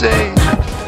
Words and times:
Say. 0.00 0.79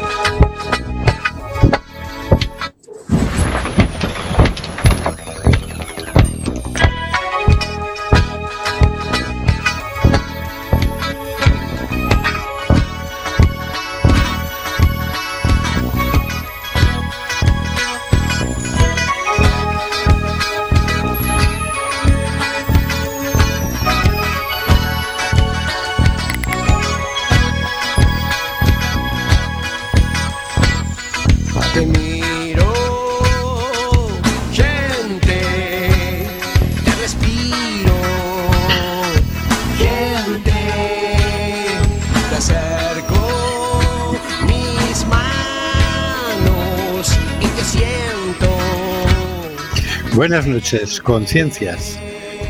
Buenas 50.23 50.47
noches, 50.47 51.01
conciencias. 51.01 51.99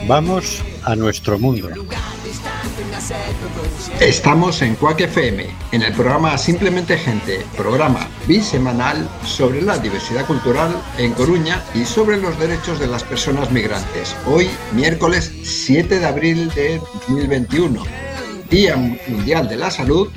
Vamos 0.07 0.63
a 0.83 0.95
nuestro 0.95 1.39
mundo. 1.39 1.69
Estamos 3.99 4.61
en 4.61 4.75
Quack 4.75 5.01
FM, 5.01 5.47
en 5.71 5.81
el 5.81 5.91
programa 5.93 6.37
Simplemente 6.37 6.99
Gente, 6.99 7.43
programa 7.57 8.07
bisemanal 8.27 9.09
sobre 9.25 9.63
la 9.63 9.79
diversidad 9.79 10.27
cultural 10.27 10.71
en 10.99 11.13
Coruña 11.13 11.63
y 11.73 11.83
sobre 11.83 12.17
los 12.17 12.37
derechos 12.37 12.79
de 12.79 12.85
las 12.85 13.03
personas 13.03 13.49
migrantes. 13.49 14.15
Hoy, 14.27 14.51
miércoles 14.73 15.33
7 15.41 15.97
de 15.97 16.05
abril 16.05 16.53
de 16.53 16.77
2021, 17.07 17.83
Día 18.51 18.75
Mundial 18.75 19.49
de 19.49 19.55
la 19.55 19.71
Salud, 19.71 20.09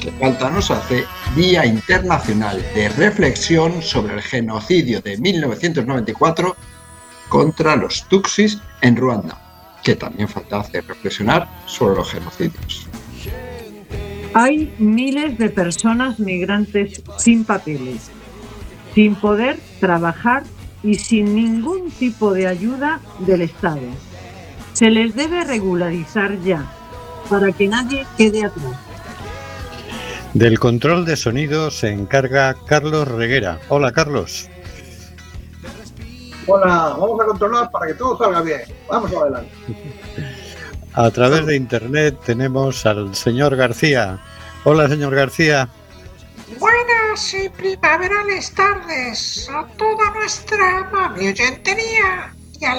que 0.00 0.10
falta 0.10 0.50
nos 0.50 0.72
hace, 0.72 1.04
Día 1.36 1.64
Internacional 1.64 2.60
de 2.74 2.88
Reflexión 2.88 3.82
sobre 3.82 4.14
el 4.14 4.22
genocidio 4.22 5.00
de 5.00 5.16
1994 5.16 6.56
contra 7.28 7.76
los 7.76 8.06
Tutsis 8.08 8.58
en 8.82 8.96
Ruanda, 8.96 9.38
que 9.82 9.96
también 9.96 10.28
falta 10.28 10.60
hacer 10.60 10.86
reflexionar 10.86 11.48
sobre 11.66 11.96
los 11.96 12.10
genocidios. 12.10 12.86
Hay 14.34 14.74
miles 14.78 15.38
de 15.38 15.48
personas 15.48 16.18
migrantes 16.18 17.02
sin 17.18 17.44
papeles, 17.44 18.10
sin 18.94 19.14
poder 19.14 19.58
trabajar 19.80 20.42
y 20.82 20.96
sin 20.96 21.34
ningún 21.34 21.90
tipo 21.90 22.32
de 22.32 22.46
ayuda 22.46 23.00
del 23.20 23.42
Estado. 23.42 23.80
Se 24.72 24.90
les 24.90 25.14
debe 25.14 25.44
regularizar 25.44 26.40
ya, 26.42 26.66
para 27.30 27.52
que 27.52 27.68
nadie 27.68 28.04
quede 28.18 28.44
atrás. 28.44 28.76
Del 30.34 30.58
control 30.58 31.04
de 31.04 31.16
sonido 31.16 31.70
se 31.70 31.90
encarga 31.90 32.56
Carlos 32.66 33.06
Reguera. 33.06 33.60
Hola, 33.68 33.92
Carlos. 33.92 34.50
Hola, 36.46 36.96
vamos 36.98 37.20
a 37.20 37.24
controlar 37.24 37.70
para 37.70 37.86
que 37.86 37.94
todo 37.94 38.18
salga 38.18 38.42
bien. 38.42 38.62
Vamos 38.88 39.12
adelante. 39.12 39.50
A 40.96 41.10
través 41.10 41.44
de 41.46 41.56
internet 41.56 42.16
tenemos 42.24 42.86
al 42.86 43.16
señor 43.16 43.56
García. 43.56 44.20
Hola, 44.62 44.88
señor 44.88 45.12
García. 45.12 45.68
Buenas 46.60 47.34
y 47.34 47.48
primaverales 47.48 48.54
tardes 48.54 49.50
a 49.50 49.66
toda 49.76 50.12
nuestra 50.12 50.78
amable 50.78 51.30
oyentería 51.30 52.32
y 52.60 52.64
al 52.64 52.78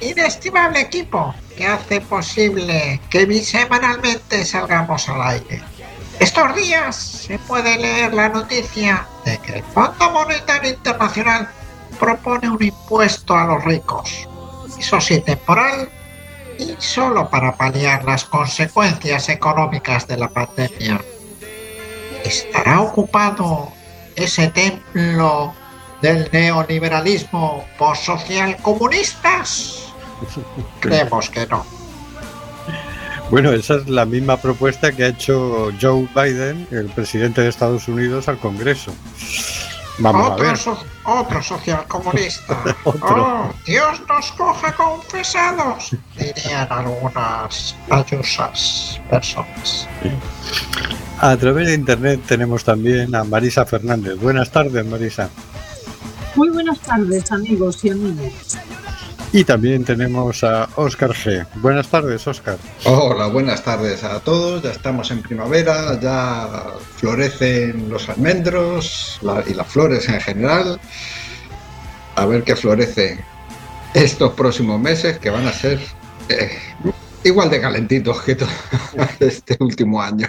inestimable 0.00 0.80
equipo 0.80 1.32
que 1.56 1.66
hace 1.66 2.00
posible 2.00 3.00
que 3.08 3.24
bisemanalmente 3.24 4.44
salgamos 4.44 5.08
al 5.08 5.22
aire. 5.22 5.62
Estos 6.18 6.56
días 6.56 6.96
se 6.96 7.38
puede 7.38 7.78
leer 7.78 8.12
la 8.12 8.30
noticia 8.30 9.06
de 9.24 9.38
que 9.38 9.58
el 9.58 9.62
Fondo 9.62 10.10
Monetario 10.10 10.70
Internacional 10.70 11.48
propone 12.00 12.48
un 12.48 12.62
impuesto 12.62 13.36
a 13.36 13.44
los 13.44 13.64
ricos. 13.64 14.26
Eso 14.78 15.00
sí, 15.00 15.20
temporal 15.20 15.88
y 16.58 16.74
solo 16.78 17.28
para 17.28 17.54
paliar 17.54 18.04
las 18.04 18.24
consecuencias 18.24 19.28
económicas 19.28 20.06
de 20.06 20.16
la 20.16 20.28
pandemia. 20.28 21.00
¿Estará 22.24 22.80
ocupado 22.80 23.72
ese 24.16 24.48
templo 24.48 25.54
del 26.02 26.28
neoliberalismo 26.32 27.64
postsocial 27.78 28.56
comunistas? 28.62 29.92
Creemos 30.80 31.30
que 31.30 31.46
no. 31.46 31.64
Bueno, 33.30 33.52
esa 33.52 33.76
es 33.76 33.88
la 33.88 34.06
misma 34.06 34.38
propuesta 34.38 34.90
que 34.90 35.04
ha 35.04 35.08
hecho 35.08 35.70
Joe 35.80 36.08
Biden, 36.14 36.66
el 36.72 36.86
presidente 36.86 37.40
de 37.42 37.48
Estados 37.48 37.86
Unidos, 37.86 38.26
al 38.28 38.38
Congreso. 38.38 38.92
Vamos 40.00 40.28
a 40.28 40.32
otro, 40.32 40.44
ver. 40.46 40.56
so- 40.56 40.84
otro 41.04 41.42
social 41.42 41.84
comunista. 41.86 42.58
Otro. 42.84 43.22
Oh, 43.48 43.54
Dios 43.66 44.00
nos 44.08 44.32
coja 44.32 44.74
confesados, 44.74 45.94
dirían 46.16 46.66
algunas 46.70 47.76
ayusas 47.90 49.00
personas. 49.10 49.86
A 51.20 51.36
través 51.36 51.68
de 51.68 51.74
internet 51.74 52.20
tenemos 52.26 52.64
también 52.64 53.14
a 53.14 53.24
Marisa 53.24 53.66
Fernández. 53.66 54.18
Buenas 54.18 54.50
tardes, 54.50 54.84
Marisa. 54.86 55.28
Muy 56.34 56.48
buenas 56.48 56.78
tardes, 56.80 57.30
amigos 57.32 57.84
y 57.84 57.90
amigas. 57.90 58.58
Y 59.32 59.44
también 59.44 59.84
tenemos 59.84 60.42
a 60.42 60.68
Óscar 60.74 61.10
G. 61.10 61.46
Buenas 61.56 61.86
tardes, 61.86 62.26
Óscar. 62.26 62.58
Hola, 62.84 63.28
buenas 63.28 63.62
tardes 63.62 64.02
a 64.02 64.18
todos. 64.18 64.60
Ya 64.60 64.72
estamos 64.72 65.08
en 65.12 65.22
primavera, 65.22 66.00
ya 66.00 66.48
florecen 66.96 67.88
los 67.88 68.08
almendros 68.08 69.20
y 69.46 69.54
las 69.54 69.68
flores 69.68 70.08
en 70.08 70.20
general. 70.20 70.80
A 72.16 72.26
ver 72.26 72.42
qué 72.42 72.56
florece 72.56 73.24
estos 73.94 74.32
próximos 74.34 74.80
meses 74.80 75.18
que 75.20 75.30
van 75.30 75.46
a 75.46 75.52
ser 75.52 75.78
eh, 76.28 76.58
igual 77.22 77.50
de 77.50 77.60
calentitos 77.60 78.22
que 78.22 78.34
todo 78.34 78.48
este 79.20 79.56
último 79.60 80.02
año. 80.02 80.28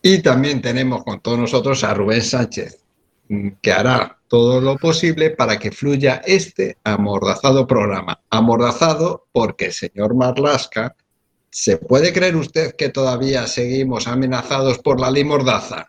Y 0.00 0.22
también 0.22 0.62
tenemos 0.62 1.04
con 1.04 1.20
todos 1.20 1.38
nosotros 1.38 1.84
a 1.84 1.92
Rubén 1.92 2.22
Sánchez, 2.22 2.78
que 3.60 3.72
hará 3.72 4.15
todo 4.28 4.60
lo 4.60 4.76
posible 4.76 5.30
para 5.30 5.58
que 5.58 5.70
fluya 5.70 6.22
este 6.26 6.78
amordazado 6.84 7.66
programa. 7.66 8.20
Amordazado 8.30 9.26
porque, 9.32 9.72
señor 9.72 10.14
Marlasca, 10.14 10.94
¿se 11.50 11.76
puede 11.76 12.12
creer 12.12 12.36
usted 12.36 12.74
que 12.76 12.88
todavía 12.88 13.46
seguimos 13.46 14.06
amenazados 14.06 14.78
por 14.78 15.00
la 15.00 15.10
ley 15.10 15.24
Mordaza? 15.24 15.88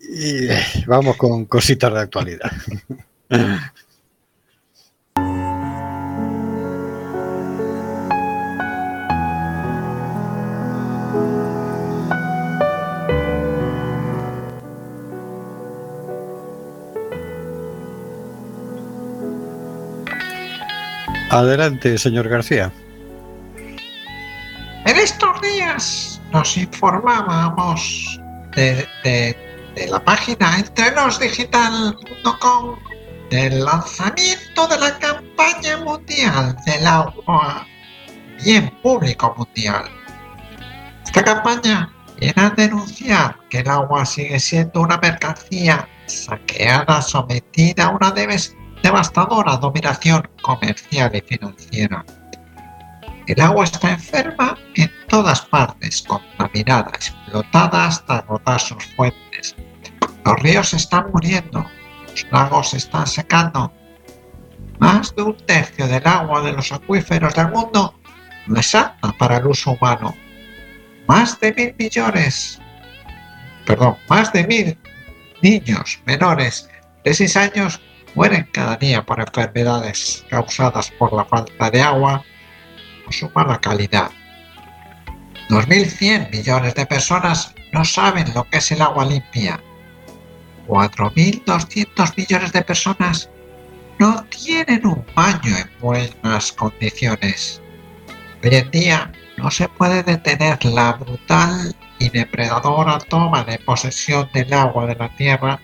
Y 0.00 0.48
vamos 0.86 1.16
con 1.16 1.44
cositas 1.44 1.92
de 1.92 2.00
actualidad. 2.00 2.50
Adelante, 21.30 21.98
señor 21.98 22.28
García. 22.28 22.72
En 24.86 24.96
estos 24.96 25.40
días 25.42 26.22
nos 26.32 26.56
informábamos 26.56 28.18
de, 28.56 28.88
la 29.90 30.02
página 30.02 30.58
entrenosdigital.com 30.58 32.78
del 33.30 33.62
lanzamiento 33.62 34.66
de 34.68 34.78
la 34.78 34.98
campaña 34.98 35.76
mundial 35.84 36.56
del 36.64 36.86
agua, 36.86 37.66
bien 38.42 38.70
público 38.82 39.34
mundial. 39.36 39.84
Esta 41.04 41.22
campaña 41.22 41.92
viene 42.18 42.32
a 42.36 42.48
denunciar 42.50 43.36
que 43.50 43.58
el 43.58 43.68
agua 43.68 44.06
sigue 44.06 44.40
siendo 44.40 44.80
una 44.80 44.96
mercancía 44.96 45.86
saqueada, 46.06 47.02
sometida 47.02 47.84
a 47.84 47.90
una 47.90 48.10
devastadora 48.82 49.56
dominación 49.56 50.28
comercial 50.42 51.14
y 51.14 51.20
financiera. 51.20 52.04
El 53.26 53.40
agua 53.40 53.64
está 53.64 53.90
enferma 53.90 54.56
en 54.74 54.90
todas 55.08 55.42
partes, 55.42 56.02
contaminada, 56.02 56.90
explotada 56.94 57.86
hasta 57.86 58.18
agotar 58.18 58.58
sus 58.58 58.84
fuentes. 58.96 59.54
Los 60.24 60.40
ríos 60.40 60.72
están 60.72 61.10
muriendo, 61.12 61.66
los 62.10 62.26
lagos 62.30 62.74
están 62.74 63.06
secando. 63.06 63.72
Más 64.78 65.14
de 65.14 65.22
un 65.22 65.36
tercio 65.36 65.86
del 65.88 66.06
agua 66.06 66.40
de 66.42 66.52
los 66.52 66.72
acuíferos 66.72 67.34
del 67.34 67.50
mundo 67.50 67.94
no 68.46 68.60
es 68.60 68.74
apta 68.74 69.12
para 69.18 69.36
el 69.36 69.46
uso 69.46 69.72
humano. 69.72 70.14
Más 71.06 71.38
de 71.40 71.52
mil 71.52 71.74
millones, 71.78 72.60
perdón, 73.66 73.96
más 74.08 74.32
de 74.32 74.46
mil 74.46 74.78
niños 75.42 76.00
menores 76.06 76.68
de 77.04 77.14
6 77.14 77.36
años 77.36 77.80
mueren 78.18 78.48
cada 78.50 78.74
día 78.74 79.06
por 79.06 79.20
enfermedades 79.20 80.24
causadas 80.28 80.90
por 80.98 81.12
la 81.12 81.24
falta 81.24 81.70
de 81.70 81.80
agua 81.80 82.24
o 83.06 83.12
su 83.12 83.30
mala 83.32 83.60
calidad. 83.60 84.10
2.100 85.50 86.28
millones 86.32 86.74
de 86.74 86.84
personas 86.84 87.54
no 87.72 87.84
saben 87.84 88.26
lo 88.34 88.42
que 88.42 88.58
es 88.58 88.72
el 88.72 88.82
agua 88.82 89.04
limpia. 89.04 89.60
4.200 90.66 92.16
millones 92.16 92.52
de 92.52 92.62
personas 92.62 93.30
no 94.00 94.24
tienen 94.24 94.84
un 94.84 95.06
baño 95.14 95.56
en 95.56 95.70
buenas 95.78 96.50
condiciones. 96.50 97.62
Hoy 98.42 98.56
en 98.56 98.70
día 98.72 99.12
no 99.36 99.48
se 99.48 99.68
puede 99.68 100.02
detener 100.02 100.64
la 100.64 100.94
brutal 100.94 101.72
y 102.00 102.08
depredadora 102.08 102.98
toma 102.98 103.44
de 103.44 103.60
posesión 103.60 104.28
del 104.34 104.52
agua 104.52 104.86
de 104.86 104.96
la 104.96 105.08
tierra 105.10 105.60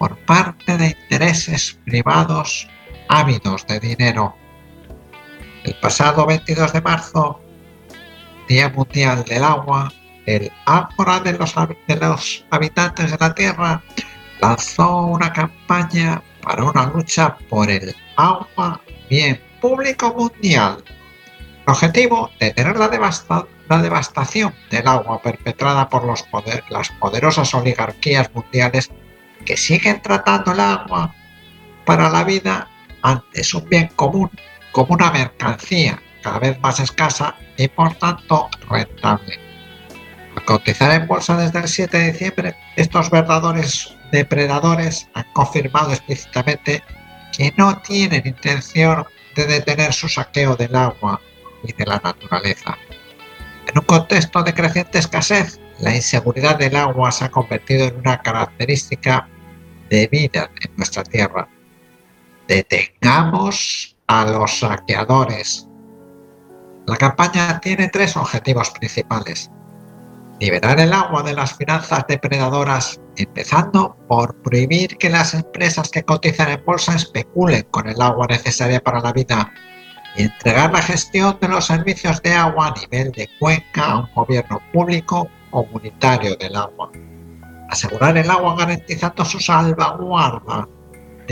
por 0.00 0.16
parte 0.20 0.78
de 0.78 0.96
intereses 0.98 1.78
privados 1.84 2.66
ávidos 3.10 3.66
de 3.66 3.78
dinero. 3.80 4.34
El 5.62 5.74
pasado 5.74 6.24
22 6.24 6.72
de 6.72 6.80
marzo, 6.80 7.38
Día 8.48 8.70
Mundial 8.70 9.24
del 9.24 9.44
Agua, 9.44 9.92
el 10.24 10.50
Ágora 10.64 11.20
de 11.20 11.34
los, 11.34 11.54
de 11.86 11.96
los 11.96 12.46
habitantes 12.50 13.10
de 13.10 13.18
la 13.20 13.34
Tierra 13.34 13.82
lanzó 14.40 15.02
una 15.02 15.34
campaña 15.34 16.22
para 16.42 16.64
una 16.64 16.86
lucha 16.86 17.36
por 17.50 17.70
el 17.70 17.94
agua 18.16 18.80
bien 19.10 19.38
público 19.60 20.14
mundial. 20.14 20.82
El 21.66 21.74
objetivo, 21.74 22.30
detener 22.40 22.78
la, 22.78 22.88
la 23.68 23.82
devastación 23.82 24.54
del 24.70 24.88
agua 24.88 25.20
perpetrada 25.20 25.90
por 25.90 26.06
las 26.06 26.90
poderosas 26.92 27.52
oligarquías 27.52 28.34
mundiales 28.34 28.90
que 29.44 29.56
siguen 29.56 30.00
tratando 30.02 30.52
el 30.52 30.60
agua 30.60 31.14
para 31.84 32.08
la 32.10 32.24
vida 32.24 32.68
antes 33.02 33.54
un 33.54 33.68
bien 33.68 33.88
común 33.96 34.30
como 34.72 34.94
una 34.94 35.10
mercancía 35.10 36.00
cada 36.22 36.38
vez 36.38 36.60
más 36.60 36.80
escasa 36.80 37.34
y 37.56 37.68
por 37.68 37.94
tanto 37.94 38.48
rentable. 38.68 39.38
Al 40.36 40.44
cotizar 40.44 40.92
en 40.92 41.06
bolsa 41.06 41.36
desde 41.36 41.58
el 41.60 41.68
7 41.68 41.98
de 41.98 42.12
diciembre, 42.12 42.56
estos 42.76 43.10
verdaderos 43.10 43.96
depredadores 44.12 45.08
han 45.14 45.26
confirmado 45.32 45.92
explícitamente 45.92 46.82
que 47.36 47.52
no 47.56 47.78
tienen 47.78 48.26
intención 48.26 49.06
de 49.34 49.46
detener 49.46 49.92
su 49.92 50.08
saqueo 50.08 50.56
del 50.56 50.74
agua 50.74 51.20
y 51.64 51.72
de 51.72 51.86
la 51.86 52.00
naturaleza. 52.02 52.76
En 53.66 53.78
un 53.78 53.84
contexto 53.84 54.42
de 54.42 54.54
creciente 54.54 54.98
escasez, 54.98 55.60
la 55.78 55.94
inseguridad 55.94 56.58
del 56.58 56.76
agua 56.76 57.10
se 57.12 57.24
ha 57.24 57.30
convertido 57.30 57.86
en 57.86 57.96
una 57.96 58.20
característica 58.20 59.28
de 59.90 60.06
vida 60.06 60.50
en 60.62 60.76
nuestra 60.76 61.04
tierra. 61.04 61.48
Detengamos 62.48 63.96
a 64.06 64.24
los 64.24 64.58
saqueadores. 64.58 65.68
La 66.86 66.96
campaña 66.96 67.60
tiene 67.60 67.88
tres 67.88 68.16
objetivos 68.16 68.70
principales 68.70 69.50
liberar 70.40 70.80
el 70.80 70.92
agua 70.92 71.22
de 71.22 71.34
las 71.34 71.54
finanzas 71.54 72.04
depredadoras, 72.08 72.98
empezando 73.16 73.94
por 74.08 74.34
prohibir 74.42 74.96
que 74.96 75.10
las 75.10 75.34
empresas 75.34 75.90
que 75.90 76.02
cotizan 76.02 76.50
en 76.50 76.64
bolsa 76.64 76.96
especulen 76.96 77.66
con 77.70 77.86
el 77.88 78.00
agua 78.00 78.26
necesaria 78.26 78.80
para 78.80 79.00
la 79.00 79.12
vida 79.12 79.52
y 80.16 80.22
entregar 80.22 80.72
la 80.72 80.82
gestión 80.82 81.36
de 81.40 81.48
los 81.48 81.66
servicios 81.66 82.22
de 82.22 82.32
agua 82.32 82.68
a 82.68 82.80
nivel 82.80 83.12
de 83.12 83.28
cuenca 83.38 83.84
a 83.84 83.98
un 83.98 84.08
gobierno 84.14 84.60
público 84.72 85.28
comunitario 85.50 86.34
del 86.36 86.56
agua. 86.56 86.90
Asegurar 87.70 88.18
el 88.18 88.28
agua 88.28 88.56
garantizando 88.56 89.24
su 89.24 89.38
salvaguarda, 89.38 90.68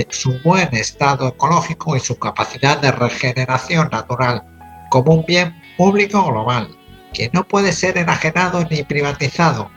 su 0.09 0.39
buen 0.45 0.73
estado 0.73 1.27
ecológico 1.27 1.97
y 1.97 2.01
su 2.01 2.17
capacidad 2.17 2.79
de 2.79 2.93
regeneración 2.93 3.89
natural 3.91 4.45
como 4.89 5.15
un 5.15 5.25
bien 5.27 5.61
público 5.77 6.25
global 6.25 6.69
que 7.13 7.29
no 7.33 7.47
puede 7.47 7.73
ser 7.73 7.99
enajenado 7.99 8.65
ni 8.71 8.85
privatizado, 8.85 9.69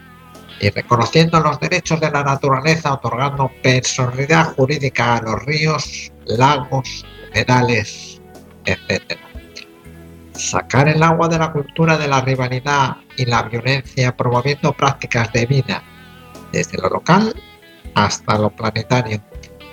y 0.60 0.70
reconociendo 0.70 1.40
los 1.40 1.60
derechos 1.60 2.00
de 2.00 2.12
la 2.12 2.24
naturaleza, 2.24 2.94
otorgando 2.94 3.52
personalidad 3.64 4.54
jurídica 4.54 5.16
a 5.16 5.22
los 5.24 5.44
ríos, 5.46 6.12
lagos, 6.26 7.04
humedales, 7.32 8.22
etc. 8.66 9.18
Sacar 10.34 10.90
el 10.90 11.02
agua 11.02 11.28
de 11.28 11.40
la 11.40 11.52
cultura 11.52 11.98
de 11.98 12.08
la 12.08 12.22
rivalidad 12.22 12.98
y 13.18 13.26
la 13.26 13.42
violencia, 13.44 14.16
promoviendo 14.16 14.74
prácticas 14.74 15.34
de 15.34 15.48
vida 15.48 15.84
desde 16.52 16.78
lo 16.78 16.90
local 16.90 17.34
hasta 17.96 18.38
lo 18.38 18.50
planetario, 18.50 19.22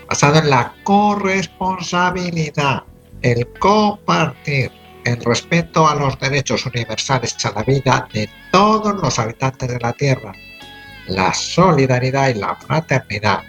basado 0.09 0.39
en 0.39 0.51
la 0.51 0.75
corresponsabilidad, 0.83 2.83
el 3.23 3.47
compartir, 3.59 4.71
el 5.05 5.25
respeto 5.25 5.89
a 5.89 5.95
los 5.95 6.19
derechos 6.19 6.67
universales 6.67 7.37
a 7.45 7.53
la 7.53 7.63
vida 7.63 8.09
de 8.13 8.29
todos 8.51 9.01
los 9.01 9.19
habitantes 9.19 9.69
de 9.69 9.79
la 9.79 9.93
Tierra, 9.93 10.33
la 11.07 11.33
solidaridad 11.33 12.29
y 12.29 12.35
la 12.35 12.57
fraternidad, 12.57 13.43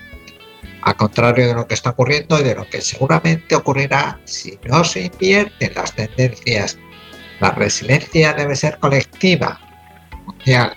a 0.82 0.94
contrario 0.94 1.48
de 1.48 1.56
lo 1.56 1.68
que 1.68 1.74
está 1.74 1.90
ocurriendo 1.92 2.40
y 2.40 2.44
de 2.44 2.56
lo 2.56 2.70
que 2.70 2.82
seguramente 2.82 3.56
ocurrirá 3.56 4.20
si 4.26 4.58
no 4.64 4.84
se 4.84 5.06
invierten 5.06 5.74
las 5.76 5.94
tendencias. 5.94 6.78
La 7.42 7.52
resiliencia 7.52 8.34
debe 8.34 8.56
ser 8.56 8.80
colectiva, 8.80 9.60
mundial. 10.26 10.74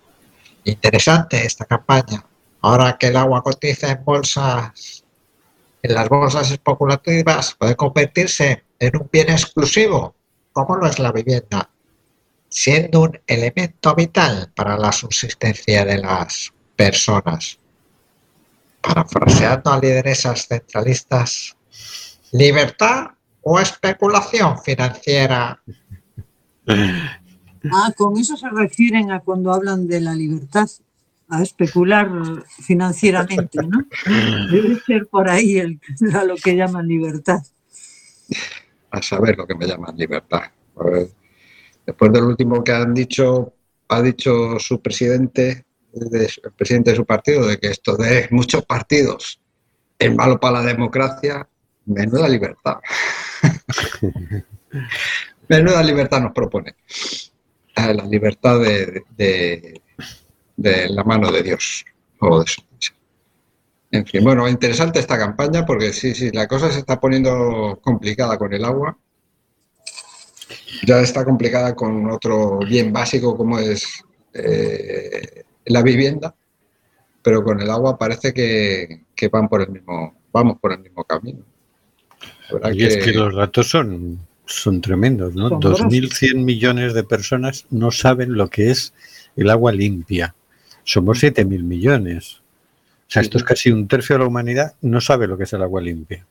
Interesante 0.63 1.46
esta 1.46 1.65
campaña. 1.65 2.25
Ahora 2.62 2.98
que 2.98 3.08
el 3.08 3.17
agua 3.17 3.44
cotiza 3.44 3.91
en 3.91 4.03
bolsas, 4.03 5.04
en 5.86 5.94
las 5.94 6.10
bolsas 6.10 6.51
especulativas, 6.51 7.56
puede 7.56 7.75
convertirse 7.75 8.63
en 8.80 8.98
un 8.98 9.10
bien 9.12 9.30
exclusivo, 9.30 10.15
como 10.51 10.75
lo 10.75 10.88
es 10.88 11.00
la 11.00 11.12
vivienda 11.12 11.70
siendo 12.56 13.01
un 13.01 13.20
elemento 13.27 13.94
vital 13.96 14.50
para 14.56 14.77
la 14.77 14.94
subsistencia 14.94 15.84
de 15.84 15.98
las 15.98 16.54
personas. 16.74 17.60
Parafraseando 18.80 19.74
a 19.74 19.80
lideresas 19.80 20.48
centralistas, 20.48 21.58
libertad 22.32 23.08
o 23.42 23.60
especulación 23.60 24.58
financiera. 24.63 25.62
Ah, 26.65 27.92
con 27.98 28.18
eso 28.18 28.38
se 28.38 28.50
refieren 28.50 29.12
a 29.12 29.20
cuando 29.20 29.51
hablan 29.51 29.86
de 29.86 30.00
la 30.00 30.13
libertad, 30.13 30.70
a 31.29 31.41
especular 31.41 32.10
financieramente, 32.62 33.60
¿no? 33.63 33.86
Debe 34.51 34.79
ser 34.82 35.08
por 35.08 35.29
ahí 35.29 35.58
el, 35.58 35.79
a 36.13 36.24
lo 36.24 36.36
que 36.36 36.55
llaman 36.55 36.88
libertad. 36.88 37.41
A 38.91 39.01
saber 39.01 39.38
lo 39.38 39.48
que 39.48 39.55
me 39.55 39.67
llaman 39.67 39.98
libertad. 39.98 40.44
Después 41.86 42.12
del 42.12 42.24
último 42.24 42.63
que 42.63 42.72
han 42.72 42.94
dicho, 42.94 43.53
ha 43.89 44.01
dicho 44.01 44.60
su 44.60 44.82
presidente, 44.82 45.65
el 45.94 46.51
presidente 46.55 46.91
de 46.91 46.98
su 46.98 47.05
partido, 47.05 47.48
de 47.48 47.58
que 47.58 47.67
esto 47.67 47.96
de 47.96 48.27
muchos 48.32 48.65
partidos 48.65 49.39
es 49.98 50.13
malo 50.13 50.39
para 50.39 50.62
la 50.62 50.65
democracia, 50.67 51.48
menuda 51.86 52.27
libertad. 52.27 52.77
menuda 55.48 55.84
libertad 55.84 56.22
nos 56.22 56.34
propone. 56.34 56.75
Ah, 57.75 57.94
la 57.94 58.05
libertad 58.05 58.60
de, 58.60 59.03
de, 59.17 59.82
la 60.57 61.03
mano 61.03 61.31
de 61.31 61.43
Dios 61.43 61.85
o 62.19 62.39
de 62.39 62.47
su 62.47 62.62
En 63.91 64.05
fin, 64.05 64.24
bueno, 64.24 64.47
interesante 64.47 65.00
esta 65.00 65.17
campaña 65.17 65.65
porque 65.65 65.93
sí, 65.93 66.13
sí, 66.13 66.31
la 66.31 66.47
cosa 66.47 66.71
se 66.71 66.79
está 66.79 67.00
poniendo 67.00 67.79
complicada 67.81 68.38
con 68.38 68.53
el 68.53 68.63
agua. 68.65 68.97
Ya 70.85 71.00
está 71.00 71.25
complicada 71.25 71.75
con 71.75 72.09
otro 72.12 72.59
bien 72.59 72.93
básico 72.93 73.35
como 73.35 73.57
es 73.59 74.03
eh, 74.33 75.43
la 75.65 75.81
vivienda, 75.81 76.35
pero 77.21 77.43
con 77.43 77.59
el 77.59 77.69
agua 77.69 77.97
parece 77.97 78.33
que, 78.33 79.05
que 79.15 79.29
van 79.29 79.47
por 79.47 79.62
el 79.62 79.69
mismo, 79.69 80.15
vamos 80.31 80.59
por 80.59 80.74
el 80.74 80.79
mismo 80.79 81.03
camino. 81.03 81.39
La 82.62 82.74
Y 82.74 82.83
es 82.83 82.97
que 82.97 83.13
los 83.13 83.33
datos 83.35 83.69
son, 83.69 84.19
son 84.45 84.81
tremendos, 84.81 85.33
¿no? 85.33 85.47
Asombrosos. 85.47 85.88
2.100 85.88 86.43
millones 86.43 86.93
de 86.93 87.03
personas 87.03 87.65
no 87.71 87.91
saben 87.91 88.33
lo 88.33 88.50
que 88.50 88.69
es 88.69 88.93
el 89.35 89.50
agua 89.50 89.71
limpia. 89.71 90.35
Somos 90.86 91.22
7.000 91.22 91.63
millones. 91.63 92.38
O 93.08 93.12
sea, 93.12 93.22
esto 93.22 93.38
es 93.38 93.44
casi 93.44 93.72
un 93.72 93.88
tercio 93.88 94.15
de 94.15 94.20
la 94.20 94.27
humanidad 94.27 94.74
no 94.82 95.01
sabe 95.01 95.27
lo 95.27 95.38
que 95.38 95.44
es 95.44 95.54
el 95.54 95.62
agua 95.62 95.82
limpia. 95.82 96.25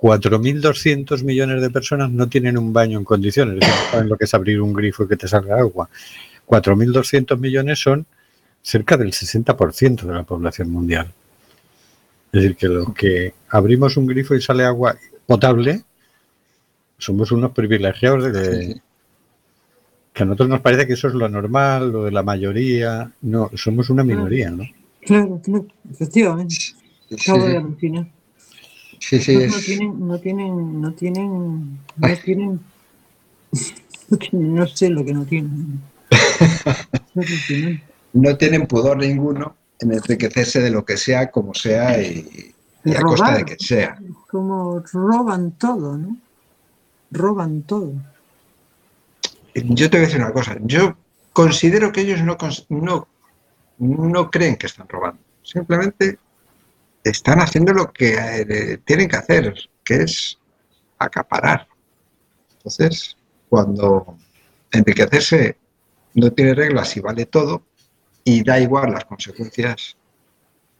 4.200 0.00 1.22
millones 1.22 1.60
de 1.60 1.70
personas 1.70 2.10
no 2.10 2.28
tienen 2.28 2.58
un 2.58 2.72
baño 2.72 2.98
en 2.98 3.04
condiciones, 3.04 3.54
es 3.54 3.60
decir, 3.60 3.74
no 3.74 3.90
saben 3.90 4.08
lo 4.08 4.16
que 4.16 4.24
es 4.24 4.34
abrir 4.34 4.60
un 4.60 4.72
grifo 4.72 5.04
y 5.04 5.08
que 5.08 5.16
te 5.16 5.28
salga 5.28 5.58
agua. 5.58 5.88
4.200 6.46 7.38
millones 7.38 7.78
son 7.78 8.06
cerca 8.62 8.96
del 8.96 9.12
60% 9.12 10.02
de 10.02 10.12
la 10.12 10.22
población 10.24 10.70
mundial. 10.70 11.12
Es 12.32 12.42
decir, 12.42 12.56
que 12.56 12.68
lo 12.68 12.92
que 12.94 13.34
abrimos 13.50 13.96
un 13.96 14.06
grifo 14.06 14.34
y 14.34 14.40
sale 14.40 14.64
agua 14.64 14.96
potable, 15.26 15.82
somos 16.98 17.30
unos 17.32 17.52
privilegiados 17.52 18.32
de. 18.32 18.80
Que 20.12 20.22
a 20.22 20.26
nosotros 20.26 20.48
nos 20.48 20.60
parece 20.60 20.86
que 20.86 20.92
eso 20.94 21.08
es 21.08 21.14
lo 21.14 21.28
normal, 21.28 21.90
lo 21.90 22.04
de 22.04 22.10
la 22.12 22.22
mayoría. 22.22 23.10
No, 23.22 23.50
somos 23.54 23.90
una 23.90 24.04
minoría, 24.04 24.50
¿no? 24.50 24.64
Claro, 25.00 25.40
claro, 25.42 25.66
efectivamente. 25.90 26.54
Sí, 26.54 26.74
Acabo 27.14 27.44
de 27.46 27.50
sí, 27.50 27.56
alucinar. 27.56 28.06
sí, 29.00 29.20
sí, 29.20 29.34
no, 29.34 29.40
es- 29.40 29.52
no 29.52 29.60
tienen, 29.60 30.08
no 30.08 30.18
tienen, 30.18 30.80
no 30.80 30.92
tienen, 30.92 31.78
no 31.96 32.16
tienen, 32.24 32.60
no 34.08 34.16
tienen- 34.18 34.56
no 34.56 34.66
sé 34.66 34.90
lo 34.90 35.04
que 35.04 35.12
no 35.14 35.24
tienen. 35.24 35.80
No 38.12 38.36
tienen 38.36 38.66
pudor 38.66 38.98
ninguno 38.98 39.56
en 39.80 39.92
enriquecerse 39.92 40.60
de 40.60 40.70
lo 40.70 40.84
que 40.84 40.96
sea, 40.96 41.30
como 41.30 41.54
sea 41.54 42.00
y, 42.00 42.52
y 42.84 42.90
De 42.90 42.96
a 42.96 43.02
costa 43.02 43.36
de 43.38 43.44
que 43.44 43.56
sea. 43.58 43.98
Como 44.30 44.80
roban 44.92 45.52
todo, 45.52 45.96
¿no? 45.96 46.16
Roban 47.10 47.62
todo. 47.62 47.92
Yo 49.54 49.90
te 49.90 49.98
voy 49.98 50.04
a 50.04 50.08
decir 50.08 50.20
una 50.20 50.32
cosa. 50.32 50.56
Yo 50.62 50.96
considero 51.32 51.92
que 51.92 52.02
ellos 52.02 52.22
no, 52.22 52.36
no, 52.68 53.08
no 53.78 54.30
creen 54.30 54.56
que 54.56 54.66
están 54.66 54.88
robando. 54.88 55.20
Simplemente 55.42 56.18
están 57.04 57.40
haciendo 57.40 57.72
lo 57.72 57.92
que 57.92 58.14
eh, 58.14 58.78
tienen 58.84 59.08
que 59.08 59.16
hacer, 59.16 59.54
que 59.84 60.02
es 60.02 60.38
acaparar. 60.98 61.66
Entonces, 62.56 63.16
cuando 63.48 64.16
enriquecerse 64.70 65.56
no 66.14 66.30
tiene 66.32 66.54
reglas 66.54 66.96
y 66.96 67.00
vale 67.00 67.26
todo, 67.26 67.62
y 68.24 68.44
da 68.44 68.60
igual 68.60 68.92
las 68.92 69.04
consecuencias 69.04 69.96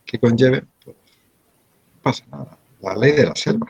que 0.04 0.18
conlleve, 0.18 0.64
pues 0.84 0.96
no 0.96 2.02
pasa 2.02 2.24
nada. 2.30 2.58
La 2.80 2.94
ley 2.94 3.12
de 3.12 3.26
la 3.26 3.34
selva. 3.34 3.66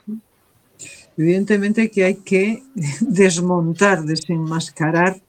Evidentemente 1.16 1.90
que 1.90 2.04
hay 2.04 2.14
que 2.16 2.62
desmontar, 3.00 4.02
desenmascarar 4.04 5.20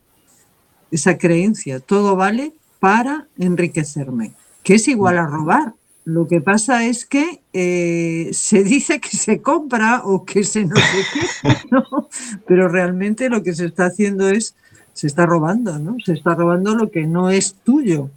esa 0.91 1.17
creencia. 1.17 1.79
Todo 1.79 2.15
vale 2.15 2.53
para 2.79 3.27
enriquecerme, 3.37 4.33
que 4.63 4.75
es 4.75 4.87
igual 4.87 5.17
a 5.17 5.25
robar. 5.25 5.73
Lo 6.05 6.27
que 6.27 6.41
pasa 6.41 6.83
es 6.85 7.05
que 7.05 7.41
eh, 7.53 8.29
se 8.33 8.63
dice 8.63 8.99
que 8.99 9.15
se 9.15 9.41
compra 9.41 10.01
o 10.03 10.25
que 10.25 10.43
se 10.43 10.65
no 10.65 10.75
sé 10.75 11.57
¿no? 11.71 12.09
pero 12.45 12.67
realmente 12.67 13.29
lo 13.29 13.41
que 13.41 13.53
se 13.53 13.65
está 13.65 13.85
haciendo 13.85 14.27
es, 14.27 14.53
se 14.91 15.07
está 15.07 15.25
robando, 15.25 15.79
¿no? 15.79 15.95
Se 16.05 16.13
está 16.13 16.35
robando 16.35 16.75
lo 16.75 16.91
que 16.91 17.07
no 17.07 17.29
es 17.29 17.55
tuyo, 17.63 18.09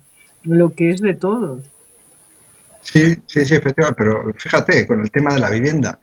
lo 0.43 0.75
que 0.75 0.91
es 0.91 1.01
de 1.01 1.15
todos. 1.15 1.63
Sí, 2.83 3.17
sí, 3.27 3.45
sí, 3.45 3.55
efectivamente, 3.55 3.95
pero 3.97 4.33
fíjate, 4.37 4.87
con 4.87 5.01
el 5.01 5.11
tema 5.11 5.35
de 5.35 5.41
la 5.41 5.51
vivienda, 5.51 5.99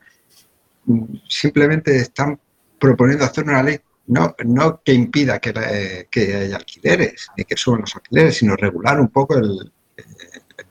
simplemente 1.28 1.96
están 1.96 2.38
proponiendo 2.78 3.24
hacer 3.24 3.44
una 3.44 3.62
ley, 3.62 3.80
no, 4.06 4.34
no 4.44 4.82
que 4.82 4.92
impida 4.92 5.38
que, 5.38 5.54
eh, 5.56 6.08
que 6.10 6.34
haya 6.34 6.56
alquileres, 6.56 7.28
ni 7.36 7.44
que 7.44 7.56
suban 7.56 7.80
los 7.82 7.94
alquileres, 7.96 8.36
sino 8.36 8.56
regular 8.56 9.00
un 9.00 9.08
poco 9.08 9.38
el, 9.38 9.72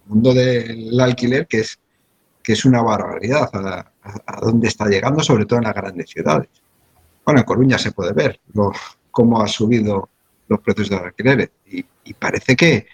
mundo 0.05 0.33
del 0.33 0.99
alquiler, 0.99 1.47
que 1.47 1.61
es, 1.61 1.79
que 2.43 2.53
es 2.53 2.65
una 2.65 2.81
barbaridad 2.81 3.49
a, 3.53 4.39
dónde 4.41 4.67
está 4.67 4.85
llegando, 4.87 5.23
sobre 5.23 5.45
todo 5.45 5.59
en 5.59 5.65
las 5.65 5.73
grandes 5.73 6.09
ciudades. 6.09 6.49
Bueno, 7.25 7.39
en 7.39 7.45
Coruña 7.45 7.77
se 7.77 7.91
puede 7.91 8.11
ver 8.11 8.39
cómo 9.09 9.41
ha 9.41 9.47
subido 9.47 10.09
los 10.47 10.59
precios 10.59 10.89
de 10.89 10.95
los 10.97 11.05
alquileres 11.05 11.49
y, 11.65 11.83
parece 12.19 12.55
que, 12.55 12.85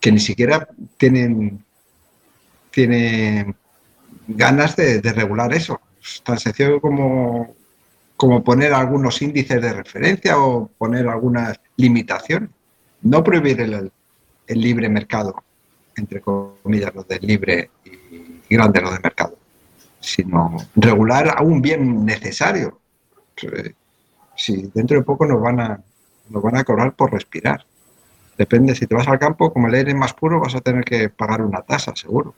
que 0.00 0.12
ni 0.12 0.18
siquiera 0.18 0.68
tienen 0.96 1.64
tiene 2.70 3.54
ganas 4.26 4.76
de 4.76 5.00
regular 5.00 5.54
eso. 5.54 5.80
Tan 6.24 6.38
sencillo 6.38 6.80
como, 6.80 7.54
como 8.16 8.42
poner 8.42 8.72
algunos 8.72 9.20
índices 9.22 9.60
de 9.60 9.72
referencia 9.72 10.38
o 10.38 10.68
poner 10.78 11.08
algunas 11.08 11.60
limitaciones. 11.76 12.50
No 13.02 13.22
prohibir 13.22 13.60
el, 13.60 13.92
el 14.48 14.60
libre 14.60 14.88
mercado, 14.88 15.42
entre 15.96 16.20
comillas, 16.20 16.94
lo 16.94 17.04
del 17.04 17.20
libre 17.22 17.70
y 17.84 18.56
grande 18.56 18.80
lo 18.80 18.90
de 18.90 18.98
mercado, 19.00 19.36
sino 20.00 20.56
regular 20.74 21.34
a 21.36 21.42
un 21.42 21.60
bien 21.60 22.04
necesario. 22.04 22.80
Si 24.34 24.70
dentro 24.74 24.96
de 24.96 25.04
poco 25.04 25.26
nos 25.26 25.40
van 25.40 25.60
a, 25.60 25.80
nos 26.30 26.42
van 26.42 26.56
a 26.56 26.64
cobrar 26.64 26.94
por 26.94 27.12
respirar. 27.12 27.64
Depende, 28.36 28.74
si 28.74 28.86
te 28.86 28.94
vas 28.94 29.08
al 29.08 29.18
campo, 29.18 29.52
como 29.52 29.66
el 29.66 29.74
aire 29.74 29.90
es 29.90 29.96
más 29.96 30.14
puro, 30.14 30.40
vas 30.40 30.54
a 30.54 30.60
tener 30.60 30.84
que 30.84 31.08
pagar 31.08 31.42
una 31.42 31.62
tasa, 31.62 31.94
seguro. 31.94 32.34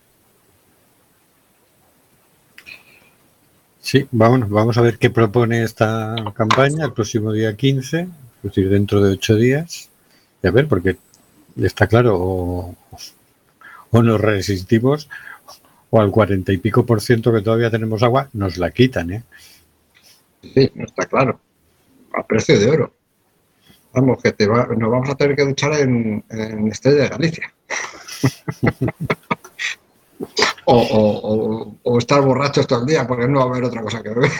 Sí, 3.80 4.06
vamos, 4.10 4.48
vamos 4.48 4.76
a 4.78 4.82
ver 4.82 4.98
qué 4.98 5.10
propone 5.10 5.62
esta 5.62 6.14
campaña 6.34 6.84
el 6.84 6.92
próximo 6.92 7.32
día 7.32 7.56
15, 7.56 8.00
es 8.00 8.08
decir, 8.42 8.68
dentro 8.68 9.00
de 9.02 9.12
ocho 9.14 9.34
días. 9.36 9.88
Y 10.42 10.46
a 10.46 10.50
ver, 10.50 10.68
porque 10.68 10.96
está 11.56 11.86
claro, 11.86 12.16
o, 12.18 12.76
o 13.90 14.02
nos 14.02 14.20
resistimos, 14.20 15.08
o 15.90 16.00
al 16.00 16.10
cuarenta 16.10 16.52
y 16.52 16.58
pico 16.58 16.86
por 16.86 17.00
ciento 17.00 17.32
que 17.32 17.42
todavía 17.42 17.70
tenemos 17.70 18.02
agua, 18.02 18.28
nos 18.32 18.58
la 18.58 18.70
quitan, 18.70 19.10
¿eh? 19.12 19.22
Sí, 20.42 20.70
no 20.74 20.84
está 20.84 21.06
claro. 21.06 21.40
A 22.14 22.26
precio 22.26 22.58
de 22.58 22.70
oro. 22.70 22.94
Vamos, 23.92 24.22
que 24.22 24.32
te 24.32 24.46
va- 24.46 24.68
nos 24.76 24.90
vamos 24.90 25.10
a 25.10 25.16
tener 25.16 25.36
que 25.36 25.44
duchar 25.46 25.74
en, 25.74 26.24
en 26.30 26.68
Estrella 26.68 27.02
de 27.04 27.08
Galicia. 27.08 27.54
o, 30.64 30.76
o- 30.76 31.76
o- 31.82 31.98
estar 31.98 32.20
borrachos 32.22 32.66
todo 32.66 32.80
el 32.80 32.86
día, 32.86 33.06
porque 33.06 33.26
no 33.28 33.38
va 33.40 33.44
a 33.46 33.48
haber 33.48 33.64
otra 33.64 33.82
cosa 33.82 34.02
que 34.02 34.08
beber. 34.10 34.30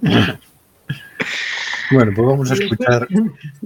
Bueno, 1.92 2.12
pues 2.14 2.26
vamos 2.28 2.50
a 2.50 2.54
escuchar 2.54 3.08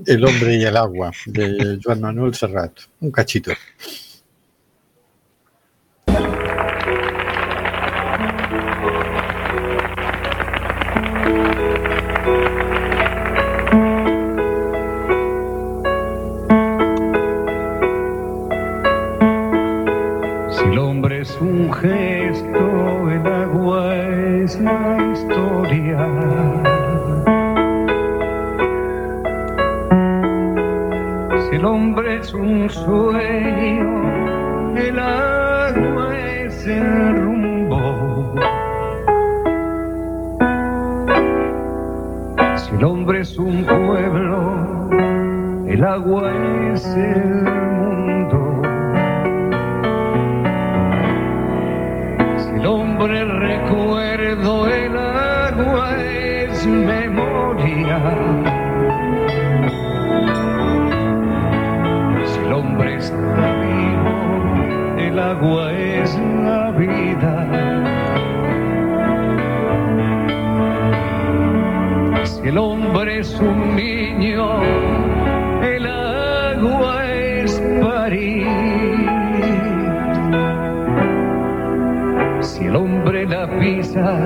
El 0.06 0.24
hombre 0.24 0.56
y 0.56 0.64
el 0.64 0.76
agua 0.78 1.12
de 1.26 1.78
Joan 1.84 2.00
Manuel 2.00 2.34
Serrat. 2.34 2.72
Un 3.00 3.10
cachito. 3.10 3.52
Historia. 25.12 26.06
Si 31.48 31.56
el 31.56 31.64
hombre 31.64 32.16
es 32.16 32.34
un 32.34 32.68
sueño, 32.70 33.92
el 34.76 34.98
agua 34.98 36.18
es 36.18 36.66
el 36.66 37.22
rumbo. 37.22 38.34
Si 42.56 42.74
el 42.74 42.84
hombre 42.84 43.20
es 43.20 43.38
un 43.38 43.64
pueblo, 43.64 44.90
el 45.66 45.84
agua 45.84 46.32
es 46.72 46.84
el 46.96 47.73
el 53.12 53.24
hombre 53.24 53.24
recuerdo, 53.24 54.66
el 54.68 54.96
agua 54.96 55.96
es 56.02 56.66
memoria. 56.66 58.00
Si 62.24 62.38
el 62.40 62.52
hombre 62.52 62.96
está 62.96 63.52
vivo, 63.60 64.98
el 64.98 65.04
el 65.14 65.18
agua 65.18 65.72
es 65.72 66.18
la 66.44 66.70
vida. 66.70 67.34
Si 72.24 72.48
el 72.48 72.58
hombre 72.58 73.18
es 73.20 73.38
un 73.40 73.76
niño, 73.76 74.62
el 75.62 75.86
agua 75.86 77.04
es 77.12 77.60
París. 77.82 79.73
El 82.74 82.80
hombre 82.80 83.24
la 83.24 83.46
pisa, 83.60 84.18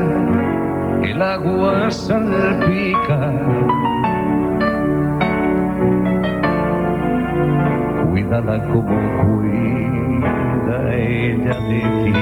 el 1.02 1.20
agua 1.20 1.90
salpica. 1.90 3.32
Cuídala 8.08 8.64
como 8.68 8.96
cuida 9.22 10.94
ella 10.94 11.56
de 11.68 11.80
ti. 12.04 12.12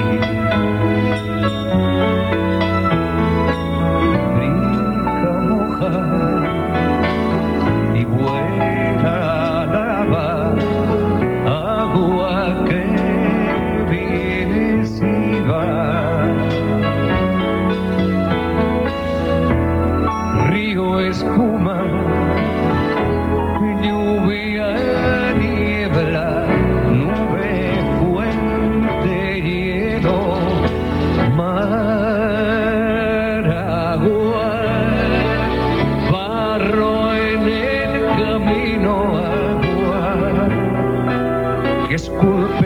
Brinca, 4.35 5.33
moja 5.49 5.95
y 7.95 8.04
vuela, 8.04 8.75
río 20.97 21.11
espuma, 21.11 21.83
lluvia, 23.83 24.69
niebla, 25.35 26.47
nube, 26.91 27.55
fuente, 28.00 29.15
hielo, 29.43 30.21
mar, 31.37 31.57
agua, 33.93 34.53
barro 36.11 37.15
en 37.15 37.43
el 37.49 37.93
camino, 38.23 38.93
agua, 39.19 40.05
que 41.88 41.95
esculpes 41.95 42.65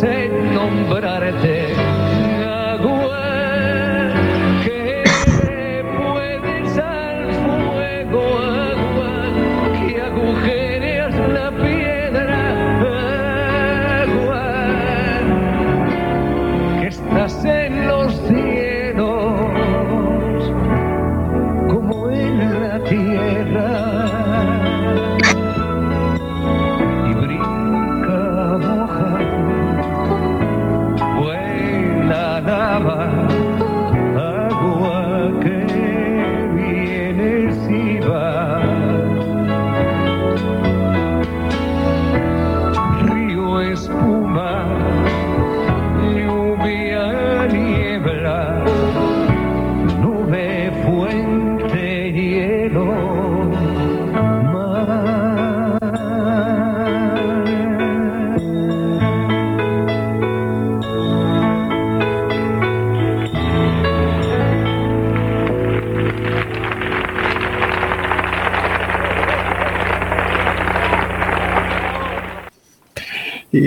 que 0.00 0.06
me 0.06 0.12
da 0.12 0.30
sed 0.30 0.30
nombrarte, 0.54 1.59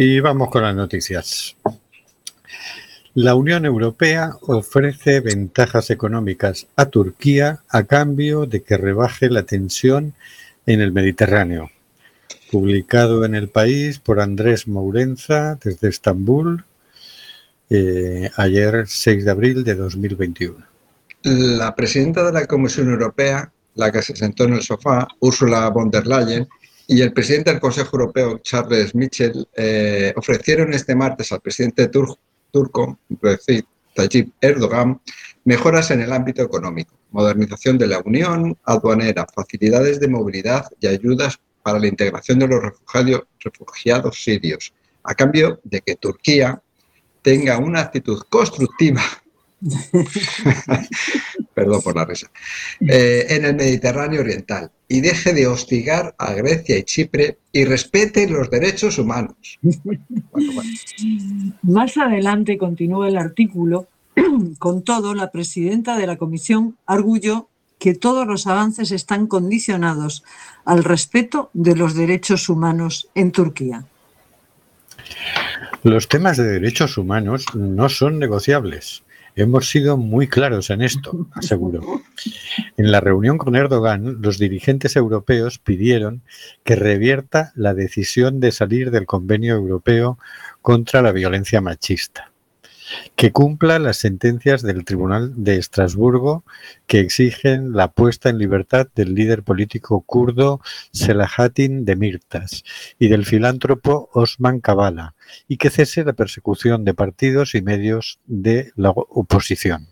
Y 0.06 0.20
vamos 0.20 0.50
con 0.50 0.64
las 0.64 0.76
noticias. 0.76 1.56
La 3.14 3.36
Unión 3.36 3.64
Europea 3.64 4.36
ofrece 4.42 5.22
ventajas 5.22 5.90
económicas 5.92 6.68
a 6.76 6.88
Turquía 6.88 7.62
a 7.70 7.84
cambio 7.84 8.46
de 8.46 8.64
que 8.64 8.76
rebaje 8.76 9.30
la 9.30 9.44
tensión 9.44 10.14
en 10.66 10.82
el 10.82 10.92
Mediterráneo. 10.92 11.72
Publicado 12.52 13.24
en 13.24 13.34
el 13.34 13.48
país 13.48 14.00
por 14.00 14.20
Andrés 14.20 14.68
Mourenza 14.68 15.58
desde 15.64 15.88
Estambul, 15.88 16.66
eh, 17.70 18.30
ayer 18.36 18.84
6 18.86 19.24
de 19.24 19.32
abril 19.32 19.64
de 19.64 19.76
2021. 19.76 20.66
La 21.22 21.74
presidenta 21.74 22.26
de 22.26 22.34
la 22.34 22.46
Comisión 22.46 22.90
Europea, 22.90 23.54
la 23.76 23.90
que 23.90 24.02
se 24.02 24.18
sentó 24.18 24.44
en 24.44 24.56
el 24.56 24.64
sofá, 24.64 25.08
Ursula 25.22 25.70
von 25.70 25.90
der 25.90 26.06
Leyen, 26.06 26.50
y 26.88 27.02
el 27.02 27.14
presidente 27.14 27.52
del 27.52 27.60
Consejo 27.60 27.98
Europeo, 27.98 28.40
Charles 28.40 28.94
Michel, 28.94 29.48
eh, 29.56 30.14
ofrecieron 30.16 30.74
este 30.74 30.96
martes 30.96 31.32
al 31.32 31.42
presidente 31.42 31.90
tur- 31.90 32.18
turco, 32.52 33.00
Recep 33.22 33.66
Tayyip 33.96 34.34
Erdogan, 34.42 35.00
mejoras 35.46 35.92
en 35.92 36.02
el 36.02 36.12
ámbito 36.12 36.42
económico, 36.42 36.94
modernización 37.12 37.78
de 37.78 37.88
la 37.88 38.00
Unión 38.00 38.58
aduanera, 38.64 39.26
facilidades 39.34 40.00
de 40.00 40.08
movilidad 40.08 40.66
y 40.80 40.88
ayudas 40.88 41.40
para 41.62 41.80
la 41.80 41.88
integración 41.88 42.40
de 42.40 42.48
los 42.48 42.62
refugiados 43.40 44.24
sirios, 44.24 44.74
a 45.04 45.14
cambio 45.14 45.60
de 45.64 45.82
que 45.82 45.96
Turquía 45.96 46.62
tenga 47.22 47.58
una 47.58 47.82
actitud 47.82 48.22
constructiva 48.30 49.02
perdón 51.54 51.82
por 51.82 51.96
la 51.96 52.06
risa, 52.06 52.30
eh, 52.82 53.26
en 53.30 53.46
el 53.46 53.56
Mediterráneo 53.56 54.22
Oriental 54.22 54.72
y 54.88 55.02
deje 55.02 55.34
de 55.34 55.48
hostigar 55.48 56.16
a 56.18 56.34
Grecia 56.34 56.78
y 56.78 56.84
Chipre 56.84 57.38
y 57.52 57.66
respete 57.66 58.28
los 58.30 58.50
derechos 58.50 58.98
humanos. 58.98 59.60
Bueno, 59.62 60.04
bueno. 60.32 60.70
Más 61.62 61.98
adelante 61.98 62.58
continúa 62.58 63.08
el 63.08 63.18
artículo. 63.18 63.88
Con 64.60 64.84
todo, 64.84 65.14
la 65.14 65.32
presidenta 65.32 65.98
de 65.98 66.08
la 66.08 66.18
comisión 66.18 66.78
arguyó 66.86 67.48
que 67.80 67.94
todos 67.94 68.28
los 68.28 68.48
avances 68.48 68.92
están 68.92 69.28
condicionados 69.28 70.24
al 70.66 70.84
respeto 70.84 71.50
de 71.54 71.76
los 71.76 71.96
derechos 71.96 72.48
humanos 72.50 73.10
en 73.16 73.32
Turquía. 73.32 73.86
Los 75.84 76.08
temas 76.08 76.38
de 76.38 76.46
derechos 76.46 76.98
humanos 76.98 77.46
no 77.54 77.90
son 77.90 78.20
negociables. 78.20 79.04
Hemos 79.36 79.70
sido 79.70 79.98
muy 79.98 80.28
claros 80.28 80.70
en 80.70 80.82
esto, 80.82 81.28
aseguró. 81.34 82.02
En 82.78 82.92
la 82.92 83.00
reunión 83.00 83.38
con 83.38 83.56
Erdogan, 83.56 84.22
los 84.22 84.38
dirigentes 84.38 84.96
europeos 84.96 85.58
pidieron 85.58 86.22
que 86.64 86.76
revierta 86.76 87.52
la 87.56 87.74
decisión 87.74 88.40
de 88.40 88.52
salir 88.52 88.92
del 88.92 89.08
Convenio 89.08 89.56
Europeo 89.56 90.20
contra 90.62 91.02
la 91.02 91.12
violencia 91.12 91.62
machista, 91.62 92.33
que 93.16 93.32
cumpla 93.32 93.80
las 93.80 93.98
sentencias 93.98 94.62
del 94.62 94.86
Tribunal 94.86 95.34
de 95.36 95.58
Estrasburgo 95.58 96.44
que 96.88 97.00
exigen 97.00 97.74
la 97.74 97.92
puesta 97.92 98.30
en 98.30 98.38
libertad 98.38 98.88
del 98.96 99.16
líder 99.16 99.44
político 99.44 100.02
kurdo 100.02 100.62
Selahattin 100.92 101.86
Demirtas 101.86 102.64
y 103.00 103.08
del 103.08 103.26
filántropo 103.26 104.10
Osman 104.14 104.60
Kavala 104.60 105.16
y 105.48 105.58
que 105.58 105.70
cese 105.70 106.04
la 106.04 106.14
persecución 106.14 106.86
de 106.86 106.94
partidos 106.94 107.56
y 107.56 107.62
medios 107.62 108.20
de 108.26 108.72
la 108.76 108.92
oposición. 108.92 109.88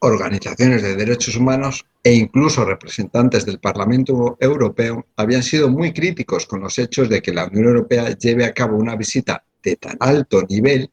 Organizaciones 0.00 0.82
de 0.82 0.94
derechos 0.94 1.34
humanos 1.34 1.84
e 2.04 2.14
incluso 2.14 2.64
representantes 2.64 3.44
del 3.44 3.58
Parlamento 3.58 4.36
Europeo 4.38 5.06
habían 5.16 5.42
sido 5.42 5.68
muy 5.68 5.92
críticos 5.92 6.46
con 6.46 6.60
los 6.60 6.78
hechos 6.78 7.08
de 7.08 7.20
que 7.20 7.34
la 7.34 7.46
Unión 7.46 7.66
Europea 7.66 8.16
lleve 8.16 8.44
a 8.44 8.54
cabo 8.54 8.76
una 8.76 8.94
visita 8.94 9.44
de 9.62 9.76
tan 9.76 9.96
alto 9.98 10.42
nivel 10.48 10.90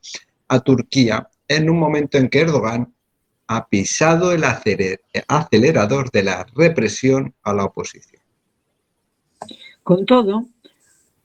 a 0.48 0.60
Turquía 0.60 1.30
en 1.48 1.70
un 1.70 1.80
momento 1.80 2.18
en 2.18 2.30
que 2.30 2.42
Erdogan 2.42 2.94
ha 3.48 3.68
pisado 3.68 4.32
el 4.32 4.44
acele- 4.44 5.00
acelerador 5.28 6.10
de 6.12 6.24
la 6.24 6.46
represión 6.56 7.34
a 7.44 7.54
la 7.54 7.66
oposición. 7.66 8.22
Con 9.84 10.06
todo, 10.06 10.48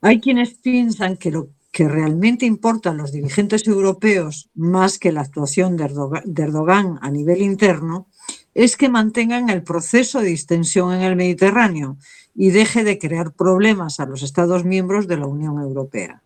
hay 0.01 0.19
quienes 0.19 0.53
piensan 0.53 1.17
que 1.17 1.31
lo 1.31 1.49
que 1.71 1.87
realmente 1.87 2.45
importa 2.45 2.89
a 2.89 2.93
los 2.93 3.11
dirigentes 3.11 3.65
europeos, 3.65 4.49
más 4.53 4.99
que 4.99 5.11
la 5.11 5.21
actuación 5.21 5.77
de 5.77 5.85
Erdoga- 5.85 6.21
de 6.25 6.43
Erdogan 6.43 6.99
a 7.01 7.09
nivel 7.09 7.41
interno, 7.41 8.07
es 8.53 8.75
que 8.75 8.89
mantengan 8.89 9.49
el 9.49 9.63
proceso 9.63 10.19
de 10.19 10.27
distensión 10.27 10.93
en 10.93 11.01
el 11.01 11.15
Mediterráneo 11.15 11.97
y 12.35 12.49
deje 12.49 12.83
de 12.83 12.99
crear 12.99 13.31
problemas 13.31 13.99
a 13.99 14.05
los 14.05 14.21
Estados 14.21 14.65
miembros 14.65 15.07
de 15.07 15.17
la 15.17 15.27
Unión 15.27 15.61
Europea. 15.61 16.21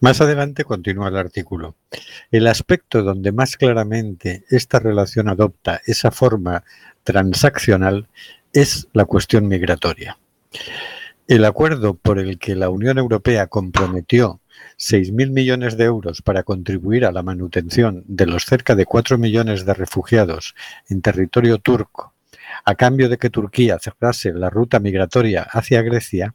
Más 0.00 0.20
adelante 0.20 0.64
continúa 0.64 1.08
el 1.08 1.16
artículo. 1.16 1.76
El 2.30 2.46
aspecto 2.46 3.02
donde 3.02 3.32
más 3.32 3.56
claramente 3.56 4.44
esta 4.50 4.78
relación 4.78 5.28
adopta 5.28 5.80
esa 5.86 6.10
forma 6.10 6.64
transaccional 7.02 8.08
es 8.52 8.88
la 8.92 9.04
cuestión 9.04 9.48
migratoria. 9.48 10.18
El 11.26 11.44
acuerdo 11.44 11.94
por 11.94 12.18
el 12.18 12.38
que 12.38 12.54
la 12.54 12.68
Unión 12.68 12.98
Europea 12.98 13.46
comprometió 13.46 14.40
6.000 14.78 15.30
millones 15.30 15.76
de 15.76 15.84
euros 15.84 16.22
para 16.22 16.42
contribuir 16.42 17.04
a 17.04 17.12
la 17.12 17.22
manutención 17.22 18.04
de 18.06 18.26
los 18.26 18.44
cerca 18.44 18.74
de 18.74 18.86
4 18.86 19.18
millones 19.18 19.64
de 19.64 19.74
refugiados 19.74 20.54
en 20.88 21.02
territorio 21.02 21.58
turco, 21.58 22.13
a 22.64 22.74
cambio 22.74 23.08
de 23.08 23.18
que 23.18 23.30
Turquía 23.30 23.78
cerrase 23.78 24.32
la 24.32 24.50
ruta 24.50 24.80
migratoria 24.80 25.42
hacia 25.42 25.82
Grecia, 25.82 26.34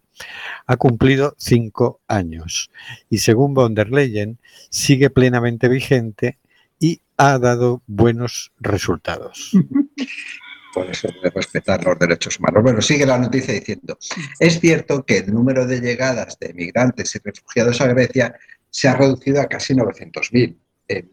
ha 0.67 0.77
cumplido 0.77 1.35
cinco 1.37 2.01
años 2.07 2.69
y, 3.09 3.19
según 3.19 3.53
von 3.53 3.73
der 3.73 3.89
Leyen, 3.89 4.39
sigue 4.69 5.09
plenamente 5.09 5.67
vigente 5.67 6.37
y 6.79 7.01
ha 7.17 7.39
dado 7.39 7.81
buenos 7.87 8.51
resultados. 8.59 9.51
Por 10.73 10.87
eso 10.87 11.07
de 11.23 11.31
respetar 11.31 11.83
los 11.83 11.97
derechos 11.97 12.39
humanos. 12.39 12.61
Bueno, 12.61 12.81
sigue 12.81 13.05
la 13.05 13.17
noticia 13.17 13.55
diciendo, 13.55 13.97
es 14.39 14.59
cierto 14.59 15.03
que 15.03 15.17
el 15.17 15.33
número 15.33 15.65
de 15.65 15.81
llegadas 15.81 16.37
de 16.39 16.53
migrantes 16.53 17.15
y 17.15 17.19
refugiados 17.23 17.81
a 17.81 17.87
Grecia 17.87 18.35
se 18.69 18.87
ha 18.87 18.95
reducido 18.95 19.41
a 19.41 19.47
casi 19.47 19.73
900.000 19.73 20.55
en, 20.87 21.09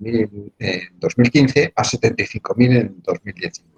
en 0.58 0.80
2015 0.98 1.72
a 1.74 1.82
75.000 1.82 2.76
en 2.76 3.02
2019, 3.02 3.75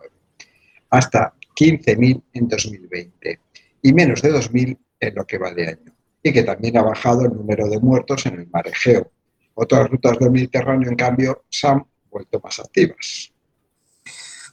hasta 0.91 1.35
15.000 1.57 2.23
en 2.33 2.49
2020 2.49 3.41
y 3.83 3.93
menos 3.93 4.23
de 4.23 4.33
2.000 4.33 4.79
en 5.01 5.15
lo 5.15 5.27
que 5.27 5.39
va 5.39 5.53
de 5.53 5.69
año. 5.69 5.93
Y 6.23 6.33
que 6.33 6.43
también 6.43 6.77
ha 6.77 6.83
bajado 6.83 7.25
el 7.25 7.33
número 7.33 7.69
de 7.69 7.79
muertos 7.79 8.27
en 8.27 8.41
el 8.41 8.49
mar 8.49 8.67
Egeo. 8.67 9.11
Otras 9.55 9.89
rutas 9.89 10.19
del 10.19 10.31
Mediterráneo, 10.31 10.89
en 10.89 10.97
cambio, 10.97 11.45
se 11.49 11.69
han 11.69 11.85
vuelto 12.11 12.41
más 12.43 12.59
activas. 12.59 13.33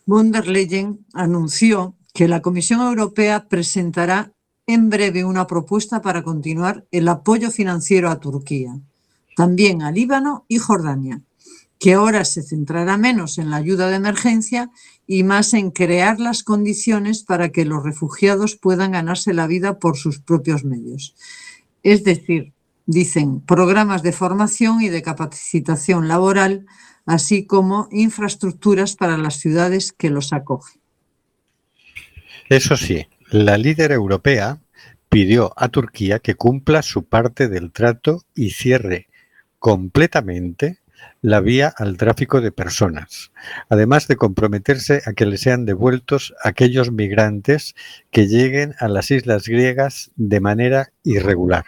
Von 0.06 0.32
der 0.32 0.48
Leyen 0.48 1.06
anunció 1.14 1.96
que 2.14 2.28
la 2.28 2.42
Comisión 2.42 2.82
Europea 2.82 3.48
presentará 3.48 4.32
en 4.68 4.90
breve 4.90 5.26
una 5.26 5.48
propuesta 5.48 6.02
para 6.02 6.24
continuar 6.24 6.86
el 6.92 7.08
apoyo 7.08 7.52
financiero 7.52 8.10
a 8.10 8.20
Turquía, 8.20 8.80
también 9.36 9.82
a 9.82 9.92
Líbano 9.92 10.46
y 10.48 10.58
Jordania, 10.58 11.22
que 11.86 11.94
ahora 11.94 12.26
se 12.26 12.42
centrará 12.42 12.98
menos 12.98 13.38
en 13.38 13.52
la 13.52 13.58
ayuda 13.58 13.88
de 13.90 13.98
emergencia 13.98 14.72
y 15.06 15.22
más 15.22 15.54
en 15.54 15.70
crear 15.70 16.20
las 16.20 16.42
condiciones 16.42 17.24
para 17.24 17.50
que 17.50 17.64
los 17.64 17.84
refugiados 17.84 18.56
puedan 18.56 18.94
ganarse 18.94 19.36
la 19.36 19.46
vida 19.46 19.78
por 19.78 19.96
sus 19.96 20.18
propios 20.18 20.64
medios. 20.64 21.14
Es 21.84 22.04
decir, 22.04 22.54
dicen, 22.88 23.40
programas 23.40 24.02
de 24.02 24.14
formación 24.14 24.82
y 24.82 24.90
de 24.90 25.04
capacitación 25.04 26.08
laboral, 26.08 26.66
así 27.06 27.46
como 27.46 27.88
infraestructuras 27.92 28.96
para 28.96 29.16
las 29.20 29.36
ciudades 29.36 29.92
que 29.92 30.10
los 30.10 30.34
acogen. 30.34 30.82
Eso 32.50 32.78
sí, 32.78 33.06
la 33.30 33.60
líder 33.60 33.92
europea 33.92 34.60
pidió 35.08 35.54
a 35.56 35.70
Turquía 35.70 36.18
que 36.18 36.34
cumpla 36.34 36.82
su 36.82 37.06
parte 37.06 37.48
del 37.48 37.72
trato 37.72 38.24
y 38.34 38.50
cierre 38.50 39.08
completamente 39.60 40.80
la 41.26 41.42
vía 41.42 41.74
al 41.76 41.98
tráfico 41.98 42.40
de 42.40 42.52
personas, 42.52 43.32
además 43.70 44.08
de 44.08 44.16
comprometerse 44.16 45.02
a 45.08 45.14
que 45.14 45.26
le 45.26 45.40
sean 45.40 45.66
devueltos 45.66 46.36
aquellos 46.44 46.92
migrantes 46.92 47.74
que 48.12 48.28
lleguen 48.28 48.76
a 48.80 48.88
las 48.88 49.10
islas 49.10 49.48
griegas 49.48 50.12
de 50.16 50.40
manera 50.40 50.94
irregular. 51.04 51.66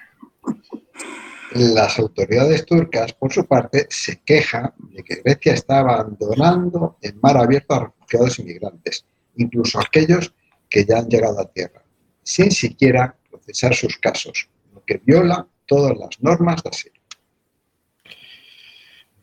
Las 1.53 1.97
autoridades 1.97 2.67
turcas, 2.67 3.13
por 3.13 3.33
su 3.33 3.47
parte, 3.47 3.87
se 3.89 4.21
quejan 4.21 4.73
de 4.91 5.03
que 5.03 5.21
Grecia 5.25 5.53
está 5.55 5.79
abandonando 5.79 6.97
en 7.01 7.19
mar 7.19 7.37
abierto 7.37 7.73
a 7.73 7.85
refugiados 7.85 8.37
y 8.37 8.43
migrantes, 8.43 9.05
incluso 9.37 9.79
aquellos 9.79 10.35
que 10.69 10.85
ya 10.85 10.99
han 10.99 11.09
llegado 11.09 11.39
a 11.39 11.51
tierra, 11.51 11.81
sin 12.21 12.51
siquiera 12.51 13.15
procesar 13.31 13.73
sus 13.73 13.97
casos, 13.97 14.49
lo 14.75 14.83
que 14.85 15.01
viola 15.03 15.47
todas 15.65 15.97
las 15.97 16.21
normas 16.21 16.61
de 16.61 16.69
asilo. 16.69 16.96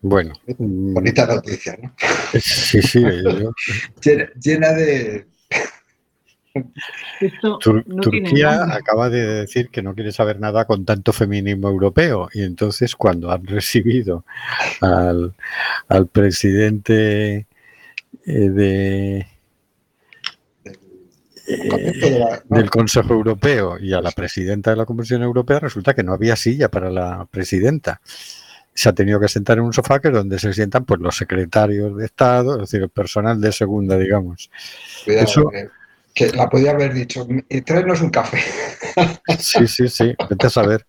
Bueno, 0.07 0.35
Bonita 0.59 1.25
noticia, 1.27 1.79
¿no? 1.83 1.91
sí, 2.39 2.83
sí, 2.83 3.01
yo- 3.01 3.53
Llena, 4.03 4.29
llena 4.39 4.73
de... 4.75 5.27
Esto 7.21 7.59
Tur- 7.59 7.85
no 7.87 8.03
tiene 8.03 8.29
Turquía 8.29 8.65
acaba 8.75 9.09
de 9.09 9.27
decir 9.41 9.71
que 9.71 9.81
no 9.81 9.95
quiere 9.95 10.13
saber 10.13 10.39
nada 10.39 10.67
con 10.67 10.85
tanto 10.85 11.15
feminismo 11.15 11.69
europeo 11.69 12.29
y 12.35 12.43
entonces 12.43 12.95
cuando 12.97 13.33
han 13.33 13.47
recibido 13.47 14.27
al, 14.83 15.35
al 15.89 16.07
presidente 16.09 17.47
eh, 18.27 18.49
de, 18.51 19.27
la- 21.49 22.43
del 22.49 22.71
Consejo 22.71 23.15
Europeo 23.15 23.79
y 23.81 23.95
a 23.95 24.01
la 24.03 24.11
presidenta 24.13 24.71
de 24.71 24.77
la 24.77 24.85
Comisión 24.87 25.23
Europea 25.23 25.61
resulta 25.61 25.95
que 25.95 26.03
no 26.03 26.13
había 26.13 26.37
silla 26.37 26.69
para 26.71 26.91
la 26.91 27.27
presidenta. 27.31 28.01
Se 28.75 28.89
ha 28.89 28.93
tenido 28.93 29.21
que 29.21 29.29
sentar 29.29 29.59
en 29.59 29.65
un 29.65 29.73
sofá 29.73 30.01
que 30.01 30.09
es 30.09 30.15
donde 30.15 30.39
se 30.39 30.53
sientan 30.53 30.85
pues 30.85 31.01
los 31.01 31.17
secretarios 31.17 31.97
de 31.97 32.05
Estado, 32.07 32.55
es 32.55 32.61
decir, 32.63 32.83
el 32.83 32.91
personal 32.91 33.41
de 33.41 33.53
segunda, 33.53 33.97
digamos. 33.97 34.51
Cuidado, 35.05 35.25
Eso- 35.25 35.51
que, 36.15 36.31
la 36.33 36.49
podía 36.49 36.71
haber 36.73 36.93
dicho, 36.95 37.27
"Y 37.49 37.61
tráenos 37.63 38.01
un 38.01 38.11
café. 38.11 38.39
Sí, 39.39 39.67
sí, 39.67 39.89
sí, 39.89 40.15
vete 40.31 40.47
a 40.47 40.51
saber. 40.51 40.87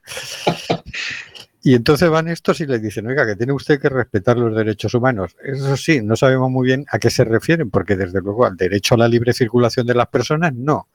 Y 1.64 1.74
entonces 1.74 2.08
van 2.12 2.28
estos 2.28 2.62
y 2.62 2.68
les 2.68 2.80
dicen, 2.80 3.08
oiga, 3.08 3.26
que 3.26 3.36
tiene 3.36 3.52
usted 3.52 3.80
que 3.82 3.90
respetar 3.90 4.38
los 4.38 4.56
derechos 4.56 4.94
humanos. 4.94 5.36
Eso 5.44 5.76
sí, 5.76 6.00
no 6.04 6.16
sabemos 6.16 6.52
muy 6.52 6.68
bien 6.68 6.86
a 6.92 7.00
qué 7.00 7.10
se 7.10 7.24
refieren, 7.24 7.72
porque 7.72 7.96
desde 7.96 8.22
luego 8.22 8.46
al 8.46 8.56
derecho 8.56 8.94
a 8.94 9.00
la 9.00 9.08
libre 9.08 9.34
circulación 9.34 9.88
de 9.88 9.96
las 9.96 10.08
personas, 10.10 10.54
no. 10.54 10.88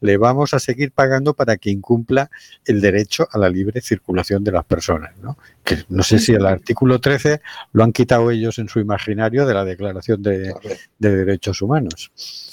Le 0.00 0.16
vamos 0.16 0.54
a 0.54 0.58
seguir 0.58 0.92
pagando 0.92 1.34
para 1.34 1.56
que 1.56 1.70
incumpla 1.70 2.30
el 2.64 2.80
derecho 2.80 3.28
a 3.30 3.38
la 3.38 3.48
libre 3.48 3.80
circulación 3.80 4.42
de 4.44 4.52
las 4.52 4.64
personas, 4.64 5.16
¿no? 5.18 5.36
Que 5.62 5.84
no 5.88 6.02
sé 6.02 6.18
si 6.18 6.32
el 6.32 6.46
artículo 6.46 7.00
13 7.00 7.40
lo 7.72 7.84
han 7.84 7.92
quitado 7.92 8.30
ellos 8.30 8.58
en 8.58 8.68
su 8.68 8.80
imaginario 8.80 9.46
de 9.46 9.54
la 9.54 9.64
Declaración 9.64 10.22
de, 10.22 10.54
Derechos 10.98 11.60
Humanos. 11.62 12.10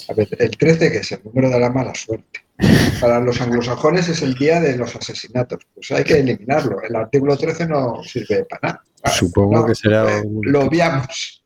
a 0.08 0.14
ver, 0.14 0.28
el 0.38 0.50
13, 0.50 0.92
que 0.92 0.98
es 0.98 1.12
el 1.12 1.20
número 1.24 1.50
de 1.50 1.60
la 1.60 1.70
mala 1.70 1.94
suerte. 1.94 2.40
Para 3.00 3.20
los 3.20 3.40
anglosajones 3.40 4.08
es 4.08 4.20
el 4.22 4.34
día 4.34 4.60
de 4.60 4.76
los 4.76 4.94
asesinatos. 4.96 5.60
Pues 5.74 5.90
hay 5.92 6.02
que 6.04 6.18
eliminarlo. 6.18 6.82
El 6.82 6.96
artículo 6.96 7.36
13 7.36 7.66
no 7.66 8.02
sirve 8.02 8.44
para 8.44 8.60
nada. 8.62 8.84
Supongo 9.16 9.64
que 9.64 9.74
será 9.76 10.18
eh, 10.18 10.22
un- 10.24 10.40
Lo 10.50 10.64
obviamos. 10.64 11.44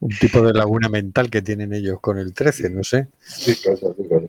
Un 0.00 0.10
tipo 0.10 0.42
de 0.42 0.52
laguna 0.52 0.88
mental 0.88 1.30
que 1.30 1.42
tienen 1.42 1.72
ellos 1.72 2.00
con 2.00 2.18
el 2.18 2.32
13, 2.34 2.70
no 2.70 2.82
sé. 2.84 3.08
Sí, 3.20 3.56
pues, 3.64 3.80
lo 3.82 3.94
digo 3.94 4.20
yo. 4.20 4.28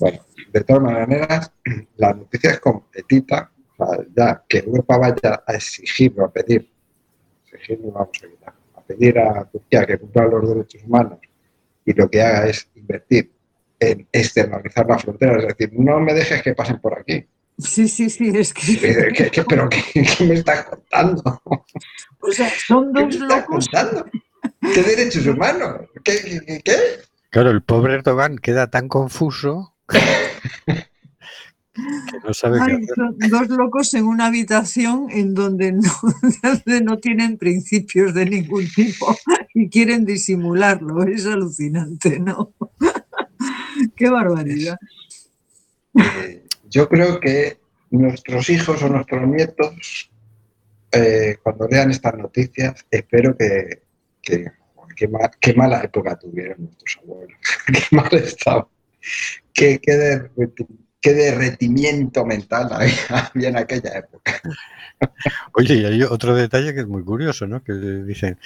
Bueno, 0.00 0.18
de 0.52 0.60
todas 0.64 0.82
maneras, 0.82 1.52
la 1.96 2.12
noticia 2.14 2.50
es 2.50 2.60
completita. 2.60 3.50
O 3.78 3.86
sea, 3.86 4.04
ya 4.16 4.44
que 4.48 4.58
Europa 4.58 4.96
vaya 4.98 5.42
a 5.46 5.54
exigir 5.54 6.14
o 6.18 6.24
a 6.24 6.32
pedir, 6.32 6.70
exigir 7.52 7.80
no 7.80 7.92
vamos 7.92 8.08
a 8.22 8.26
quitar, 8.28 8.54
a 8.74 8.80
pedir 8.82 9.18
a 9.18 9.44
Turquía 9.44 9.84
que 9.86 9.98
cumpla 9.98 10.26
los 10.26 10.48
derechos 10.48 10.82
humanos 10.84 11.18
y 11.84 11.92
lo 11.92 12.08
que 12.10 12.22
haga 12.22 12.46
es 12.48 12.68
invertir 12.74 13.30
en 13.78 14.08
externalizar 14.10 14.86
la 14.88 14.98
frontera, 14.98 15.36
es 15.38 15.48
decir, 15.48 15.70
no 15.78 16.00
me 16.00 16.14
dejes 16.14 16.42
que 16.42 16.54
pasen 16.54 16.80
por 16.80 16.98
aquí. 16.98 17.26
Sí, 17.58 17.86
sí, 17.88 18.08
sí, 18.10 18.32
es 18.34 18.52
que, 18.54 18.78
¿Qué, 18.78 19.12
qué- 19.14 19.30
qué- 19.30 19.44
pero 19.44 19.68
qué, 19.68 19.82
qué 19.92 20.24
me 20.24 20.34
estás 20.34 20.64
contando? 20.64 21.22
o 21.44 22.32
sea, 22.32 22.50
son 22.66 22.92
¿Qué 22.94 23.00
me 23.00 23.04
dos 23.06 23.14
estás 23.22 23.38
locos. 23.48 23.68
contando? 23.68 24.06
¿Qué 24.74 24.82
derechos 24.82 25.26
humanos? 25.26 25.80
¿Qué, 26.04 26.16
qué, 26.22 26.40
qué- 26.46 26.60
qué? 26.64 26.76
Claro, 27.30 27.50
el 27.50 27.62
pobre 27.62 27.94
Erdogan 27.94 28.38
queda 28.38 28.70
tan 28.70 28.88
confuso 28.88 29.74
que 29.88 30.00
no 32.24 32.32
sabe 32.34 32.58
qué 32.58 32.72
Ay, 32.72 32.82
hacer. 32.84 32.94
son 32.96 33.18
dos 33.30 33.48
locos 33.48 33.94
en 33.94 34.06
una 34.06 34.26
habitación 34.26 35.08
en 35.10 35.34
donde 35.34 35.72
no, 35.72 35.82
donde 36.42 36.80
no 36.82 36.98
tienen 36.98 37.36
principios 37.38 38.14
de 38.14 38.26
ningún 38.26 38.66
tipo 38.74 39.16
y 39.54 39.68
quieren 39.68 40.04
disimularlo. 40.04 41.02
Es 41.04 41.26
alucinante, 41.26 42.18
¿no? 42.18 42.52
Qué 43.96 44.08
barbaridad. 44.08 44.78
Eh, 45.94 46.44
yo 46.68 46.88
creo 46.88 47.20
que 47.20 47.58
nuestros 47.90 48.48
hijos 48.50 48.82
o 48.82 48.88
nuestros 48.88 49.26
nietos, 49.28 50.10
eh, 50.92 51.36
cuando 51.42 51.68
lean 51.68 51.90
estas 51.90 52.14
noticias, 52.16 52.84
espero 52.90 53.36
que, 53.36 53.82
que- 54.22 54.50
qué, 54.94 55.08
ma- 55.08 55.30
qué 55.40 55.52
mala 55.54 55.82
época 55.82 56.16
tuvieron 56.18 56.56
nuestros 56.64 56.98
abuelos, 57.02 57.38
qué 57.66 57.96
mal 57.96 58.08
estaba, 58.14 58.66
qué, 59.52 59.78
qué, 59.80 60.30
qué 61.00 61.14
derretimiento 61.14 62.24
mental 62.24 62.68
había, 62.72 63.48
en 63.48 63.56
aquella 63.56 63.98
época. 63.98 64.40
Oye, 65.54 65.74
y 65.74 65.84
hay 65.84 66.02
otro 66.02 66.34
detalle 66.34 66.74
que 66.74 66.80
es 66.80 66.86
muy 66.86 67.04
curioso, 67.04 67.46
¿no? 67.46 67.62
Que 67.62 67.72
dicen, 67.74 68.38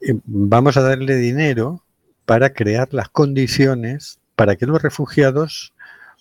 eh, 0.00 0.14
vamos 0.24 0.76
a 0.76 0.82
darle 0.82 1.16
dinero 1.16 1.84
para 2.26 2.52
crear 2.52 2.92
las 2.92 3.08
condiciones 3.08 4.20
para 4.36 4.56
que 4.56 4.66
los 4.66 4.82
refugiados 4.82 5.74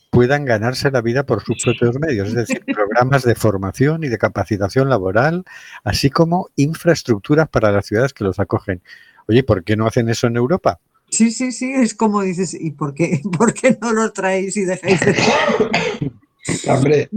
puedan 0.09 0.45
ganarse 0.45 0.91
la 0.91 1.01
vida 1.01 1.25
por 1.25 1.43
sus 1.43 1.63
propios 1.63 1.99
medios, 1.99 2.29
es 2.29 2.35
decir, 2.35 2.63
programas 2.73 3.23
de 3.23 3.35
formación 3.35 4.03
y 4.03 4.07
de 4.07 4.17
capacitación 4.17 4.89
laboral, 4.89 5.43
así 5.83 6.09
como 6.09 6.49
infraestructuras 6.55 7.47
para 7.49 7.71
las 7.71 7.85
ciudades 7.85 8.13
que 8.13 8.23
los 8.23 8.39
acogen. 8.39 8.81
Oye, 9.27 9.43
¿por 9.43 9.63
qué 9.63 9.77
no 9.77 9.85
hacen 9.85 10.09
eso 10.09 10.27
en 10.27 10.37
Europa? 10.37 10.79
Sí, 11.19 11.31
sí, 11.31 11.51
sí, 11.51 11.73
es 11.73 11.95
como 11.95 12.21
dices, 12.21 12.53
¿y 12.53 12.71
por 12.71 12.93
qué, 12.93 13.21
por 13.37 13.53
qué 13.53 13.77
no 13.81 13.91
lo 13.91 14.13
traéis 14.13 14.55
y 14.55 14.63
dejáis 14.63 15.01
de... 15.01 15.13
Hombre, 16.71 17.09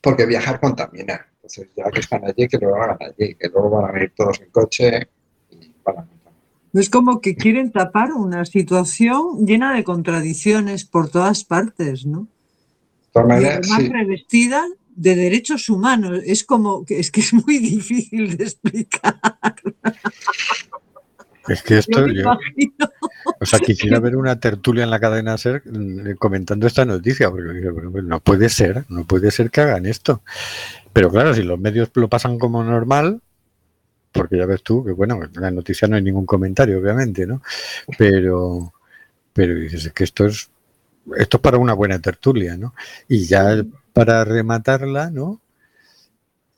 porque 0.00 0.26
viajar 0.26 0.58
contamina. 0.58 1.24
Entonces, 1.36 1.68
ya 1.76 1.84
que 1.92 2.00
están 2.00 2.24
allí, 2.24 2.48
que 2.48 2.58
lo 2.58 2.74
hagan 2.74 2.98
allí, 3.00 3.36
que 3.36 3.48
luego 3.48 3.70
van 3.70 3.90
a 3.90 3.92
venir 3.92 4.12
todos 4.16 4.40
en 4.40 4.50
coche 4.50 5.08
y 5.52 5.72
van 5.84 5.98
a. 5.98 6.08
Es 6.72 6.90
como 6.90 7.20
que 7.20 7.36
quieren 7.36 7.70
tapar 7.70 8.12
una 8.12 8.44
situación 8.44 9.46
llena 9.46 9.72
de 9.76 9.84
contradicciones 9.84 10.84
por 10.84 11.10
todas 11.10 11.44
partes, 11.44 12.04
¿no? 12.04 12.26
Todas 13.12 13.40
Y 13.40 13.44
además 13.44 13.82
sí, 13.82 13.88
revestida 13.88 14.66
de 14.96 15.14
derechos 15.14 15.68
humanos. 15.68 16.22
Es 16.26 16.42
como 16.42 16.84
que 16.84 16.98
es 16.98 17.12
que 17.12 17.20
es 17.20 17.32
muy 17.32 17.58
difícil 17.60 18.36
de 18.36 18.42
explicar. 18.42 19.14
Es 21.48 21.62
que 21.62 21.78
esto, 21.78 22.06
yo- 22.06 22.36
o 23.40 23.46
sea, 23.46 23.58
quisiera 23.60 24.00
ver 24.00 24.16
una 24.16 24.38
tertulia 24.38 24.84
en 24.84 24.90
la 24.90 25.00
cadena 25.00 25.34
SER 25.34 25.62
mm, 25.64 26.14
comentando 26.18 26.66
esta 26.66 26.84
noticia, 26.84 27.30
porque 27.30 27.70
pues 27.90 28.04
no 28.04 28.20
puede 28.20 28.48
ser, 28.48 28.84
no 28.88 29.04
puede 29.04 29.30
ser 29.30 29.50
que 29.50 29.60
hagan 29.60 29.86
esto. 29.86 30.22
Pero 30.92 31.10
claro, 31.10 31.34
si 31.34 31.42
los 31.42 31.58
medios 31.60 31.90
lo 31.94 32.08
pasan 32.08 32.38
como 32.38 32.64
normal, 32.64 33.20
porque 34.12 34.38
ya 34.38 34.46
ves 34.46 34.62
tú 34.62 34.84
que, 34.84 34.92
bueno, 34.92 35.20
en 35.24 35.42
la 35.42 35.50
noticia 35.50 35.88
no 35.88 35.96
hay 35.96 36.02
ningún 36.02 36.26
comentario, 36.26 36.78
obviamente, 36.80 37.26
¿no? 37.26 37.42
Pero, 37.98 38.72
pero 39.32 39.54
dices, 39.56 39.86
es 39.86 39.92
que 39.92 40.04
esto 40.04 40.26
es, 40.26 40.50
esto 41.18 41.38
es 41.38 41.42
para 41.42 41.58
una 41.58 41.74
buena 41.74 42.00
tertulia, 42.00 42.56
¿no? 42.56 42.74
Y 43.08 43.26
ya 43.26 43.64
para 43.94 44.24
rematarla, 44.24 45.10
¿no? 45.10 45.40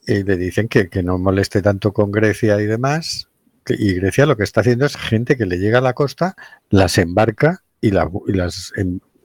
Eh, 0.06 0.22
le 0.24 0.36
dicen 0.36 0.68
que, 0.68 0.88
que 0.88 1.02
no 1.02 1.18
moleste 1.18 1.60
tanto 1.62 1.92
con 1.92 2.10
Grecia 2.12 2.60
y 2.60 2.66
demás. 2.66 3.28
Y 3.68 3.94
Grecia 3.94 4.26
lo 4.26 4.36
que 4.36 4.44
está 4.44 4.60
haciendo 4.60 4.84
es 4.86 4.96
gente 4.96 5.36
que 5.36 5.46
le 5.46 5.58
llega 5.58 5.78
a 5.78 5.82
la 5.82 5.92
costa, 5.94 6.34
las 6.70 6.98
embarca 6.98 7.62
y, 7.80 7.90
la- 7.92 8.10
y 8.26 8.32
las, 8.32 8.72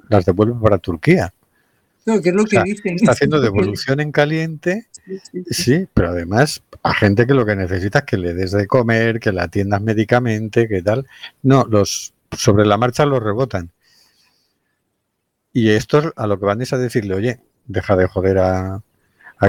las 0.09 0.25
devuelve 0.25 0.55
para 0.61 0.77
Turquía. 0.77 1.33
Claro, 2.05 2.21
que 2.21 2.29
es 2.29 2.35
lo 2.35 2.43
O 2.43 2.45
que 2.45 2.63
dicen. 2.63 2.95
Está 2.95 3.11
haciendo 3.11 3.41
devolución 3.41 3.99
en 3.99 4.11
caliente, 4.11 4.87
Sí, 5.05 5.19
sí, 5.31 5.43
sí. 5.49 5.63
sí, 5.63 5.87
pero 5.93 6.09
además 6.09 6.63
a 6.83 6.93
gente 6.93 7.25
que 7.27 7.33
lo 7.33 7.45
que 7.45 7.55
necesita 7.55 7.99
es 7.99 8.05
que 8.05 8.17
le 8.17 8.33
des 8.33 8.51
de 8.51 8.67
comer, 8.67 9.19
que 9.19 9.31
la 9.31 9.43
atiendas 9.43 9.81
médicamente, 9.81 10.67
que 10.67 10.81
tal. 10.81 11.05
No, 11.43 11.65
los 11.69 12.13
sobre 12.31 12.65
la 12.65 12.77
marcha 12.77 13.05
los 13.05 13.21
rebotan. 13.21 13.71
Y 15.51 15.69
estos 15.71 16.13
a 16.15 16.27
lo 16.27 16.39
que 16.39 16.45
van 16.45 16.61
es 16.61 16.73
a 16.73 16.77
decirle, 16.77 17.15
oye, 17.15 17.39
deja 17.65 17.95
de 17.95 18.07
joder 18.07 18.37
a, 18.37 18.75
a 18.75 18.81
A 19.39 19.47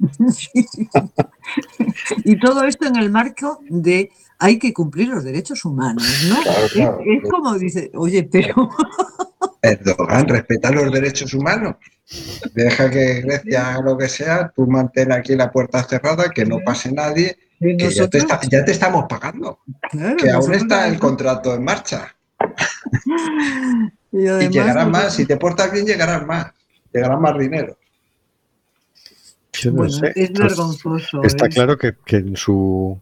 Y 2.24 2.38
todo 2.38 2.64
esto 2.64 2.86
en 2.86 2.96
el 2.96 3.10
marco 3.10 3.60
de 3.68 4.10
hay 4.38 4.58
que 4.58 4.72
cumplir 4.72 5.08
los 5.08 5.24
derechos 5.24 5.64
humanos, 5.64 6.04
¿no? 6.28 6.40
Claro, 6.42 6.64
Es- 6.66 6.72
claro. 6.72 6.98
Es, 7.04 7.30
como 7.30 7.58
dice, 7.58 7.90
oye, 7.94 8.22
pero 8.30 8.70
Erdogan 9.62 10.26
respeta 10.28 10.70
los 10.70 10.90
derechos 10.92 11.34
humanos. 11.34 11.76
Deja 12.54 12.90
que 12.90 13.20
Grecia 13.20 13.68
haga 13.70 13.82
lo 13.82 13.98
que 13.98 14.08
sea, 14.08 14.50
tú 14.54 14.66
mantén 14.66 15.12
aquí 15.12 15.36
la 15.36 15.50
puerta 15.52 15.82
cerrada, 15.84 16.30
que 16.30 16.44
no 16.46 16.58
pase 16.64 16.90
nadie, 16.90 17.36
que 17.60 17.72
ya 17.72 17.76
te, 17.76 17.84
nosotros, 17.84 18.22
está- 18.22 18.40
ya 18.50 18.64
te 18.64 18.72
estamos 18.72 19.04
pagando, 19.08 19.60
claro, 19.90 20.16
que 20.16 20.30
aún 20.30 20.54
está 20.54 20.88
el 20.88 20.98
contrato 20.98 21.54
en 21.54 21.62
marcha. 21.64 22.14
y 24.12 24.22
Y 24.22 24.26
además 24.26 24.50
llegarán 24.52 24.74
nosotros- 24.90 25.04
más, 25.04 25.14
si 25.14 25.26
te 25.26 25.36
portas 25.36 25.70
bien, 25.70 25.86
llegarán 25.86 26.26
más, 26.26 26.46
llegarán 26.92 27.20
más 27.20 27.38
dinero. 27.38 27.76
Yo 29.60 29.70
no 29.70 29.76
Bueno, 29.78 29.92
sé. 29.92 30.12
es 30.16 30.32
vergonzoso. 30.32 31.22
Está 31.22 31.46
es- 31.46 31.54
claro 31.54 31.76
que, 31.78 31.94
que 32.04 32.16
en 32.16 32.36
su 32.36 32.98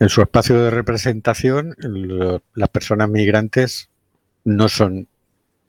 en 0.00 0.08
su 0.08 0.22
espacio 0.22 0.60
de 0.60 0.70
representación 0.70 1.74
lo- 1.78 2.42
las 2.54 2.68
personas 2.68 3.08
migrantes 3.08 3.88
no 4.44 4.68
son 4.68 5.06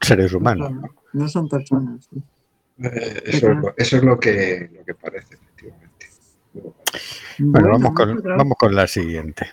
seres 0.01 0.33
humanos. 0.33 0.71
no, 0.71 0.81
no 1.13 1.27
son 1.29 1.47
personas. 1.47 2.07
sí. 2.09 2.21
Eh, 2.83 3.21
Eso, 3.25 3.51
es 3.51 3.57
lo, 3.57 3.73
eso 3.77 3.97
es 3.97 4.03
lo 4.03 4.19
que, 4.19 4.69
lo 4.77 4.83
que 4.83 4.93
parece, 4.95 5.35
efectivamente. 5.35 6.07
Bueno, 7.39 7.69
vamos, 7.69 7.93
con, 7.93 8.21
vamos 8.23 8.57
con 8.57 8.75
la 8.75 8.85
siguiente. 8.87 9.47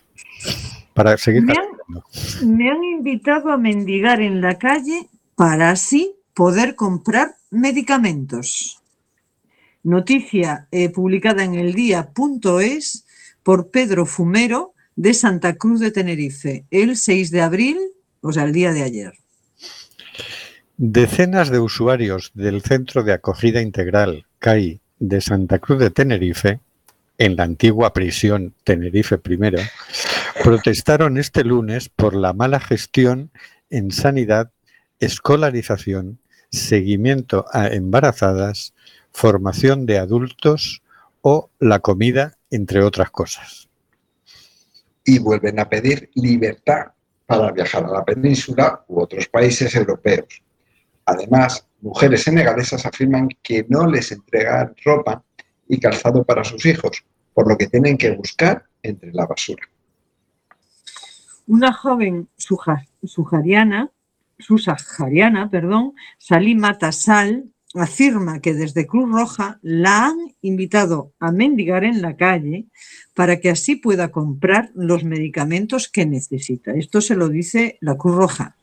Para 0.94 1.16
seguir 1.16 1.42
Me 1.42 1.54
calentando. 1.54 2.04
Me 2.44 2.70
han 2.70 2.82
invitado 2.82 3.50
a 3.52 3.56
mendigar 3.58 4.20
en 4.20 4.40
la 4.40 4.58
calle 4.58 5.08
para 5.36 5.70
así 5.70 6.16
poder 6.34 6.74
comprar 6.74 7.36
medicamentos. 7.50 8.81
Noticia 9.82 10.68
eh, 10.70 10.90
publicada 10.90 11.42
en 11.44 11.54
el 11.54 11.74
día.es 11.74 13.04
por 13.42 13.70
Pedro 13.70 14.06
Fumero 14.06 14.74
de 14.94 15.12
Santa 15.12 15.56
Cruz 15.56 15.80
de 15.80 15.90
Tenerife, 15.90 16.64
el 16.70 16.96
6 16.96 17.30
de 17.30 17.40
abril, 17.40 17.78
o 18.20 18.32
sea, 18.32 18.44
el 18.44 18.52
día 18.52 18.72
de 18.72 18.82
ayer. 18.82 19.12
Decenas 20.76 21.50
de 21.50 21.58
usuarios 21.58 22.30
del 22.34 22.62
Centro 22.62 23.02
de 23.02 23.12
Acogida 23.12 23.60
Integral 23.60 24.26
CAI 24.38 24.80
de 25.00 25.20
Santa 25.20 25.58
Cruz 25.58 25.80
de 25.80 25.90
Tenerife, 25.90 26.60
en 27.18 27.36
la 27.36 27.44
antigua 27.44 27.92
prisión 27.92 28.54
Tenerife 28.64 29.16
I, 29.24 29.40
protestaron 30.42 31.18
este 31.18 31.44
lunes 31.44 31.88
por 31.88 32.14
la 32.14 32.32
mala 32.32 32.60
gestión 32.60 33.30
en 33.70 33.90
sanidad, 33.90 34.50
escolarización, 35.00 36.18
seguimiento 36.50 37.46
a 37.52 37.68
embarazadas, 37.68 38.74
formación 39.12 39.86
de 39.86 39.98
adultos 39.98 40.82
o 41.20 41.50
la 41.58 41.78
comida, 41.80 42.36
entre 42.50 42.82
otras 42.82 43.10
cosas. 43.10 43.68
Y 45.04 45.18
vuelven 45.18 45.58
a 45.60 45.68
pedir 45.68 46.10
libertad 46.14 46.92
para 47.26 47.50
viajar 47.52 47.84
a 47.84 47.90
la 47.90 48.04
península 48.04 48.84
u 48.88 49.00
otros 49.00 49.28
países 49.28 49.74
europeos. 49.74 50.42
Además, 51.06 51.66
mujeres 51.80 52.22
senegalesas 52.22 52.84
afirman 52.86 53.28
que 53.42 53.66
no 53.68 53.86
les 53.86 54.12
entregan 54.12 54.74
ropa 54.84 55.22
y 55.68 55.78
calzado 55.78 56.24
para 56.24 56.44
sus 56.44 56.64
hijos, 56.66 57.04
por 57.34 57.48
lo 57.48 57.56
que 57.56 57.66
tienen 57.68 57.96
que 57.96 58.10
buscar 58.12 58.64
entre 58.82 59.12
la 59.12 59.26
basura. 59.26 59.62
Una 61.46 61.72
joven 61.72 62.28
suja- 62.36 62.86
sujariana, 63.04 63.90
subsahariana, 64.38 65.50
perdón, 65.50 65.94
Salima 66.18 66.78
Tassal, 66.78 67.44
afirma 67.74 68.40
que 68.40 68.54
desde 68.54 68.86
Cruz 68.86 69.10
Roja 69.10 69.58
la 69.62 70.06
han 70.06 70.18
invitado 70.42 71.12
a 71.18 71.32
mendigar 71.32 71.84
en 71.84 72.02
la 72.02 72.16
calle 72.16 72.66
para 73.14 73.40
que 73.40 73.50
así 73.50 73.76
pueda 73.76 74.10
comprar 74.10 74.70
los 74.74 75.04
medicamentos 75.04 75.88
que 75.88 76.06
necesita. 76.06 76.72
Esto 76.72 77.00
se 77.00 77.16
lo 77.16 77.28
dice 77.28 77.78
la 77.80 77.96
Cruz 77.96 78.16
Roja. 78.16 78.56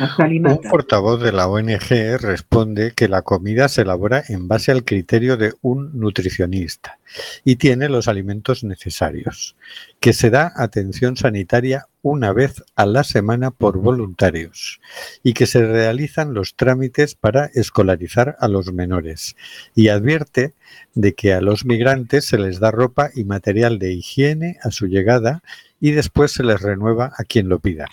Un 0.00 0.60
portavoz 0.70 1.20
de 1.20 1.32
la 1.32 1.48
ONG 1.48 2.18
responde 2.20 2.92
que 2.94 3.08
la 3.08 3.22
comida 3.22 3.68
se 3.68 3.82
elabora 3.82 4.22
en 4.28 4.46
base 4.46 4.70
al 4.70 4.84
criterio 4.84 5.36
de 5.36 5.54
un 5.62 5.98
nutricionista 5.98 6.98
y 7.44 7.56
tiene 7.56 7.88
los 7.88 8.06
alimentos 8.06 8.62
necesarios, 8.62 9.56
que 10.00 10.12
se 10.12 10.30
da 10.30 10.52
atención 10.54 11.16
sanitaria 11.16 11.86
una 12.02 12.32
vez 12.32 12.62
a 12.76 12.86
la 12.86 13.02
semana 13.02 13.50
por 13.50 13.78
voluntarios 13.78 14.80
y 15.22 15.32
que 15.32 15.46
se 15.46 15.66
realizan 15.66 16.34
los 16.34 16.54
trámites 16.54 17.14
para 17.16 17.46
escolarizar 17.46 18.36
a 18.38 18.46
los 18.46 18.72
menores 18.72 19.36
y 19.74 19.88
advierte 19.88 20.54
de 20.94 21.14
que 21.14 21.32
a 21.32 21.40
los 21.40 21.64
migrantes 21.64 22.26
se 22.26 22.38
les 22.38 22.60
da 22.60 22.70
ropa 22.70 23.10
y 23.14 23.24
material 23.24 23.78
de 23.78 23.92
higiene 23.92 24.58
a 24.62 24.70
su 24.70 24.86
llegada 24.86 25.42
y 25.80 25.90
después 25.92 26.32
se 26.32 26.44
les 26.44 26.60
renueva 26.60 27.12
a 27.16 27.24
quien 27.24 27.48
lo 27.48 27.58
pida. 27.58 27.86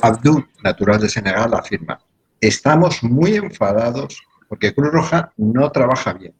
Abdul, 0.00 0.48
natural 0.62 1.00
de 1.00 1.08
Senegal, 1.08 1.52
afirma, 1.54 2.00
estamos 2.40 3.02
muy 3.02 3.34
enfadados 3.34 4.22
porque 4.48 4.74
Cruz 4.74 4.90
Roja 4.90 5.32
no 5.36 5.70
trabaja 5.70 6.12
bien. 6.14 6.34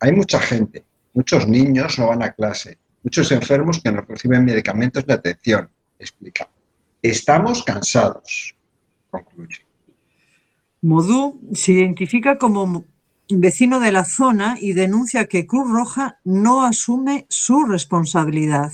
Hay 0.00 0.12
mucha 0.12 0.38
gente, 0.40 0.84
muchos 1.12 1.46
niños 1.46 1.98
no 1.98 2.08
van 2.08 2.22
a 2.22 2.32
clase, 2.32 2.78
muchos 3.02 3.30
enfermos 3.32 3.80
que 3.82 3.92
no 3.92 4.02
reciben 4.02 4.44
medicamentos 4.44 5.06
de 5.06 5.14
atención, 5.14 5.70
explica. 5.98 6.48
Estamos 7.00 7.62
cansados, 7.62 8.54
concluye. 9.10 9.66
Modú 10.80 11.40
se 11.52 11.72
identifica 11.72 12.38
como 12.38 12.84
vecino 13.28 13.80
de 13.80 13.92
la 13.92 14.04
zona 14.04 14.56
y 14.60 14.72
denuncia 14.72 15.26
que 15.26 15.46
Cruz 15.46 15.70
Roja 15.70 16.18
no 16.24 16.64
asume 16.64 17.26
su 17.28 17.64
responsabilidad. 17.64 18.72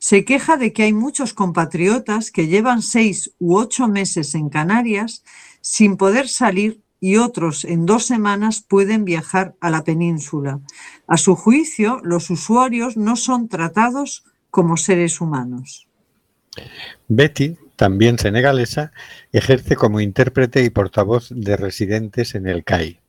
Se 0.00 0.24
queja 0.24 0.56
de 0.56 0.72
que 0.72 0.84
hay 0.84 0.94
muchos 0.94 1.34
compatriotas 1.34 2.30
que 2.30 2.48
llevan 2.48 2.80
seis 2.80 3.32
u 3.38 3.58
ocho 3.58 3.86
meses 3.86 4.34
en 4.34 4.48
Canarias 4.48 5.22
sin 5.60 5.98
poder 5.98 6.26
salir 6.26 6.80
y 7.00 7.16
otros 7.16 7.66
en 7.66 7.84
dos 7.84 8.06
semanas 8.06 8.64
pueden 8.66 9.04
viajar 9.04 9.54
a 9.60 9.68
la 9.68 9.84
península. 9.84 10.60
A 11.06 11.18
su 11.18 11.36
juicio, 11.36 12.00
los 12.02 12.30
usuarios 12.30 12.96
no 12.96 13.14
son 13.14 13.48
tratados 13.48 14.24
como 14.50 14.78
seres 14.78 15.20
humanos. 15.20 15.86
Betty, 17.08 17.58
también 17.76 18.18
senegalesa, 18.18 18.92
ejerce 19.32 19.76
como 19.76 20.00
intérprete 20.00 20.64
y 20.64 20.70
portavoz 20.70 21.28
de 21.30 21.58
residentes 21.58 22.34
en 22.34 22.46
el 22.46 22.64
CAI. 22.64 23.00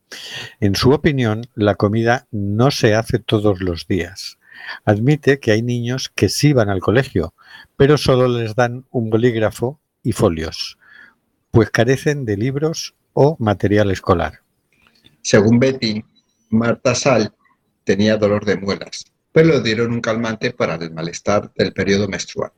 En 0.60 0.76
su 0.76 0.92
opinión, 0.92 1.48
la 1.56 1.76
comida 1.76 2.28
no 2.32 2.70
se 2.70 2.96
hace 2.96 3.18
todos 3.18 3.62
los 3.62 3.88
días. 3.88 4.40
Admite 4.86 5.40
que 5.40 5.52
hay 5.52 5.62
niños 5.62 6.12
que 6.14 6.30
sí 6.30 6.54
van 6.54 6.70
al 6.70 6.80
colegio, 6.80 7.34
pero 7.78 7.98
solo 7.98 8.28
les 8.28 8.56
dan 8.56 8.86
un 8.92 9.10
bolígrafo 9.10 9.80
y 10.04 10.12
folios, 10.14 10.78
pues 11.52 11.70
carecen 11.70 12.26
de 12.26 12.38
libros 12.38 12.96
o 13.14 13.36
material 13.40 13.92
escolar. 13.92 14.40
Según 15.22 15.60
Betty, 15.60 16.04
Marta 16.50 16.96
Sal 16.96 17.34
tenía 17.84 18.18
dolor 18.18 18.46
de 18.46 18.58
muelas, 18.58 19.06
pero 19.32 19.50
le 19.50 19.62
dieron 19.62 19.92
un 19.92 20.02
calmante 20.02 20.52
para 20.52 20.76
el 20.76 20.92
malestar 20.92 21.52
del 21.54 21.74
periodo 21.74 22.08
menstrual. 22.08 22.52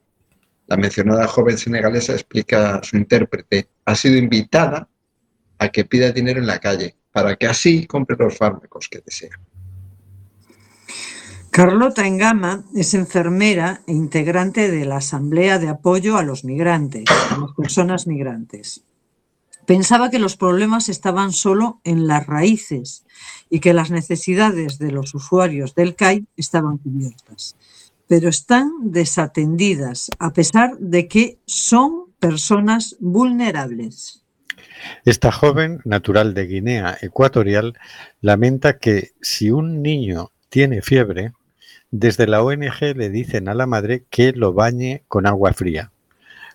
La 0.68 0.78
mencionada 0.78 1.28
joven 1.28 1.58
senegalesa 1.58 2.14
explica 2.14 2.76
a 2.76 2.84
su 2.84 2.96
intérprete, 2.98 3.68
ha 3.86 3.96
sido 3.96 4.18
invitada 4.18 4.88
a 5.60 5.70
que 5.70 5.86
pida 5.86 6.12
dinero 6.12 6.40
en 6.40 6.48
la 6.48 6.60
calle 6.60 6.96
para 7.12 7.36
que 7.36 7.48
así 7.48 7.86
compre 7.86 8.16
los 8.18 8.38
fármacos 8.38 8.88
que 8.90 9.00
desea. 9.00 9.40
Carlota 11.54 12.08
Engama 12.08 12.64
es 12.74 12.96
enfermera 12.96 13.84
e 13.86 13.92
integrante 13.92 14.72
de 14.72 14.86
la 14.86 14.96
Asamblea 14.98 15.60
de 15.60 15.70
Apoyo 15.70 16.18
a 16.18 16.24
los 16.24 16.44
Migrantes, 16.44 17.04
a 17.30 17.38
las 17.38 17.52
personas 17.56 18.08
migrantes. 18.08 18.82
Pensaba 19.68 20.10
que 20.10 20.18
los 20.18 20.36
problemas 20.36 20.90
estaban 20.90 21.32
solo 21.32 21.80
en 21.84 22.08
las 22.08 22.26
raíces 22.26 23.06
y 23.52 23.60
que 23.60 23.76
las 23.76 23.92
necesidades 23.92 24.80
de 24.80 24.92
los 24.92 25.14
usuarios 25.14 25.76
del 25.76 25.94
CAI 25.94 26.26
estaban 26.36 26.80
cubiertas, 26.80 27.56
pero 28.08 28.30
están 28.30 28.72
desatendidas 28.86 30.10
a 30.18 30.34
pesar 30.34 30.76
de 30.80 31.08
que 31.08 31.38
son 31.46 32.06
personas 32.20 32.96
vulnerables. 33.00 34.24
Esta 35.06 35.32
joven, 35.32 35.82
natural 35.86 36.34
de 36.34 36.48
Guinea 36.48 36.98
Ecuatorial, 37.00 37.78
lamenta 38.22 38.80
que 38.80 39.12
si 39.22 39.52
un 39.52 39.84
niño 39.84 40.32
tiene 40.50 40.82
fiebre, 40.82 41.34
desde 41.94 42.26
la 42.26 42.42
ONG 42.42 42.96
le 42.96 43.12
dicen 43.12 43.48
a 43.48 43.54
la 43.54 43.68
madre 43.68 44.06
que 44.10 44.32
lo 44.32 44.52
bañe 44.52 45.04
con 45.08 45.28
agua 45.28 45.54
fría. 45.54 45.92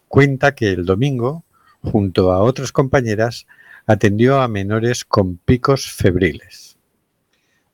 Cuenta 0.09 0.57
que 0.57 0.71
el 0.73 0.85
domingo, 0.85 1.45
junto 1.81 2.33
a 2.33 2.41
otras 2.41 2.73
compañeras, 2.73 3.47
atendió 3.87 4.41
a 4.41 4.49
menores 4.49 5.05
con 5.05 5.37
picos 5.37 5.93
febriles. 5.93 6.77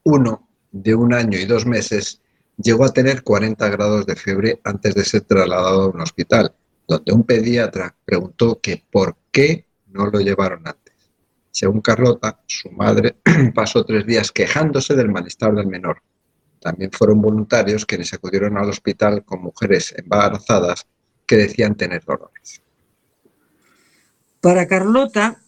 Uno, 0.02 0.46
de 0.72 0.94
un 0.94 1.14
año 1.14 1.38
y 1.38 1.46
dos 1.46 1.64
meses, 1.64 2.20
llegó 2.58 2.84
a 2.84 2.92
tener 2.92 3.22
40 3.22 3.66
grados 3.70 4.04
de 4.04 4.14
fiebre 4.14 4.60
antes 4.62 4.94
de 4.94 5.04
ser 5.06 5.22
trasladado 5.22 5.84
a 5.84 5.88
un 5.88 6.02
hospital, 6.02 6.52
donde 6.86 7.14
un 7.14 7.24
pediatra 7.24 7.96
preguntó 8.04 8.60
que 8.60 8.84
por 8.90 9.16
qué 9.30 9.64
no 9.86 10.04
lo 10.10 10.20
llevaron 10.20 10.68
antes. 10.68 10.92
Según 11.50 11.80
Carlota, 11.80 12.42
su 12.46 12.70
madre 12.70 13.16
pasó 13.54 13.86
tres 13.86 14.04
días 14.04 14.30
quejándose 14.32 14.94
del 14.94 15.10
malestar 15.10 15.54
del 15.54 15.66
menor. 15.66 16.02
También 16.64 16.90
fueron 16.92 17.20
voluntarios 17.20 17.84
quienes 17.84 18.14
acudieron 18.14 18.56
al 18.56 18.70
hospital 18.70 19.22
con 19.22 19.42
mujeres 19.42 19.94
embarazadas 19.98 20.86
que 21.26 21.36
decían 21.36 21.74
tener 21.74 22.02
dolores. 22.06 22.62
Para 24.40 24.66
Carlota, 24.66 25.42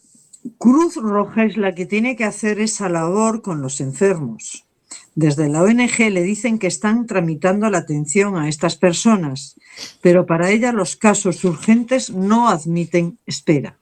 Cruz 0.58 0.96
Roja 0.96 1.44
es 1.44 1.56
la 1.56 1.74
que 1.74 1.86
tiene 1.86 2.16
que 2.16 2.24
hacer 2.24 2.60
esa 2.60 2.90
labor 2.90 3.40
con 3.40 3.62
los 3.62 3.80
enfermos. 3.80 4.66
Desde 5.14 5.48
la 5.48 5.62
ONG 5.62 6.10
le 6.10 6.22
dicen 6.22 6.58
que 6.58 6.66
están 6.66 7.06
tramitando 7.06 7.70
la 7.70 7.78
atención 7.78 8.36
a 8.36 8.50
estas 8.50 8.76
personas, 8.76 9.56
pero 10.02 10.26
para 10.26 10.50
ella 10.50 10.70
los 10.70 10.96
casos 10.96 11.42
urgentes 11.44 12.10
no 12.10 12.50
admiten 12.50 13.18
espera. 13.24 13.78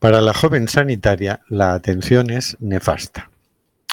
Para 0.00 0.20
la 0.20 0.34
joven 0.34 0.68
sanitaria, 0.68 1.40
la 1.48 1.72
atención 1.72 2.28
es 2.28 2.58
nefasta. 2.60 3.30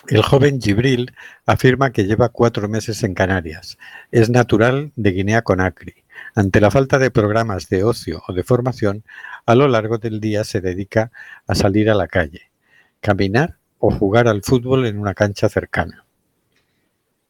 El 0.08 0.24
joven 0.24 0.60
Gibril 0.60 1.14
afirma 1.46 1.92
que 1.92 2.06
lleva 2.06 2.30
cuatro 2.30 2.68
meses 2.68 3.04
en 3.04 3.14
Canarias. 3.14 3.78
Es 4.12 4.30
natural 4.30 4.92
de 4.96 5.12
Guinea-Conakry. 5.12 6.04
Ante 6.34 6.60
la 6.60 6.72
falta 6.72 6.98
de 6.98 7.12
programas 7.12 7.70
de 7.70 7.84
ocio 7.84 8.24
o 8.28 8.34
de 8.34 8.44
formación, 8.44 9.04
a 9.46 9.54
lo 9.54 9.68
largo 9.68 10.00
del 10.00 10.20
día 10.20 10.44
se 10.44 10.60
dedica 10.60 11.12
a 11.46 11.56
salir 11.56 11.90
a 11.90 11.96
la 11.96 12.08
calle, 12.08 12.52
caminar 13.00 13.58
o 13.78 13.92
jugar 13.92 14.28
al 14.28 14.42
fútbol 14.42 14.86
en 14.86 14.98
una 14.98 15.14
cancha 15.14 15.50
cercana. 15.50 16.06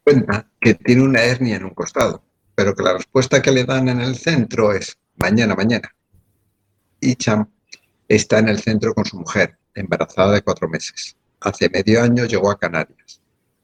Cuenta 0.03 0.47
que 0.59 0.75
tiene 0.75 1.03
una 1.03 1.21
hernia 1.21 1.57
en 1.57 1.65
un 1.65 1.73
costado, 1.73 2.23
pero 2.55 2.73
que 2.73 2.83
la 2.83 2.93
respuesta 2.93 3.41
que 3.41 3.51
le 3.51 3.65
dan 3.65 3.89
en 3.89 4.01
el 4.01 4.15
centro 4.15 4.73
es 4.73 4.97
mañana, 5.15 5.55
mañana. 5.55 5.93
Icham 7.01 7.49
está 8.07 8.39
en 8.39 8.49
el 8.49 8.59
centro 8.59 8.93
con 8.93 9.05
su 9.05 9.17
mujer, 9.17 9.57
embarazada 9.73 10.33
de 10.33 10.41
cuatro 10.41 10.67
meses. 10.69 11.17
Hace 11.41 11.69
medio 11.69 12.03
año 12.03 12.25
llegó 12.25 12.51
a 12.51 12.59
Canarias. 12.59 13.19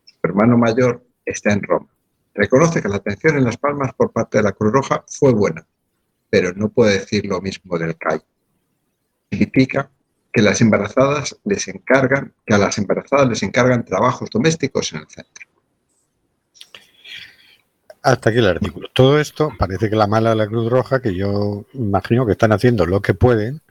Su 0.05 0.17
hermano 0.23 0.57
mayor 0.57 1.05
está 1.25 1.53
en 1.53 1.61
Roma. 1.61 1.87
Reconoce 2.33 2.81
que 2.81 2.89
la 2.89 2.97
atención 2.97 3.37
en 3.37 3.43
Las 3.43 3.57
Palmas 3.57 3.93
por 3.95 4.11
parte 4.11 4.39
de 4.39 4.43
la 4.43 4.51
Cruz 4.51 4.73
Roja 4.73 5.03
fue 5.07 5.31
buena, 5.33 5.65
pero 6.29 6.53
no 6.53 6.69
puede 6.69 6.99
decir 6.99 7.25
lo 7.25 7.39
mismo 7.39 7.77
del 7.77 7.95
CAI. 7.95 8.19
Significa 9.29 9.89
que 10.33 10.41
las 10.41 10.59
embarazadas 10.61 11.37
les 11.43 11.67
encargan, 11.67 12.33
que 12.45 12.55
a 12.55 12.57
las 12.57 12.77
embarazadas 12.77 13.29
les 13.29 13.43
encargan 13.43 13.85
trabajos 13.85 14.29
domésticos 14.31 14.93
en 14.93 14.99
el 14.99 15.07
centro. 15.07 15.47
Hasta 18.01 18.29
aquí 18.29 18.39
el 18.39 18.47
artículo. 18.47 18.87
Todo 18.93 19.19
esto 19.19 19.51
parece 19.57 19.89
que 19.89 19.95
la 19.95 20.07
mala 20.07 20.31
de 20.31 20.35
la 20.35 20.47
Cruz 20.47 20.69
Roja, 20.69 21.01
que 21.01 21.13
yo 21.13 21.65
imagino 21.73 22.25
que 22.25 22.31
están 22.31 22.51
haciendo 22.51 22.85
lo 22.85 23.01
que 23.01 23.13
pueden, 23.13 23.61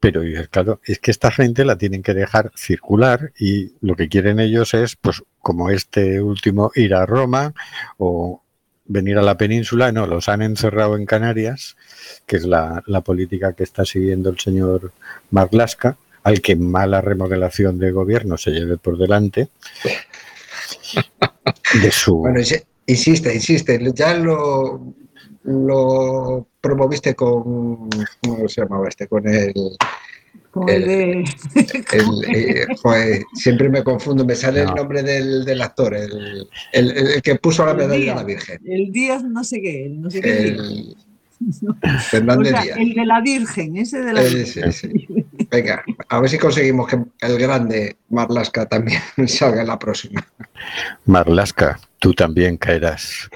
pero 0.00 0.22
claro, 0.50 0.80
es 0.84 0.98
que 1.00 1.10
esta 1.10 1.30
gente 1.30 1.64
la 1.64 1.76
tienen 1.76 2.02
que 2.02 2.14
dejar 2.14 2.52
circular 2.56 3.32
y 3.38 3.72
lo 3.80 3.96
que 3.96 4.08
quieren 4.08 4.38
ellos 4.40 4.74
es, 4.74 4.96
pues, 4.96 5.22
como 5.40 5.70
este 5.70 6.20
último, 6.20 6.70
ir 6.74 6.94
a 6.94 7.04
Roma 7.06 7.52
o 7.96 8.42
venir 8.84 9.18
a 9.18 9.22
la 9.22 9.36
península. 9.36 9.90
No, 9.92 10.06
los 10.06 10.28
han 10.28 10.42
encerrado 10.42 10.96
en 10.96 11.04
Canarias, 11.06 11.76
que 12.26 12.36
es 12.36 12.44
la, 12.44 12.82
la 12.86 13.00
política 13.00 13.54
que 13.54 13.64
está 13.64 13.84
siguiendo 13.84 14.30
el 14.30 14.38
señor 14.38 14.92
Marlaska, 15.30 15.96
al 16.22 16.40
que 16.42 16.56
mala 16.56 17.00
remodelación 17.00 17.78
de 17.78 17.90
gobierno 17.90 18.36
se 18.38 18.50
lleve 18.52 18.76
por 18.76 18.98
delante. 18.98 19.48
De 21.82 21.90
su. 21.90 22.18
Bueno, 22.18 22.40
insi- 22.40 22.64
insiste, 22.86 23.34
insiste. 23.34 23.78
Ya 23.94 24.14
lo, 24.14 24.94
lo 25.44 26.46
promoviste 26.60 27.14
con. 27.14 27.88
¿Cómo 28.22 28.48
se 28.48 28.62
llamaba 28.62 28.88
este? 28.88 29.06
Con 29.08 29.26
el. 29.28 29.52
El 30.66 30.84
de- 30.86 31.24
el, 31.92 32.34
eh, 32.34 32.66
joder, 32.82 33.22
siempre 33.34 33.68
me 33.68 33.84
confundo, 33.84 34.24
me 34.24 34.34
sale 34.34 34.64
No. 34.64 34.70
el 34.70 34.74
nombre 34.74 35.02
del, 35.02 35.44
del 35.44 35.60
actor, 35.62 35.94
el, 35.94 36.48
el- 36.72 36.96
el 36.96 37.22
que 37.22 37.36
puso 37.36 37.64
la 37.64 37.72
El 37.72 37.76
medalla 37.76 37.94
a 37.96 37.98
Díaz. 38.00 38.16
la 38.16 38.24
Virgen. 38.24 38.60
el 38.64 38.92
Díaz 38.92 39.22
no 39.24 39.44
sé 39.44 39.60
qué, 39.62 39.86
el 39.86 40.00
no 40.00 40.10
sé 40.10 40.20
qué 40.20 40.32
Díaz. 40.32 40.58
El 40.58 40.96
O 41.68 41.98
Fernández 42.00 42.50
sea, 42.52 42.62
Díaz. 42.62 42.78
el 42.78 42.94
de 42.94 43.06
la 43.06 43.20
Virgen, 43.20 43.76
ese 43.76 44.00
de 44.02 44.12
la 44.12 44.22
Virgen. 44.22 44.72
sí, 44.72 44.88
sí. 44.88 45.24
Venga, 45.50 45.84
a 46.08 46.20
ver 46.20 46.28
si 46.30 46.38
conseguimos 46.38 46.88
que 46.88 46.98
el 47.20 47.38
grande 47.38 47.96
Marlaska 48.08 48.66
también 48.66 49.00
salga 49.28 49.60
en 49.60 49.68
la 49.68 49.78
próxima. 49.78 50.26
Marlaska, 51.06 51.78
tú 52.00 52.12
también 52.14 52.56
caerás. 52.56 53.28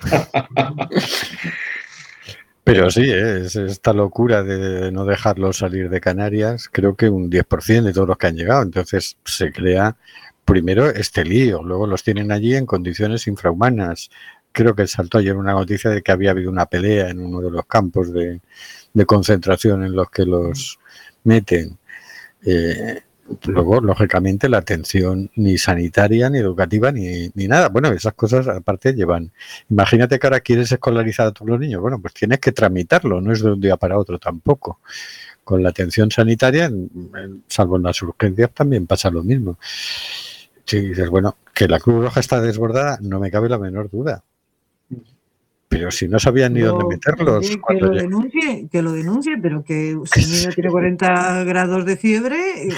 Pero 2.64 2.90
sí, 2.90 3.10
¿eh? 3.10 3.40
es 3.44 3.56
esta 3.56 3.92
locura 3.92 4.42
de 4.44 4.92
no 4.92 5.04
dejarlos 5.04 5.58
salir 5.58 5.90
de 5.90 6.00
Canarias, 6.00 6.68
creo 6.70 6.94
que 6.94 7.08
un 7.08 7.28
10% 7.28 7.82
de 7.82 7.92
todos 7.92 8.06
los 8.08 8.16
que 8.18 8.28
han 8.28 8.36
llegado. 8.36 8.62
Entonces 8.62 9.16
se 9.24 9.52
crea 9.52 9.96
primero 10.44 10.88
este 10.88 11.24
lío, 11.24 11.62
luego 11.62 11.86
los 11.86 12.02
tienen 12.04 12.30
allí 12.30 12.54
en 12.54 12.66
condiciones 12.66 13.26
infrahumanas. 13.26 14.10
Creo 14.52 14.74
que 14.74 14.86
saltó 14.86 15.18
ayer 15.18 15.36
una 15.36 15.52
noticia 15.52 15.90
de 15.90 16.02
que 16.02 16.12
había 16.12 16.30
habido 16.32 16.50
una 16.50 16.66
pelea 16.66 17.10
en 17.10 17.20
uno 17.20 17.40
de 17.40 17.50
los 17.50 17.66
campos 17.66 18.12
de, 18.12 18.40
de 18.92 19.06
concentración 19.06 19.84
en 19.84 19.92
los 19.92 20.10
que 20.10 20.24
los 20.24 20.78
meten. 21.24 21.78
Eh, 22.44 23.02
luego, 23.46 23.80
lógicamente, 23.80 24.48
la 24.48 24.58
atención 24.58 25.30
ni 25.36 25.58
sanitaria, 25.58 26.30
ni 26.30 26.38
educativa, 26.38 26.92
ni, 26.92 27.30
ni 27.34 27.48
nada. 27.48 27.68
Bueno, 27.68 27.88
esas 27.92 28.14
cosas 28.14 28.48
aparte 28.48 28.92
llevan. 28.92 29.32
Imagínate 29.70 30.18
que 30.18 30.26
ahora 30.26 30.40
quieres 30.40 30.72
escolarizar 30.72 31.28
a 31.28 31.32
todos 31.32 31.48
los 31.48 31.60
niños. 31.60 31.80
Bueno, 31.80 32.00
pues 32.00 32.14
tienes 32.14 32.40
que 32.40 32.52
tramitarlo, 32.52 33.20
no 33.20 33.32
es 33.32 33.42
de 33.42 33.52
un 33.52 33.60
día 33.60 33.76
para 33.76 33.98
otro 33.98 34.18
tampoco. 34.18 34.80
Con 35.44 35.62
la 35.62 35.70
atención 35.70 36.10
sanitaria, 36.10 36.70
salvo 37.48 37.76
en 37.76 37.82
las 37.82 38.00
urgencias, 38.02 38.50
también 38.52 38.86
pasa 38.86 39.10
lo 39.10 39.22
mismo. 39.22 39.58
Si 40.64 40.80
dices, 40.80 41.08
bueno, 41.08 41.36
que 41.52 41.66
la 41.68 41.80
Cruz 41.80 42.04
Roja 42.04 42.20
está 42.20 42.40
desbordada, 42.40 42.98
no 43.02 43.18
me 43.18 43.30
cabe 43.30 43.48
la 43.48 43.58
menor 43.58 43.90
duda. 43.90 44.22
Pero 45.72 45.90
si 45.90 46.06
no 46.06 46.18
sabían 46.18 46.52
ni 46.52 46.60
Pero, 46.60 46.72
dónde 46.72 46.96
meterlos. 46.96 47.48
que 47.66 47.74
lo 47.80 47.90
denuncie, 47.94 48.68
que 48.70 48.82
lo 48.82 48.92
denuncie, 48.92 49.38
pero 49.38 49.64
que 49.64 49.96
si 50.04 50.24
un 50.24 50.30
niño 50.30 50.48
tiene 50.54 50.70
40 50.70 51.44
grados 51.44 51.86
de 51.86 51.96
fiebre, 51.96 52.68
eh, 52.68 52.72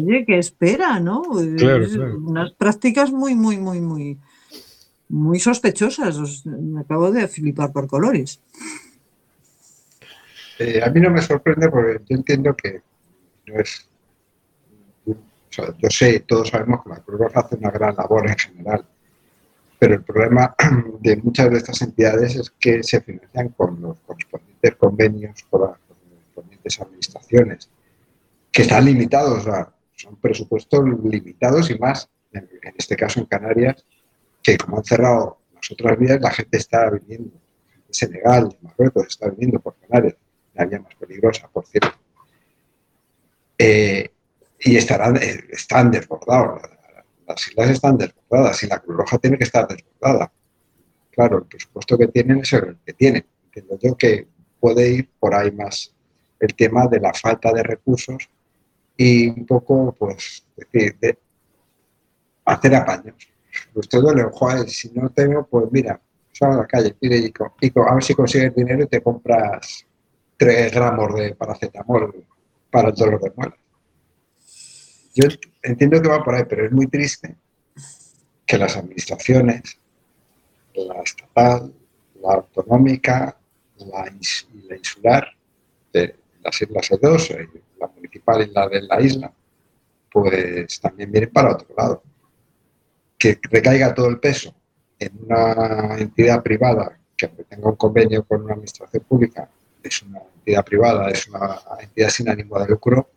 oye, 0.00 0.24
que 0.24 0.38
espera, 0.38 1.00
¿no? 1.00 1.22
Claro, 1.58 1.84
Es 1.84 1.92
claro. 1.96 2.18
Unas 2.18 2.52
prácticas 2.52 3.10
muy, 3.10 3.34
muy, 3.34 3.58
muy, 3.58 3.80
muy, 3.80 4.18
muy 5.08 5.40
sospechosas. 5.40 6.16
Os- 6.18 6.46
me 6.46 6.82
acabo 6.82 7.10
de 7.10 7.26
flipar 7.26 7.72
por 7.72 7.88
colores. 7.88 8.40
Eh, 10.58 10.80
a 10.82 10.88
mí 10.90 11.00
no 11.00 11.10
me 11.10 11.20
sorprende 11.22 11.68
porque 11.68 12.00
yo 12.08 12.16
entiendo 12.16 12.54
que 12.56 12.80
no 13.46 13.60
es. 13.60 13.88
o 15.06 15.14
sea, 15.50 15.74
yo 15.78 15.90
sé, 15.90 16.20
todos 16.20 16.48
sabemos 16.48 16.82
que 16.84 16.90
la 16.90 17.00
Cruz 17.00 17.20
Roja 17.20 17.40
hace 17.40 17.56
una 17.56 17.70
gran 17.70 17.94
labor 17.96 18.28
en 18.30 18.36
general, 18.38 18.86
pero 19.78 19.94
el 19.94 20.02
problema 20.02 20.54
de 21.00 21.16
muchas 21.16 21.50
de 21.50 21.58
estas 21.58 21.82
entidades 21.82 22.36
es 22.36 22.50
que 22.50 22.82
se 22.82 23.00
financian 23.00 23.50
con 23.50 23.80
los 23.80 24.00
correspondientes 24.00 24.76
convenios 24.76 25.44
con 25.50 25.62
las 25.62 25.78
correspondientes 25.88 26.80
administraciones, 26.80 27.70
que 28.50 28.62
están 28.62 28.84
limitados, 28.84 29.44
sea, 29.44 29.72
son 29.94 30.16
presupuestos 30.16 30.84
limitados 31.04 31.70
y 31.70 31.78
más, 31.78 32.08
en, 32.32 32.48
en 32.62 32.74
este 32.76 32.96
caso 32.96 33.20
en 33.20 33.26
Canarias, 33.26 33.84
que 34.42 34.56
como 34.56 34.78
han 34.78 34.84
cerrado 34.84 35.38
las 35.54 35.70
otras 35.70 35.98
vías, 35.98 36.20
la 36.20 36.30
gente 36.30 36.56
está 36.56 36.90
viniendo. 36.90 37.32
De 37.88 37.94
Senegal, 37.94 38.48
de 38.48 38.56
Marruecos, 38.62 39.06
está 39.08 39.28
viniendo 39.30 39.60
por 39.60 39.76
Canarias, 39.76 40.16
la 40.54 40.64
vía 40.64 40.80
más 40.80 40.94
peligrosa, 40.94 41.48
por 41.48 41.66
cierto. 41.66 41.92
Eh, 43.58 44.10
y 44.60 44.76
estarán, 44.76 45.16
eh, 45.16 45.44
están 45.50 45.90
desbordados. 45.90 46.62
Las 47.26 47.48
islas 47.48 47.70
están 47.70 47.96
desbordadas 47.96 48.15
y 48.30 48.66
la 48.66 48.78
Cruz 48.80 48.96
Roja 48.96 49.18
tiene 49.18 49.38
que 49.38 49.44
estar 49.44 49.66
desbordada. 49.68 50.32
Claro, 51.10 51.38
el 51.38 51.44
presupuesto 51.44 51.96
que 51.96 52.08
tienen 52.08 52.40
es 52.40 52.52
el 52.52 52.76
que 52.84 52.92
tienen. 52.92 53.24
Entiendo 53.44 53.78
yo 53.80 53.96
que 53.96 54.28
puede 54.60 54.90
ir 54.90 55.10
por 55.18 55.34
ahí 55.34 55.50
más 55.50 55.94
el 56.38 56.54
tema 56.54 56.86
de 56.88 57.00
la 57.00 57.14
falta 57.14 57.52
de 57.52 57.62
recursos 57.62 58.28
y 58.96 59.28
un 59.28 59.46
poco, 59.46 59.94
pues, 59.98 60.44
decir, 60.56 60.98
de 60.98 61.18
hacer 62.44 62.74
apaños. 62.74 63.16
Usted 63.74 64.00
duele, 64.00 64.24
Juan, 64.24 64.68
si 64.68 64.90
no 64.90 65.08
tengo, 65.10 65.46
pues 65.46 65.66
mira, 65.70 66.00
sal 66.32 66.52
a 66.52 66.56
la 66.56 66.66
calle, 66.66 66.94
pide 66.94 67.16
Ico, 67.18 67.54
a 67.88 67.94
ver 67.94 68.04
si 68.04 68.14
consigues 68.14 68.54
dinero 68.54 68.82
y 68.82 68.86
te 68.86 69.02
compras 69.02 69.86
3 70.36 70.72
gramos 70.72 71.14
de 71.14 71.34
paracetamol 71.34 72.26
para 72.70 72.90
el 72.90 72.94
dolor 72.94 73.20
de 73.22 73.32
muelas. 73.34 73.58
Yo 75.14 75.28
entiendo 75.62 76.02
que 76.02 76.08
va 76.08 76.22
por 76.22 76.34
ahí, 76.34 76.44
pero 76.46 76.66
es 76.66 76.72
muy 76.72 76.88
triste 76.88 77.34
que 78.46 78.58
las 78.58 78.76
administraciones, 78.76 79.78
la 80.74 81.02
estatal, 81.02 81.72
la 82.22 82.34
autonómica, 82.34 83.36
la, 83.78 84.04
la 84.68 84.76
insular, 84.76 85.26
de 85.92 86.14
las 86.42 86.62
islas 86.62 86.92
hay 86.92 86.98
dos, 87.00 87.30
eh, 87.30 87.48
la 87.78 87.88
municipal 87.88 88.42
y 88.42 88.52
la 88.52 88.68
de 88.68 88.82
la 88.82 89.00
isla, 89.00 89.32
pues 90.10 90.80
también 90.80 91.10
vienen 91.10 91.30
para 91.30 91.52
otro 91.52 91.68
lado. 91.76 92.02
Que 93.18 93.38
recaiga 93.50 93.94
todo 93.94 94.08
el 94.08 94.20
peso 94.20 94.54
en 94.98 95.12
una 95.24 95.96
entidad 95.98 96.42
privada 96.42 96.98
que 97.16 97.28
tenga 97.28 97.68
un 97.68 97.76
convenio 97.76 98.24
con 98.24 98.42
una 98.42 98.52
administración 98.52 99.02
pública, 99.04 99.48
es 99.82 100.02
una 100.02 100.20
entidad 100.36 100.64
privada, 100.64 101.10
es 101.10 101.26
una 101.28 101.60
entidad 101.80 102.10
sin 102.10 102.28
ánimo 102.28 102.58
de 102.58 102.68
lucro, 102.68 103.08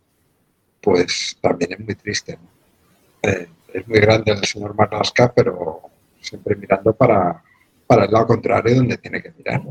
pues 0.80 1.36
también 1.40 1.72
es 1.72 1.80
muy 1.80 1.94
triste. 1.94 2.38
¿no? 2.40 3.30
Eh, 3.30 3.48
es 3.72 3.86
muy 3.88 4.00
grande 4.00 4.32
el 4.32 4.44
señor 4.44 4.74
Marlaska, 4.74 5.32
pero 5.34 5.80
siempre 6.20 6.56
mirando 6.56 6.92
para, 6.92 7.42
para 7.86 8.04
el 8.04 8.12
lado 8.12 8.26
contrario 8.26 8.76
donde 8.76 8.98
tiene 8.98 9.22
que 9.22 9.32
mirar. 9.36 9.62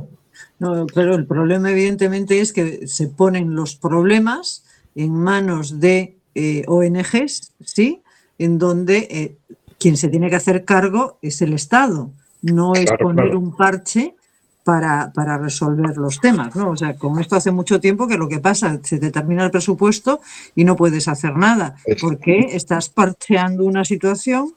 No, 0.59 0.85
pero 0.93 1.15
el 1.15 1.25
problema 1.25 1.71
evidentemente 1.71 2.39
es 2.39 2.53
que 2.53 2.87
se 2.87 3.07
ponen 3.07 3.55
los 3.55 3.75
problemas 3.75 4.65
en 4.95 5.13
manos 5.13 5.79
de 5.79 6.17
eh, 6.35 6.63
ONGs, 6.67 7.53
¿sí? 7.63 8.01
En 8.37 8.57
donde 8.57 9.07
eh, 9.09 9.37
quien 9.77 9.97
se 9.97 10.09
tiene 10.09 10.29
que 10.29 10.35
hacer 10.35 10.65
cargo 10.65 11.17
es 11.21 11.41
el 11.41 11.53
Estado, 11.53 12.11
no 12.41 12.73
es 12.73 12.85
Claro, 12.85 13.05
poner 13.05 13.25
claro. 13.25 13.39
un 13.39 13.55
parche 13.55 14.15
para, 14.63 15.11
para 15.13 15.37
resolver 15.37 15.97
los 15.97 16.19
temas, 16.19 16.55
¿no? 16.55 16.71
O 16.71 16.77
sea, 16.77 16.95
con 16.95 17.19
esto 17.19 17.35
hace 17.35 17.51
mucho 17.51 17.79
tiempo 17.79 18.07
que 18.07 18.17
lo 18.17 18.27
que 18.27 18.39
pasa, 18.39 18.79
se 18.83 18.99
te 18.99 19.11
termina 19.11 19.45
el 19.45 19.51
presupuesto 19.51 20.21
y 20.55 20.63
no 20.63 20.75
puedes 20.75 21.07
hacer 21.07 21.35
nada, 21.35 21.75
porque 22.01 22.49
estás 22.51 22.89
parcheando 22.89 23.63
una 23.63 23.85
situación 23.85 24.53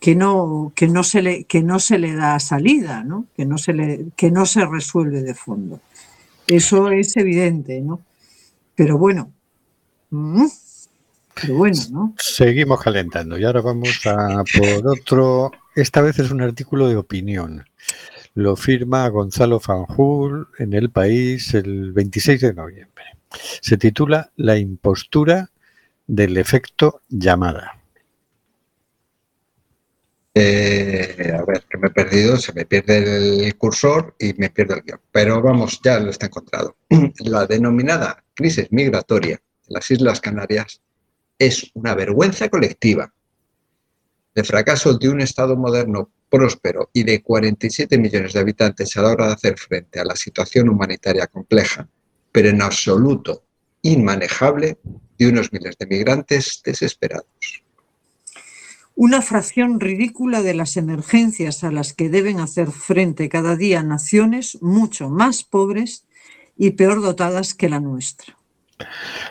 que 0.00 0.16
no, 0.16 0.72
que 0.74 0.88
no 0.88 1.04
se 1.04 1.22
le, 1.22 1.44
que 1.44 1.62
no 1.62 1.78
se 1.78 1.98
le 1.98 2.14
da 2.14 2.38
salida, 2.40 3.04
¿no? 3.04 3.26
Que 3.36 3.46
no 3.46 3.56
se 3.56 3.72
le, 3.72 4.06
que 4.16 4.32
no 4.32 4.46
se 4.46 4.66
resuelve 4.66 5.22
de 5.22 5.34
fondo. 5.34 5.80
Eso 6.46 6.90
es 6.90 7.16
evidente, 7.16 7.80
¿no? 7.80 8.00
Pero 8.74 8.98
bueno. 8.98 9.32
mm, 10.10 10.44
Pero 11.40 11.54
bueno, 11.54 11.80
¿no? 11.90 12.14
Seguimos 12.18 12.80
calentando 12.82 13.38
y 13.38 13.44
ahora 13.44 13.60
vamos 13.60 14.00
a 14.06 14.42
por 14.58 14.88
otro. 14.88 15.52
Esta 15.74 16.02
vez 16.02 16.18
es 16.18 16.30
un 16.32 16.42
artículo 16.42 16.88
de 16.88 16.96
opinión. 16.96 17.64
Lo 18.34 18.56
firma 18.56 19.06
Gonzalo 19.08 19.60
Fanjul 19.60 20.48
en 20.58 20.72
El 20.72 20.90
País 20.90 21.52
el 21.52 21.92
26 21.92 22.40
de 22.40 22.54
noviembre. 22.54 23.04
Se 23.60 23.76
titula 23.76 24.30
La 24.36 24.56
impostura 24.56 25.50
del 26.06 26.38
efecto 26.38 27.02
llamada. 27.08 27.78
Eh, 30.34 31.30
a 31.38 31.44
ver, 31.44 31.64
que 31.68 31.76
me 31.76 31.88
he 31.88 31.90
perdido, 31.90 32.38
se 32.38 32.54
me 32.54 32.64
pierde 32.64 33.46
el 33.46 33.56
cursor 33.56 34.14
y 34.18 34.32
me 34.34 34.48
pierdo 34.48 34.76
el 34.76 34.82
guion. 34.82 35.00
Pero 35.10 35.42
vamos, 35.42 35.80
ya 35.84 36.00
lo 36.00 36.10
está 36.10 36.26
encontrado. 36.26 36.76
La 37.18 37.46
denominada 37.46 38.24
crisis 38.34 38.68
migratoria 38.70 39.36
de 39.36 39.74
las 39.74 39.90
Islas 39.90 40.20
Canarias 40.20 40.80
es 41.38 41.70
una 41.74 41.94
vergüenza 41.94 42.48
colectiva. 42.48 43.12
El 44.34 44.44
fracaso 44.46 44.96
de 44.96 45.08
un 45.10 45.20
Estado 45.20 45.56
moderno 45.56 46.10
próspero 46.30 46.88
y 46.92 47.02
de 47.04 47.22
47 47.22 47.98
millones 47.98 48.32
de 48.32 48.40
habitantes 48.40 48.96
a 48.96 49.02
la 49.02 49.10
hora 49.10 49.26
de 49.26 49.32
hacer 49.34 49.58
frente 49.58 50.00
a 50.00 50.04
la 50.04 50.16
situación 50.16 50.70
humanitaria 50.70 51.26
compleja, 51.26 51.86
pero 52.32 52.48
en 52.48 52.62
absoluto 52.62 53.44
inmanejable, 53.82 54.78
de 55.18 55.28
unos 55.28 55.52
miles 55.52 55.76
de 55.76 55.86
migrantes 55.86 56.62
desesperados. 56.64 57.62
Una 58.94 59.22
fracción 59.22 59.80
ridícula 59.80 60.42
de 60.42 60.54
las 60.54 60.76
emergencias 60.76 61.64
a 61.64 61.70
las 61.70 61.92
que 61.92 62.08
deben 62.08 62.40
hacer 62.40 62.70
frente 62.70 63.28
cada 63.28 63.56
día 63.56 63.82
naciones 63.82 64.58
mucho 64.62 65.10
más 65.10 65.44
pobres 65.44 66.04
y 66.56 66.72
peor 66.72 67.02
dotadas 67.02 67.54
que 67.54 67.68
la 67.68 67.80
nuestra. 67.80 68.36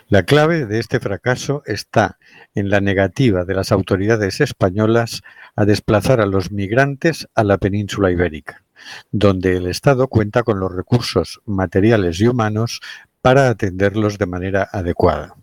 La 0.09 0.23
clave 0.23 0.65
de 0.65 0.79
este 0.79 0.99
fracaso 0.99 1.63
está 1.65 2.17
en 2.55 2.69
la 2.69 2.81
negativa 2.81 3.45
de 3.45 3.53
las 3.53 3.71
autoridades 3.71 4.41
españolas 4.41 5.21
a 5.55 5.65
desplazar 5.65 6.21
a 6.21 6.25
los 6.25 6.51
migrantes 6.51 7.27
a 7.35 7.43
la 7.43 7.57
península 7.57 8.11
ibérica, 8.11 8.63
donde 9.11 9.57
el 9.57 9.67
Estado 9.67 10.07
cuenta 10.07 10.43
con 10.43 10.59
los 10.59 10.73
recursos 10.73 11.41
materiales 11.45 12.19
y 12.19 12.27
humanos 12.27 12.81
para 13.21 13.49
atenderlos 13.49 14.17
de 14.17 14.25
manera 14.25 14.67
adecuada. 14.71 15.35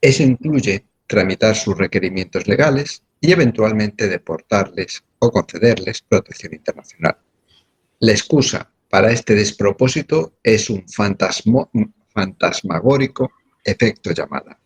Eso 0.00 0.22
incluye 0.22 0.84
tramitar 1.06 1.54
sus 1.54 1.76
requerimientos 1.76 2.46
legales 2.48 3.02
y 3.20 3.32
eventualmente 3.32 4.08
deportarles 4.08 5.04
o 5.18 5.30
concederles 5.30 6.02
protección 6.02 6.54
internacional. 6.54 7.16
La 8.00 8.12
excusa 8.12 8.72
para 8.88 9.12
este 9.12 9.34
despropósito 9.34 10.34
es 10.42 10.68
un 10.68 10.88
fantasmo, 10.88 11.70
fantasmagórico 12.12 13.32
efecto 13.64 14.10
llamada, 14.12 14.58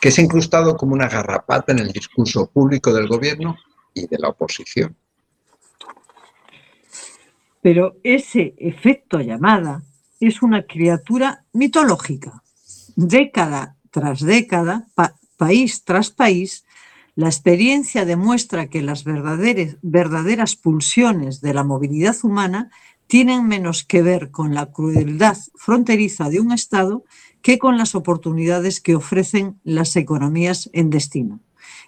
que 0.00 0.10
se 0.10 0.22
incrustado 0.22 0.76
como 0.76 0.94
una 0.94 1.08
garrapata 1.08 1.72
en 1.72 1.80
el 1.80 1.92
discurso 1.92 2.50
público 2.50 2.92
del 2.92 3.08
gobierno 3.08 3.56
y 3.94 4.06
de 4.06 4.18
la 4.18 4.28
oposición. 4.28 4.96
Pero 7.60 7.96
ese 8.02 8.54
efecto 8.58 9.20
llamada 9.20 9.82
es 10.20 10.42
una 10.42 10.62
criatura 10.64 11.44
mitológica. 11.52 12.42
Década 12.96 13.76
tras 13.90 14.20
década, 14.20 14.86
pa- 14.94 15.14
país 15.36 15.84
tras 15.84 16.10
país, 16.10 16.64
la 17.14 17.26
experiencia 17.28 18.04
demuestra 18.04 18.68
que 18.68 18.80
las 18.82 19.02
verdaderas, 19.04 19.76
verdaderas 19.82 20.56
pulsiones 20.56 21.40
de 21.40 21.54
la 21.54 21.64
movilidad 21.64 22.16
humana 22.22 22.70
tienen 23.08 23.48
menos 23.48 23.84
que 23.84 24.02
ver 24.02 24.30
con 24.30 24.54
la 24.54 24.66
crueldad 24.66 25.36
fronteriza 25.56 26.28
de 26.28 26.40
un 26.40 26.52
Estado 26.52 27.04
que 27.42 27.58
con 27.58 27.76
las 27.78 27.94
oportunidades 27.94 28.80
que 28.80 28.94
ofrecen 28.94 29.58
las 29.64 29.96
economías 29.96 30.70
en 30.72 30.90
destino. 30.90 31.40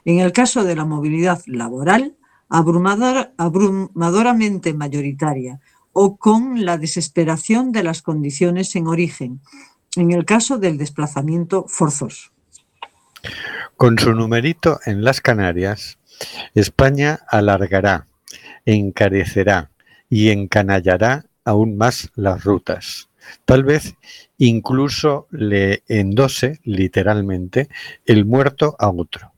En 0.04 0.18
el 0.18 0.32
caso 0.32 0.64
de 0.64 0.74
la 0.74 0.84
movilidad 0.84 1.42
laboral, 1.46 2.16
abrumador- 2.48 3.32
abrumadoramente 3.36 4.72
mayoritaria 4.74 5.60
o 5.92 6.16
con 6.16 6.64
la 6.64 6.78
desesperación 6.78 7.70
de 7.70 7.82
las 7.82 8.00
condiciones 8.00 8.74
en 8.74 8.86
origen, 8.86 9.40
en 9.96 10.12
el 10.12 10.24
caso 10.24 10.56
del 10.58 10.78
desplazamiento 10.78 11.66
forzoso. 11.68 12.30
Con 13.76 13.98
su 13.98 14.14
numerito 14.14 14.80
en 14.86 15.04
las 15.04 15.20
Canarias, 15.20 15.98
España 16.54 17.20
alargará, 17.28 18.06
encarecerá 18.64 19.69
y 20.10 20.30
encanallará 20.30 21.24
aún 21.44 21.78
más 21.78 22.10
las 22.14 22.44
rutas. 22.44 23.08
Tal 23.44 23.64
vez 23.64 23.94
incluso 24.38 25.28
le 25.30 25.82
endose 25.88 26.60
literalmente 26.64 27.68
el 28.04 28.24
muerto 28.24 28.76
a 28.78 28.90
otro, 28.90 29.32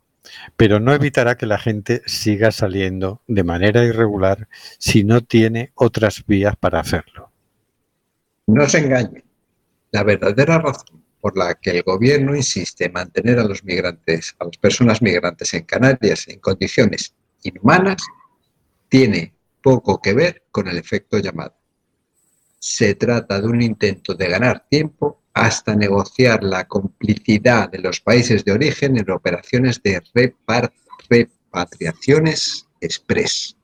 pero 0.56 0.80
no 0.80 0.94
evitará 0.94 1.36
que 1.36 1.46
la 1.46 1.58
gente 1.58 2.02
siga 2.06 2.50
saliendo 2.50 3.20
de 3.26 3.44
manera 3.44 3.84
irregular 3.84 4.48
si 4.78 5.04
no 5.04 5.20
tiene 5.20 5.72
otras 5.74 6.24
vías 6.26 6.56
para 6.56 6.80
hacerlo. 6.80 7.30
No 8.46 8.68
se 8.68 8.78
engañen. 8.78 9.24
la 9.92 10.02
verdadera 10.04 10.58
razón 10.58 11.02
por 11.20 11.36
la 11.38 11.54
que 11.54 11.70
el 11.70 11.82
gobierno 11.82 12.34
insiste 12.34 12.86
en 12.86 12.92
mantener 12.92 13.38
a 13.38 13.44
los 13.44 13.62
migrantes, 13.62 14.34
a 14.40 14.44
las 14.46 14.56
personas 14.56 15.00
migrantes 15.02 15.54
en 15.54 15.64
Canarias 15.64 16.26
en 16.26 16.40
condiciones 16.40 17.14
inhumanas, 17.44 18.02
tiene 18.88 19.32
poco 19.62 20.00
que 20.02 20.12
ver 20.12 20.44
con 20.50 20.68
el 20.68 20.76
efecto 20.76 21.18
llamado. 21.18 21.56
Se 22.58 22.94
trata 22.94 23.40
de 23.40 23.48
un 23.48 23.62
intento 23.62 24.14
de 24.14 24.28
ganar 24.28 24.66
tiempo 24.68 25.22
hasta 25.34 25.74
negociar 25.74 26.44
la 26.44 26.68
complicidad 26.68 27.70
de 27.70 27.78
los 27.78 28.00
países 28.00 28.44
de 28.44 28.52
origen 28.52 28.98
en 28.98 29.10
operaciones 29.10 29.82
de 29.82 30.02
repatriaciones 31.08 32.68
express. 32.80 33.56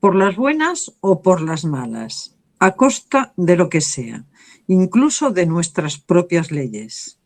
por 0.00 0.14
las 0.14 0.36
buenas 0.36 0.92
o 1.00 1.22
por 1.22 1.40
las 1.40 1.64
malas, 1.64 2.36
a 2.60 2.76
costa 2.76 3.32
de 3.36 3.56
lo 3.56 3.68
que 3.68 3.80
sea, 3.80 4.24
incluso 4.68 5.30
de 5.30 5.46
nuestras 5.46 5.98
propias 5.98 6.52
leyes. 6.52 7.17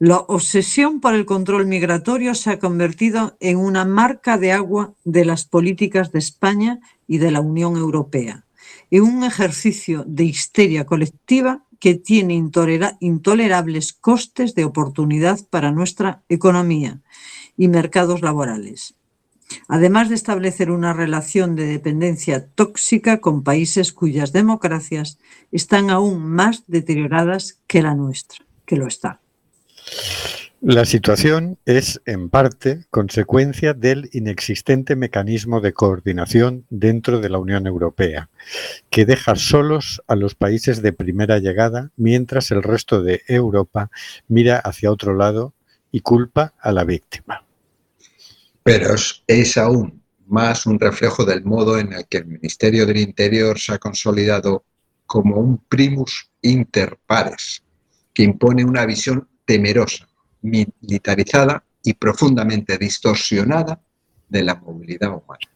La 0.00 0.18
obsesión 0.18 1.00
por 1.00 1.14
el 1.14 1.26
control 1.26 1.66
migratorio 1.66 2.36
se 2.36 2.50
ha 2.50 2.58
convertido 2.60 3.36
en 3.40 3.58
una 3.58 3.84
marca 3.84 4.38
de 4.38 4.52
agua 4.52 4.94
de 5.04 5.24
las 5.24 5.44
políticas 5.44 6.12
de 6.12 6.20
España 6.20 6.78
y 7.08 7.18
de 7.18 7.32
la 7.32 7.40
Unión 7.40 7.76
Europea, 7.76 8.44
en 8.92 9.02
un 9.02 9.24
ejercicio 9.24 10.04
de 10.06 10.22
histeria 10.22 10.86
colectiva 10.86 11.64
que 11.80 11.96
tiene 11.96 12.34
intolera- 12.34 12.96
intolerables 13.00 13.92
costes 13.92 14.54
de 14.54 14.64
oportunidad 14.64 15.40
para 15.50 15.72
nuestra 15.72 16.22
economía 16.28 17.00
y 17.56 17.66
mercados 17.66 18.22
laborales 18.22 18.94
además 19.66 20.08
de 20.08 20.14
establecer 20.14 20.70
una 20.70 20.92
relación 20.92 21.56
de 21.56 21.66
dependencia 21.66 22.46
tóxica 22.48 23.20
con 23.20 23.42
países 23.42 23.92
cuyas 23.92 24.32
democracias 24.32 25.18
están 25.52 25.88
aún 25.90 26.22
más 26.22 26.64
deterioradas 26.66 27.58
que 27.66 27.82
la 27.82 27.94
nuestra, 27.94 28.44
que 28.66 28.76
lo 28.76 28.86
está. 28.86 29.20
La 30.60 30.84
situación 30.84 31.56
es, 31.66 32.00
en 32.04 32.30
parte, 32.30 32.84
consecuencia 32.90 33.74
del 33.74 34.10
inexistente 34.12 34.96
mecanismo 34.96 35.60
de 35.60 35.72
coordinación 35.72 36.66
dentro 36.68 37.20
de 37.20 37.28
la 37.28 37.38
Unión 37.38 37.68
Europea, 37.68 38.28
que 38.90 39.06
deja 39.06 39.36
solos 39.36 40.02
a 40.08 40.16
los 40.16 40.34
países 40.34 40.82
de 40.82 40.92
primera 40.92 41.38
llegada 41.38 41.92
mientras 41.96 42.50
el 42.50 42.64
resto 42.64 43.02
de 43.02 43.22
Europa 43.28 43.90
mira 44.26 44.58
hacia 44.58 44.90
otro 44.90 45.14
lado 45.14 45.54
y 45.92 46.00
culpa 46.00 46.54
a 46.60 46.72
la 46.72 46.82
víctima. 46.82 47.44
Pero 48.64 48.96
es, 49.28 49.56
aún 49.56 50.02
más 50.26 50.66
un 50.66 50.80
reflejo 50.80 51.24
del 51.24 51.44
modo 51.44 51.78
en 51.78 51.92
el 51.92 52.06
que 52.08 52.18
el 52.18 52.26
Ministerio 52.26 52.84
del 52.84 52.98
Interior 52.98 53.60
se 53.60 53.74
ha 53.74 53.78
consolidado 53.78 54.64
como 55.06 55.36
un 55.36 55.58
primus 55.68 56.30
inter 56.42 56.98
pares, 57.06 57.62
que 58.12 58.24
impone 58.24 58.64
una 58.64 58.84
visión 58.84 59.28
temerosa, 59.48 60.06
militarizada 60.42 61.64
y 61.82 61.94
profundamente 61.94 62.76
distorsionada 62.76 63.80
de 64.28 64.42
la 64.44 64.56
movilidad 64.56 65.08
humana. 65.08 65.48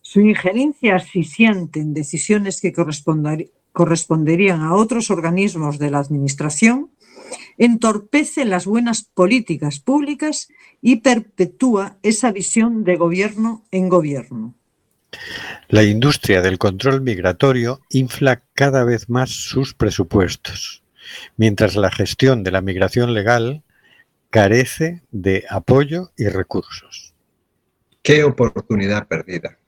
Su 0.00 0.20
injerencia 0.20 0.96
asfixiante 0.96 1.78
en 1.78 1.92
decisiones 1.92 2.62
que 2.62 2.72
corresponderían 2.72 4.62
a 4.62 4.74
otros 4.74 5.10
organismos 5.10 5.78
de 5.78 5.90
la 5.90 5.98
Administración 5.98 6.90
entorpece 7.58 8.46
las 8.46 8.64
buenas 8.64 9.02
políticas 9.02 9.78
públicas 9.78 10.48
y 10.80 10.96
perpetúa 10.96 11.98
esa 12.02 12.32
visión 12.32 12.82
de 12.84 12.96
gobierno 12.96 13.62
en 13.70 13.90
gobierno. 13.90 14.54
La 15.68 15.82
industria 15.82 16.40
del 16.40 16.56
control 16.56 17.02
migratorio 17.02 17.80
infla 17.90 18.42
cada 18.54 18.84
vez 18.84 19.10
más 19.10 19.28
sus 19.30 19.74
presupuestos, 19.74 20.82
mientras 21.36 21.76
la 21.76 21.90
gestión 21.90 22.42
de 22.44 22.50
la 22.50 22.60
migración 22.60 23.14
legal 23.14 23.62
carece 24.30 25.02
de 25.10 25.44
apoyo 25.48 26.12
y 26.16 26.28
recursos. 26.28 27.14
¡Qué 28.02 28.22
oportunidad 28.24 29.06
perdida! 29.06 29.58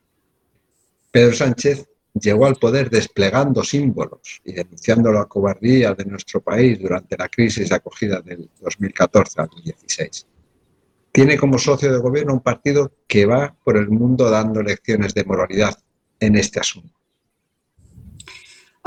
Pedro 1.10 1.34
Sánchez 1.34 1.88
llegó 2.14 2.46
al 2.46 2.56
poder 2.56 2.90
desplegando 2.90 3.62
símbolos 3.62 4.40
y 4.44 4.52
denunciando 4.52 5.12
la 5.12 5.24
cobardía 5.24 5.94
de 5.94 6.04
nuestro 6.04 6.40
país 6.40 6.78
durante 6.78 7.16
la 7.16 7.28
crisis 7.28 7.68
de 7.68 7.76
acogida 7.76 8.20
del 8.20 8.48
2014 8.60 9.40
al 9.40 9.48
2016. 9.48 10.26
Tiene 11.12 11.38
como 11.38 11.58
socio 11.58 11.92
de 11.92 11.98
gobierno 11.98 12.34
un 12.34 12.40
partido 12.40 12.92
que 13.06 13.26
va 13.26 13.54
por 13.64 13.76
el 13.76 13.88
mundo 13.88 14.30
dando 14.30 14.62
lecciones 14.62 15.14
de 15.14 15.24
moralidad 15.24 15.76
en 16.20 16.36
este 16.36 16.60
asunto. 16.60 16.97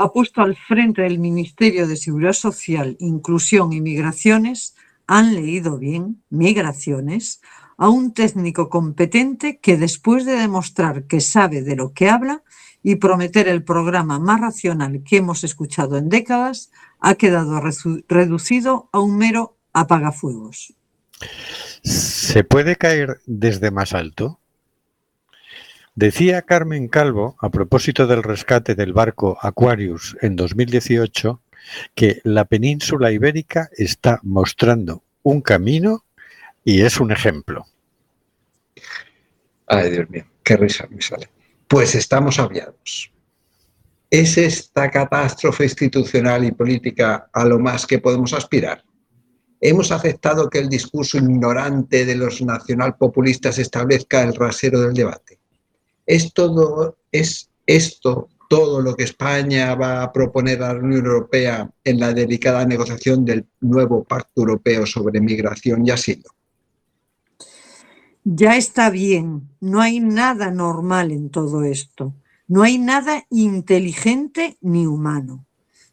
Ha 0.02 0.12
puesto 0.12 0.42
al 0.42 0.56
frente 0.56 1.02
del 1.02 1.20
Ministerio 1.20 1.86
de 1.86 1.96
Seguridad 1.96 2.32
Social, 2.32 2.96
Inclusión 2.98 3.72
y 3.72 3.80
Migraciones, 3.80 4.74
han 5.06 5.32
leído 5.32 5.78
bien, 5.78 6.24
migraciones, 6.28 7.40
a 7.76 7.88
un 7.88 8.12
técnico 8.12 8.68
competente 8.68 9.60
que 9.60 9.76
después 9.76 10.26
de 10.26 10.32
demostrar 10.32 11.04
que 11.04 11.20
sabe 11.20 11.62
de 11.62 11.76
lo 11.76 11.92
que 11.92 12.10
habla 12.10 12.42
y 12.82 12.96
prometer 12.96 13.46
el 13.46 13.62
programa 13.62 14.18
más 14.18 14.40
racional 14.40 15.04
que 15.04 15.18
hemos 15.18 15.44
escuchado 15.44 15.96
en 15.96 16.08
décadas, 16.08 16.72
ha 16.98 17.14
quedado 17.14 17.62
reducido 18.08 18.88
a 18.90 18.98
un 18.98 19.16
mero 19.16 19.56
apagafuegos. 19.72 20.74
¿Se 21.84 22.42
puede 22.42 22.74
caer 22.74 23.20
desde 23.26 23.70
más 23.70 23.92
alto? 23.92 24.40
Decía 25.94 26.40
Carmen 26.40 26.88
Calvo, 26.88 27.36
a 27.38 27.50
propósito 27.50 28.06
del 28.06 28.22
rescate 28.22 28.74
del 28.74 28.94
barco 28.94 29.36
Aquarius 29.42 30.16
en 30.22 30.36
2018, 30.36 31.42
que 31.94 32.22
la 32.24 32.46
península 32.46 33.12
ibérica 33.12 33.68
está 33.76 34.18
mostrando 34.22 35.02
un 35.22 35.42
camino 35.42 36.04
y 36.64 36.80
es 36.80 36.98
un 36.98 37.12
ejemplo. 37.12 37.66
Ay, 39.66 39.90
Dios 39.90 40.08
mío, 40.08 40.24
qué 40.42 40.56
risa 40.56 40.88
me 40.90 41.02
sale. 41.02 41.28
Pues 41.68 41.94
estamos 41.94 42.38
aviados. 42.38 43.12
¿Es 44.10 44.38
esta 44.38 44.90
catástrofe 44.90 45.64
institucional 45.64 46.44
y 46.44 46.52
política 46.52 47.28
a 47.30 47.44
lo 47.44 47.58
más 47.58 47.86
que 47.86 47.98
podemos 47.98 48.32
aspirar? 48.32 48.82
¿Hemos 49.60 49.92
aceptado 49.92 50.48
que 50.48 50.58
el 50.58 50.70
discurso 50.70 51.18
ignorante 51.18 52.06
de 52.06 52.16
los 52.16 52.40
nacionalpopulistas 52.40 53.58
establezca 53.58 54.22
el 54.22 54.34
rasero 54.34 54.80
del 54.80 54.94
debate? 54.94 55.41
¿Es, 56.06 56.32
todo, 56.32 56.96
¿Es 57.10 57.50
esto 57.66 58.28
todo 58.52 58.82
lo 58.82 58.94
que 58.94 59.04
España 59.04 59.74
va 59.74 60.02
a 60.02 60.12
proponer 60.12 60.62
a 60.62 60.74
la 60.74 60.80
Unión 60.80 61.06
Europea 61.06 61.70
en 61.84 61.98
la 61.98 62.12
delicada 62.12 62.66
negociación 62.66 63.24
del 63.24 63.46
nuevo 63.62 64.04
Pacto 64.04 64.42
Europeo 64.42 64.84
sobre 64.84 65.22
Migración 65.22 65.86
y 65.86 65.90
Asilo? 65.90 66.28
Ya 68.24 68.56
está 68.56 68.90
bien, 68.90 69.48
no 69.60 69.80
hay 69.80 70.00
nada 70.00 70.50
normal 70.50 71.12
en 71.12 71.30
todo 71.30 71.64
esto, 71.64 72.14
no 72.46 72.62
hay 72.62 72.76
nada 72.76 73.24
inteligente 73.30 74.58
ni 74.60 74.86
humano. 74.86 75.46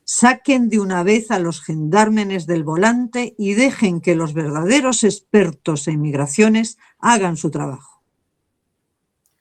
Saquen 0.03 0.67
de 0.67 0.81
una 0.81 1.01
vez 1.03 1.31
a 1.31 1.39
los 1.39 1.61
gendármenes 1.61 2.45
del 2.45 2.65
volante 2.65 3.35
y 3.37 3.53
dejen 3.53 4.01
que 4.01 4.15
los 4.15 4.33
verdaderos 4.33 5.05
expertos 5.05 5.87
en 5.87 6.01
migraciones 6.01 6.77
hagan 6.99 7.37
su 7.37 7.51
trabajo. 7.51 7.88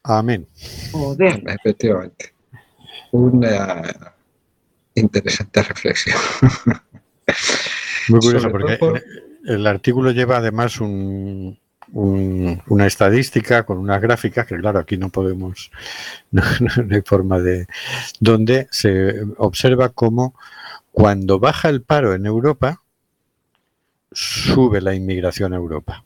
Amén. 0.08 0.46
Joder. 0.92 1.42
Efectivamente. 1.46 2.32
Una 3.12 4.14
interesante 4.94 5.62
reflexión. 5.62 6.16
Muy 8.08 8.20
curioso, 8.20 8.48
Sobre 8.48 8.50
porque 8.50 8.76
por- 8.78 9.02
el 9.46 9.66
artículo 9.66 10.10
lleva 10.12 10.38
además 10.38 10.80
un- 10.80 11.58
un- 11.92 12.62
una 12.68 12.86
estadística 12.86 13.64
con 13.64 13.78
unas 13.78 14.00
gráficas 14.00 14.46
que, 14.46 14.56
claro, 14.56 14.78
aquí 14.78 14.96
no 14.96 15.10
podemos, 15.10 15.70
no, 16.30 16.42
no- 16.60 16.82
no 16.84 16.94
hay 16.96 17.02
forma 17.02 17.38
de. 17.38 17.66
donde 18.20 18.66
se 18.70 19.22
observa 19.36 19.90
cómo 19.90 20.34
cuando 20.90 21.38
baja 21.38 21.68
el 21.68 21.82
paro 21.82 22.14
en 22.14 22.26
Europa, 22.26 22.82
sube 24.10 24.80
la 24.80 24.94
inmigración 24.94 25.52
a 25.52 25.56
Europa. 25.56 26.04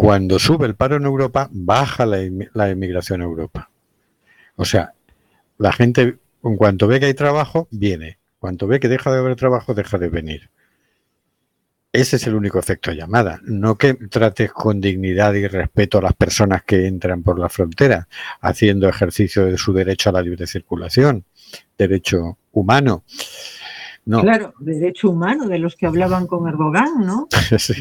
Cuando 0.00 0.38
sube 0.38 0.66
el 0.66 0.76
paro 0.76 0.96
en 0.96 1.04
Europa, 1.04 1.50
baja 1.52 2.06
la, 2.06 2.26
la 2.54 2.70
inmigración 2.70 3.20
a 3.20 3.24
Europa. 3.24 3.70
O 4.56 4.64
sea, 4.64 4.94
la 5.58 5.72
gente, 5.72 6.16
en 6.42 6.56
cuanto 6.56 6.86
ve 6.86 7.00
que 7.00 7.04
hay 7.04 7.12
trabajo, 7.12 7.68
viene. 7.70 8.16
Cuanto 8.38 8.66
ve 8.66 8.80
que 8.80 8.88
deja 8.88 9.12
de 9.12 9.18
haber 9.18 9.36
trabajo, 9.36 9.74
deja 9.74 9.98
de 9.98 10.08
venir. 10.08 10.48
Ese 11.92 12.16
es 12.16 12.26
el 12.26 12.34
único 12.34 12.58
efecto 12.58 12.92
llamada. 12.92 13.40
No 13.42 13.76
que 13.76 13.92
trates 13.92 14.50
con 14.52 14.80
dignidad 14.80 15.34
y 15.34 15.46
respeto 15.46 15.98
a 15.98 16.02
las 16.02 16.14
personas 16.14 16.62
que 16.62 16.86
entran 16.86 17.22
por 17.22 17.38
la 17.38 17.50
frontera, 17.50 18.08
haciendo 18.40 18.88
ejercicio 18.88 19.44
de 19.44 19.58
su 19.58 19.74
derecho 19.74 20.08
a 20.08 20.14
la 20.14 20.22
libre 20.22 20.46
circulación, 20.46 21.26
derecho 21.76 22.38
humano. 22.52 23.04
No, 24.06 24.22
Claro, 24.22 24.54
derecho 24.60 25.10
humano 25.10 25.46
de 25.46 25.58
los 25.58 25.76
que 25.76 25.86
hablaban 25.86 26.26
con 26.26 26.48
Erdogan, 26.48 27.06
¿no? 27.06 27.28
sí, 27.58 27.74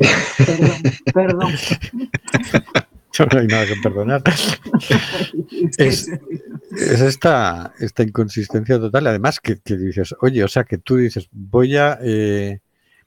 Perdón, 0.45 0.81
perdón. 1.13 1.53
no 3.33 3.39
hay 3.39 3.47
nada 3.47 3.65
que 3.65 3.75
perdonar. 3.81 4.23
Es 5.79 6.07
esta, 6.77 7.73
esta 7.79 8.03
inconsistencia 8.03 8.79
total. 8.79 9.07
Además, 9.07 9.39
que, 9.39 9.59
que 9.59 9.77
dices, 9.77 10.15
oye, 10.21 10.43
o 10.43 10.47
sea, 10.47 10.63
que 10.63 10.77
tú 10.77 10.97
dices, 10.97 11.27
voy 11.31 11.75
a 11.77 11.97
eh, 12.01 12.59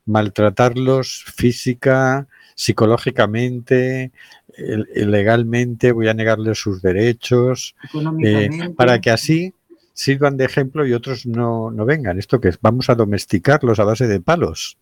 maltratarlos 0.04 1.24
física, 1.34 2.26
psicológicamente, 2.54 4.12
legalmente, 4.56 5.92
voy 5.92 6.08
a 6.08 6.14
negarles 6.14 6.58
sus 6.58 6.82
derechos, 6.82 7.74
eh, 8.22 8.50
para 8.76 9.00
que 9.00 9.10
así 9.10 9.54
sirvan 9.94 10.36
de 10.36 10.44
ejemplo 10.44 10.86
y 10.86 10.92
otros 10.92 11.26
no, 11.26 11.70
no 11.70 11.84
vengan. 11.84 12.18
Esto 12.18 12.40
que 12.40 12.48
es, 12.48 12.58
vamos 12.60 12.88
a 12.90 12.94
domesticarlos 12.94 13.78
a 13.78 13.84
base 13.84 14.06
de 14.06 14.20
palos. 14.20 14.78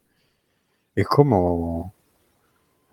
Es 0.95 1.07
como, 1.07 1.95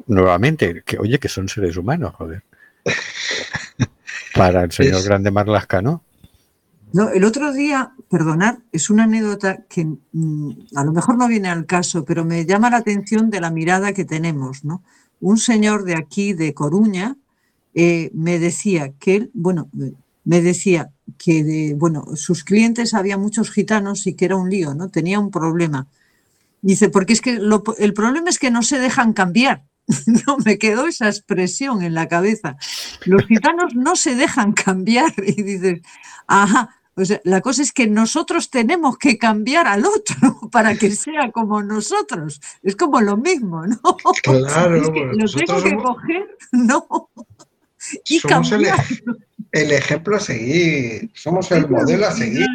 nuevamente, 0.08 0.84
que 0.86 0.98
oye, 0.98 1.20
que 1.20 1.30
son 1.30 1.48
seres 1.50 1.78
humanos, 1.78 2.14
joder. 2.16 2.44
Para 4.36 4.64
el 4.64 4.72
señor 4.72 5.00
Es- 5.00 5.06
Grande 5.06 5.32
Marlasca, 5.32 5.82
¿no? 5.82 6.04
No, 6.94 7.10
el 7.10 7.26
otro 7.26 7.52
día, 7.52 7.92
perdonad, 8.10 8.60
es 8.72 8.90
una 8.90 9.04
anécdota 9.04 9.64
que 9.68 9.86
mm, 10.14 10.52
a 10.76 10.86
lo 10.86 10.94
mejor 10.94 11.18
no 11.18 11.28
viene 11.28 11.50
al 11.50 11.66
caso, 11.66 12.06
pero 12.06 12.24
me 12.24 12.46
llama 12.46 12.70
la 12.70 12.78
atención 12.78 13.30
de 13.30 13.42
la 13.42 13.52
mirada 13.52 13.92
que 13.92 14.06
tenemos, 14.06 14.64
¿no? 14.64 14.84
Un 15.20 15.38
señor 15.38 15.84
de 15.84 15.96
aquí, 15.96 16.32
de 16.32 16.54
Coruña, 16.54 17.18
eh, 17.76 18.10
me 18.14 18.40
decía 18.40 18.94
que 19.00 19.16
él, 19.18 19.32
bueno, 19.34 19.70
me 20.24 20.42
decía 20.42 20.90
que 21.18 21.44
de, 21.44 21.74
bueno, 21.76 22.06
sus 22.16 22.44
clientes 22.44 22.94
había 22.94 23.18
muchos 23.18 23.52
gitanos 23.52 24.06
y 24.08 24.14
que 24.14 24.26
era 24.26 24.36
un 24.36 24.50
lío, 24.50 24.74
¿no? 24.74 24.90
Tenía 24.90 25.20
un 25.20 25.32
problema. 25.32 25.88
Dice, 26.62 26.90
porque 26.90 27.14
es 27.14 27.22
que 27.22 27.34
lo- 27.40 27.64
el 27.78 27.94
problema 27.94 28.30
es 28.30 28.40
que 28.40 28.52
no 28.52 28.62
se 28.64 28.80
dejan 28.80 29.14
cambiar. 29.14 29.64
No, 30.28 30.38
me 30.44 30.58
quedó 30.58 30.86
esa 30.88 31.08
expresión 31.08 31.82
en 31.82 31.94
la 31.94 32.08
cabeza. 32.08 32.58
Los 33.06 33.26
gitanos 33.26 33.74
no 33.76 33.96
se 33.96 34.16
dejan 34.16 34.52
cambiar. 34.54 35.14
Y 35.26 35.44
dices, 35.44 35.82
ajá, 36.28 36.70
o 36.96 37.06
sea, 37.06 37.22
la 37.24 37.42
cosa 37.42 37.62
es 37.62 37.72
que 37.72 37.88
nosotros 37.88 38.50
tenemos 38.50 38.98
que 38.98 39.18
cambiar 39.18 39.68
al 39.68 39.86
otro 39.86 40.50
para 40.52 40.76
que 40.76 40.92
sea 40.92 41.32
como 41.32 41.62
nosotros. 41.64 42.42
Es 42.64 42.76
como 42.76 43.00
lo 43.02 43.16
mismo, 43.18 43.66
¿no? 43.68 43.80
Claro, 44.24 44.76
Es 44.76 44.90
que 44.90 45.06
bueno, 45.06 45.14
lo 45.14 45.32
tengo 45.32 45.64
que 45.64 45.70
somos- 45.70 45.84
coger, 45.84 46.38
no. 46.52 47.10
Y 48.10 48.16
el, 48.16 48.22
cambiar. 48.24 48.84
El 49.52 49.72
ejemplo 49.72 50.18
a 50.18 50.20
seguir, 50.20 51.10
somos 51.14 51.52
el 51.52 51.68
modelo 51.70 52.08
a 52.08 52.12
seguir. 52.12 52.46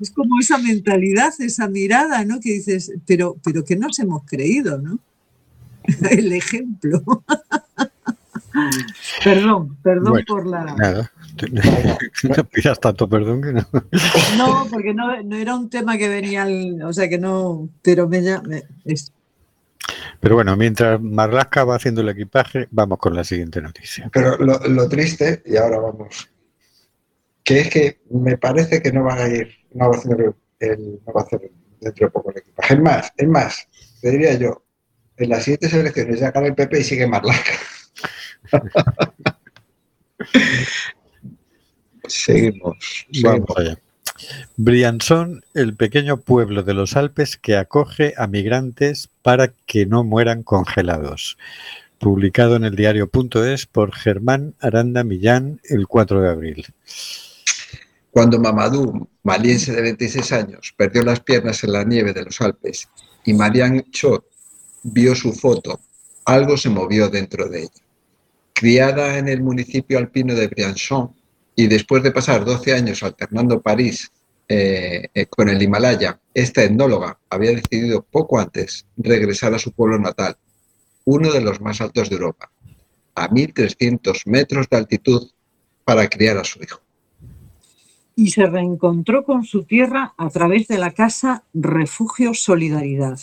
Es 0.00 0.10
como 0.10 0.38
esa 0.40 0.58
mentalidad, 0.58 1.32
esa 1.38 1.68
mirada, 1.68 2.24
¿no? 2.24 2.38
Que 2.40 2.52
dices, 2.54 2.92
pero, 3.06 3.36
pero 3.42 3.64
que 3.64 3.76
nos 3.76 3.98
hemos 3.98 4.24
creído, 4.24 4.78
¿no? 4.78 4.98
El 6.10 6.32
ejemplo. 6.32 7.02
perdón, 9.24 9.76
perdón 9.82 10.10
Bueno, 10.12 10.24
por 10.26 10.46
la. 10.46 10.64
Nada. 10.64 11.12
No 12.36 12.44
pidas 12.44 12.80
tanto 12.80 13.06
perdón 13.08 13.42
que 13.42 13.52
no. 13.52 13.66
No, 14.38 14.66
porque 14.70 14.94
no, 14.94 15.22
no 15.22 15.36
era 15.36 15.54
un 15.54 15.68
tema 15.68 15.98
que 15.98 16.08
venía 16.08 16.44
al. 16.44 16.82
O 16.82 16.92
sea 16.94 17.08
que 17.10 17.18
no. 17.18 17.68
Pero 17.82 18.08
me, 18.08 18.22
me- 18.22 18.62
es- 18.86 19.12
Pero 20.26 20.34
bueno, 20.34 20.56
mientras 20.56 21.00
Marlasca 21.00 21.62
va 21.62 21.76
haciendo 21.76 22.00
el 22.00 22.08
equipaje, 22.08 22.66
vamos 22.72 22.98
con 22.98 23.14
la 23.14 23.22
siguiente 23.22 23.62
noticia. 23.62 24.10
Pero 24.12 24.36
lo, 24.38 24.58
lo 24.58 24.88
triste, 24.88 25.40
y 25.46 25.56
ahora 25.56 25.78
vamos, 25.78 26.28
que 27.44 27.60
es 27.60 27.70
que 27.70 28.00
me 28.10 28.36
parece 28.36 28.82
que 28.82 28.90
no 28.90 29.04
va 29.04 29.14
a 29.14 29.28
ir, 29.28 29.54
no 29.72 29.88
va 29.88 29.94
a 29.94 29.98
hacer, 30.00 30.34
el, 30.58 31.00
no 31.06 31.12
va 31.12 31.20
a 31.20 31.24
hacer 31.24 31.48
dentro 31.80 32.06
de 32.08 32.10
poco 32.10 32.32
el 32.32 32.38
equipaje. 32.38 32.74
Es 32.74 32.80
más, 32.80 33.12
es 33.16 33.28
más, 33.28 33.68
te 34.00 34.10
diría 34.10 34.34
yo, 34.34 34.64
en 35.16 35.28
las 35.28 35.44
siguientes 35.44 35.72
elecciones 35.72 36.18
ya 36.18 36.32
gana 36.32 36.48
el 36.48 36.56
PP 36.56 36.80
y 36.80 36.82
sigue 36.82 37.06
Marlaska. 37.06 37.52
Seguimos. 42.08 42.76
Vamos 43.22 43.44
seguimos. 43.46 43.58
allá. 43.58 43.78
Briançon, 44.56 45.42
el 45.54 45.74
pequeño 45.74 46.18
pueblo 46.18 46.62
de 46.62 46.74
los 46.74 46.96
Alpes 46.96 47.36
que 47.36 47.56
acoge 47.56 48.14
a 48.16 48.26
migrantes 48.26 49.08
para 49.22 49.52
que 49.66 49.86
no 49.86 50.04
mueran 50.04 50.42
congelados. 50.42 51.36
Publicado 51.98 52.56
en 52.56 52.64
el 52.64 52.76
diario.es 52.76 53.66
por 53.66 53.94
Germán 53.94 54.54
Aranda 54.60 55.02
Millán 55.02 55.60
el 55.64 55.86
4 55.86 56.20
de 56.20 56.28
abril. 56.28 56.66
Cuando 58.10 58.38
Mamadou, 58.38 59.08
maliense 59.22 59.72
de 59.72 59.82
26 59.82 60.32
años, 60.32 60.74
perdió 60.76 61.02
las 61.02 61.20
piernas 61.20 61.62
en 61.64 61.72
la 61.72 61.84
nieve 61.84 62.12
de 62.12 62.24
los 62.24 62.40
Alpes 62.40 62.88
y 63.24 63.34
Marianne 63.34 63.84
Chot 63.90 64.24
vio 64.82 65.14
su 65.14 65.32
foto, 65.32 65.80
algo 66.24 66.56
se 66.56 66.70
movió 66.70 67.08
dentro 67.08 67.48
de 67.48 67.62
ella. 67.62 67.82
Criada 68.52 69.18
en 69.18 69.28
el 69.28 69.42
municipio 69.42 69.98
alpino 69.98 70.34
de 70.34 70.48
Briançon 70.48 71.15
y 71.56 71.66
después 71.66 72.02
de 72.02 72.12
pasar 72.12 72.44
12 72.44 72.74
años 72.74 73.02
alternando 73.02 73.62
París 73.62 74.12
eh, 74.46 75.08
eh, 75.14 75.26
con 75.26 75.48
el 75.48 75.60
Himalaya, 75.60 76.20
esta 76.34 76.62
etnóloga 76.62 77.18
había 77.30 77.50
decidido 77.50 78.02
poco 78.02 78.38
antes 78.38 78.86
regresar 78.96 79.54
a 79.54 79.58
su 79.58 79.72
pueblo 79.72 79.98
natal, 79.98 80.36
uno 81.06 81.32
de 81.32 81.40
los 81.40 81.60
más 81.60 81.80
altos 81.80 82.10
de 82.10 82.16
Europa, 82.16 82.50
a 83.14 83.28
1.300 83.30 84.22
metros 84.26 84.68
de 84.68 84.76
altitud, 84.76 85.30
para 85.84 86.08
criar 86.08 86.36
a 86.36 86.44
su 86.44 86.60
hijo. 86.62 86.80
y 88.18 88.30
se 88.30 88.46
reencontró 88.46 89.24
con 89.24 89.44
su 89.44 89.64
tierra 89.64 90.14
a 90.16 90.30
través 90.30 90.68
de 90.68 90.78
la 90.78 90.92
casa 90.92 91.44
Refugio 91.52 92.32
Solidaridad, 92.32 93.20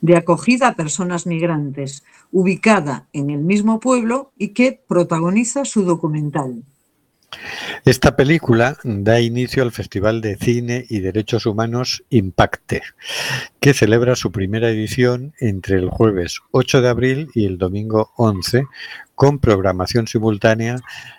de 0.00 0.16
acogida 0.16 0.68
a 0.68 0.76
personas 0.76 1.26
migrantes, 1.26 2.04
ubicada 2.30 3.08
en 3.12 3.30
el 3.30 3.40
mismo 3.40 3.80
pueblo 3.80 4.32
y 4.38 4.48
que 4.48 4.80
protagoniza 4.86 5.64
su 5.64 5.84
documental. 5.84 6.62
Esta 7.84 8.16
película 8.16 8.76
da 8.84 9.20
inicio 9.20 9.62
al 9.62 9.72
Festival 9.72 10.20
de 10.20 10.36
Cine 10.36 10.86
y 10.88 11.00
Derechos 11.00 11.46
Humanos 11.46 12.04
Impacte, 12.10 12.82
que 13.60 13.74
celebra 13.74 14.16
su 14.16 14.32
primera 14.32 14.70
edición 14.70 15.34
entre 15.38 15.76
el 15.76 15.88
jueves 15.90 16.40
8 16.50 16.82
de 16.82 16.88
abril 16.88 17.28
y 17.34 17.46
el 17.46 17.58
domingo 17.58 18.12
11, 18.16 18.64
con 19.14 19.38
programación 19.38 20.06
simultánea 20.06 20.76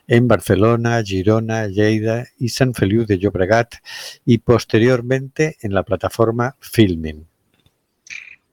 en 0.08 0.28
Barcelona, 0.28 1.02
Girona, 1.04 1.68
Lleida 1.68 2.28
y 2.38 2.50
San 2.50 2.74
Feliu 2.74 3.06
de 3.06 3.20
Llobregat 3.20 3.76
y 4.26 4.40
posteriormente 4.40 5.58
en 5.62 5.74
la 5.74 5.84
plataforma 5.84 6.56
Filmin. 6.60 7.28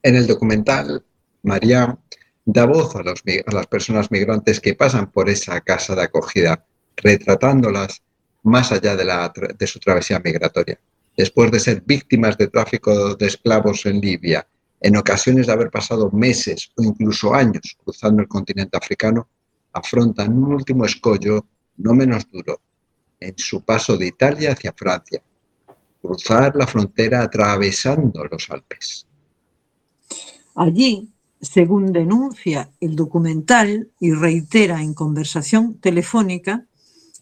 En 0.02 0.16
el 0.16 0.26
documental, 0.26 1.04
María 1.42 1.98
da 2.44 2.64
voz 2.64 2.94
a, 2.96 3.02
las 3.02 3.66
personas 3.66 4.10
migrantes 4.10 4.60
que 4.60 4.74
pasan 4.74 5.10
por 5.10 5.28
esa 5.28 5.60
casa 5.60 5.94
de 5.94 6.02
acogida, 6.02 6.64
retratándolas 6.96 8.02
más 8.42 8.72
allá 8.72 8.96
de, 8.96 9.04
la 9.04 9.32
de 9.58 9.66
su 9.66 9.78
travesía 9.78 10.20
migratoria. 10.24 10.78
Después 11.16 11.50
de 11.50 11.60
ser 11.60 11.82
víctimas 11.84 12.36
de 12.36 12.48
tráfico 12.48 13.14
de 13.14 13.26
esclavos 13.26 13.86
en 13.86 14.00
Libia, 14.00 14.46
en 14.80 14.96
ocasiones 14.96 15.46
de 15.46 15.52
haber 15.52 15.70
pasado 15.70 16.10
meses 16.10 16.70
o 16.76 16.82
incluso 16.82 17.34
años 17.34 17.76
cruzando 17.82 18.22
el 18.22 18.28
continente 18.28 18.76
africano, 18.76 19.28
afrontan 19.72 20.32
un 20.32 20.54
último 20.54 20.84
escollo 20.84 21.46
no 21.78 21.94
menos 21.94 22.30
duro 22.30 22.60
en 23.20 23.34
su 23.36 23.62
paso 23.62 23.96
de 23.96 24.06
Italia 24.06 24.52
hacia 24.52 24.72
Francia, 24.72 25.22
cruzar 26.00 26.54
la 26.54 26.66
frontera 26.66 27.22
atravesando 27.22 28.24
los 28.24 28.50
Alpes. 28.50 29.06
Allí, 30.54 31.10
según 31.40 31.92
denuncia 31.92 32.70
el 32.80 32.96
documental 32.96 33.90
y 34.00 34.12
reitera 34.12 34.82
en 34.82 34.94
conversación 34.94 35.78
telefónica, 35.78 36.66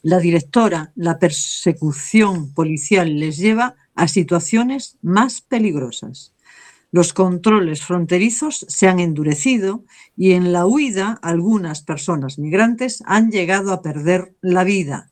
la 0.04 0.18
directora, 0.18 0.92
la 0.96 1.18
persecución 1.18 2.52
policial 2.52 3.18
les 3.18 3.38
lleva 3.38 3.74
a 3.94 4.06
situaciones 4.06 4.98
más 5.00 5.40
peligrosas. 5.40 6.34
Los 6.92 7.14
controles 7.14 7.82
fronterizos 7.82 8.66
se 8.68 8.86
han 8.86 9.00
endurecido 9.00 9.82
y 10.14 10.32
en 10.32 10.52
la 10.52 10.66
huida 10.66 11.18
algunas 11.22 11.82
personas 11.82 12.38
migrantes 12.38 13.02
han 13.06 13.30
llegado 13.30 13.72
a 13.72 13.80
perder 13.80 14.34
la 14.42 14.62
vida. 14.62 15.10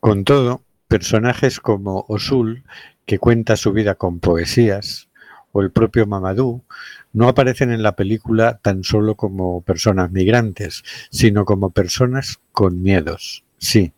Con 0.00 0.24
todo, 0.24 0.62
personajes 0.88 1.60
como 1.60 2.06
Osul, 2.08 2.64
que 3.04 3.18
cuenta 3.18 3.56
su 3.56 3.72
vida 3.72 3.96
con 3.96 4.20
poesías, 4.20 5.10
o 5.52 5.60
el 5.60 5.70
propio 5.70 6.06
Mamadou, 6.06 6.64
no 7.14 7.28
aparecen 7.28 7.70
en 7.72 7.82
la 7.82 7.96
película 7.96 8.58
tan 8.62 8.84
solo 8.84 9.14
como 9.14 9.62
personas 9.62 10.10
migrantes, 10.10 10.82
sino 11.10 11.46
como 11.46 11.70
personas 11.70 12.40
con 12.52 12.82
miedos, 12.82 13.44
sí, 13.56 13.92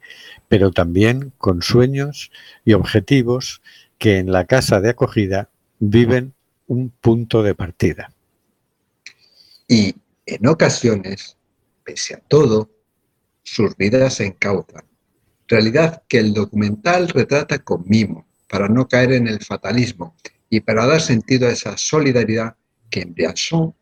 pero 0.48 0.70
también 0.70 1.32
con 1.38 1.62
sueños 1.62 2.30
y 2.64 2.74
objetivos 2.74 3.62
que 3.98 4.18
en 4.18 4.30
la 4.30 4.44
casa 4.44 4.80
de 4.80 4.90
acogida 4.90 5.48
viven 5.80 6.34
un 6.66 6.90
punto 6.90 7.42
de 7.42 7.54
partida. 7.54 8.12
Y 9.66 9.94
en 10.26 10.46
ocasiones, 10.46 11.36
pese 11.84 12.14
a 12.14 12.18
todo, 12.18 12.70
sus 13.42 13.76
vidas 13.76 14.14
se 14.14 14.26
encauzan. 14.26 14.84
Realidad 15.48 16.02
que 16.06 16.18
el 16.18 16.34
documental 16.34 17.08
retrata 17.08 17.60
con 17.60 17.84
mimo, 17.86 18.26
para 18.48 18.68
no 18.68 18.86
caer 18.86 19.12
en 19.12 19.26
el 19.26 19.42
fatalismo 19.42 20.14
y 20.50 20.60
para 20.60 20.86
dar 20.86 21.00
sentido 21.00 21.48
a 21.48 21.52
esa 21.52 21.78
solidaridad 21.78 22.56
que 22.90 23.00
en 23.02 23.14
Briançon 23.14 23.74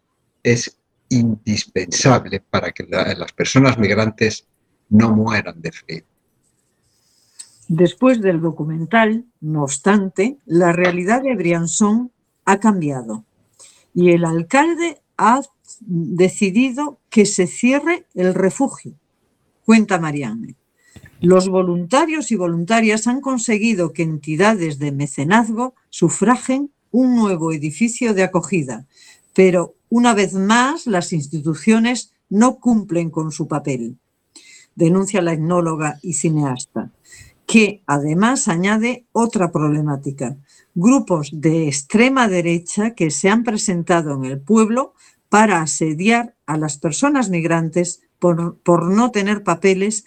es 0.42 0.76
indispensable 1.08 2.40
para 2.40 2.72
que 2.72 2.84
la- 2.88 3.14
las 3.14 3.32
personas 3.32 3.78
migrantes 3.78 4.46
no 4.90 5.14
mueran 5.14 5.60
de 5.60 5.72
frío. 5.72 6.04
Después 7.68 8.20
del 8.20 8.40
documental, 8.40 9.24
no 9.40 9.62
obstante, 9.62 10.36
la 10.44 10.72
realidad 10.72 11.22
de 11.22 11.34
Briançon 11.34 12.10
ha 12.44 12.58
cambiado 12.60 13.24
y 13.94 14.10
el 14.10 14.24
alcalde 14.24 15.00
ha 15.16 15.40
decidido 15.80 17.00
que 17.08 17.24
se 17.24 17.46
cierre 17.46 18.06
el 18.14 18.34
refugio, 18.34 18.94
cuenta 19.64 19.98
Marianne. 19.98 20.56
Los 21.20 21.48
voluntarios 21.48 22.30
y 22.32 22.36
voluntarias 22.36 23.06
han 23.06 23.20
conseguido 23.22 23.92
que 23.92 24.02
entidades 24.02 24.78
de 24.78 24.92
mecenazgo 24.92 25.74
sufragen 25.88 26.70
un 26.94 27.16
nuevo 27.16 27.50
edificio 27.50 28.14
de 28.14 28.22
acogida, 28.22 28.86
pero 29.34 29.74
una 29.88 30.14
vez 30.14 30.32
más 30.32 30.86
las 30.86 31.12
instituciones 31.12 32.12
no 32.30 32.60
cumplen 32.60 33.10
con 33.10 33.32
su 33.32 33.48
papel, 33.48 33.98
denuncia 34.76 35.20
la 35.20 35.32
etnóloga 35.32 35.98
y 36.02 36.12
cineasta, 36.12 36.92
que 37.46 37.82
además 37.86 38.46
añade 38.46 39.06
otra 39.10 39.50
problemática. 39.50 40.36
Grupos 40.76 41.30
de 41.32 41.66
extrema 41.66 42.28
derecha 42.28 42.94
que 42.94 43.10
se 43.10 43.28
han 43.28 43.42
presentado 43.42 44.14
en 44.14 44.24
el 44.26 44.38
pueblo 44.38 44.94
para 45.28 45.62
asediar 45.62 46.36
a 46.46 46.56
las 46.56 46.78
personas 46.78 47.28
migrantes 47.28 48.02
por, 48.20 48.56
por 48.58 48.84
no 48.84 49.10
tener 49.10 49.42
papeles 49.42 50.04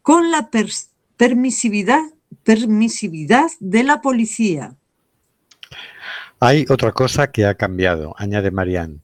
con 0.00 0.30
la 0.30 0.48
permisividad, 1.18 2.04
permisividad 2.42 3.50
de 3.60 3.82
la 3.82 4.00
policía. 4.00 4.78
Hay 6.44 6.66
otra 6.68 6.90
cosa 6.90 7.30
que 7.30 7.46
ha 7.46 7.54
cambiado, 7.54 8.16
añade 8.18 8.50
Marianne. 8.50 8.98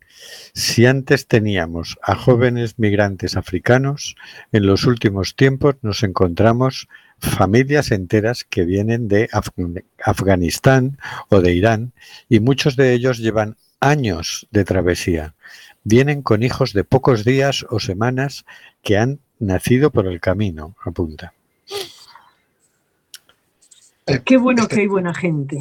Si 0.55 0.87
antes 0.87 1.29
teníamos 1.29 1.97
a 2.03 2.17
jóvenes 2.17 2.81
migrantes 2.81 3.37
africanos, 3.37 4.17
en 4.51 4.67
los 4.67 4.87
últimos 4.87 5.37
tiempos 5.37 5.77
nos 5.83 6.03
encontramos 6.03 6.89
familias 7.21 7.93
enteras 7.93 8.43
que 8.43 8.65
vienen 8.65 9.07
de 9.07 9.29
Af 9.31 9.51
Afganistán 10.03 10.99
o 11.29 11.41
de 11.41 11.53
Irán 11.53 11.93
y 12.29 12.41
muchos 12.41 12.75
de 12.75 12.93
ellos 12.93 13.19
llevan 13.19 13.57
años 13.79 14.49
de 14.51 14.65
travesía. 14.65 15.37
Vienen 15.85 16.23
con 16.23 16.43
hijos 16.43 16.73
de 16.73 16.83
pocos 16.83 17.25
días 17.25 17.65
o 17.71 17.79
semanas 17.79 18.47
que 18.83 18.99
han 18.99 19.21
nacido 19.39 19.93
por 19.93 20.09
el 20.09 20.19
camino, 20.19 20.75
apunta. 20.85 21.35
Qué 24.25 24.37
bueno 24.39 24.67
que 24.67 24.81
hay 24.81 24.89
buena 24.89 25.15
gente. 25.15 25.59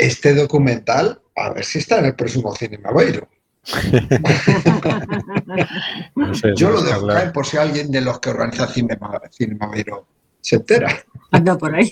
Este 0.00 0.34
documental, 0.34 1.20
a 1.36 1.50
ver 1.50 1.62
si 1.62 1.78
está 1.78 1.98
en 1.98 2.06
el 2.06 2.14
próximo 2.14 2.54
Cinema 2.54 2.90
Beiro. 2.92 3.28
No 6.14 6.34
sé, 6.34 6.52
Yo 6.56 6.70
no 6.70 6.76
lo 6.76 6.82
dejo 6.82 7.06
caer 7.06 7.32
por 7.32 7.44
si 7.44 7.58
alguien 7.58 7.90
de 7.90 8.00
los 8.00 8.18
que 8.18 8.30
organiza 8.30 8.66
Cinema, 8.66 9.20
Cinema 9.30 9.68
Beiro 9.68 10.06
se 10.40 10.56
entera. 10.56 11.04
Anda 11.30 11.58
por 11.58 11.74
ahí. 11.74 11.90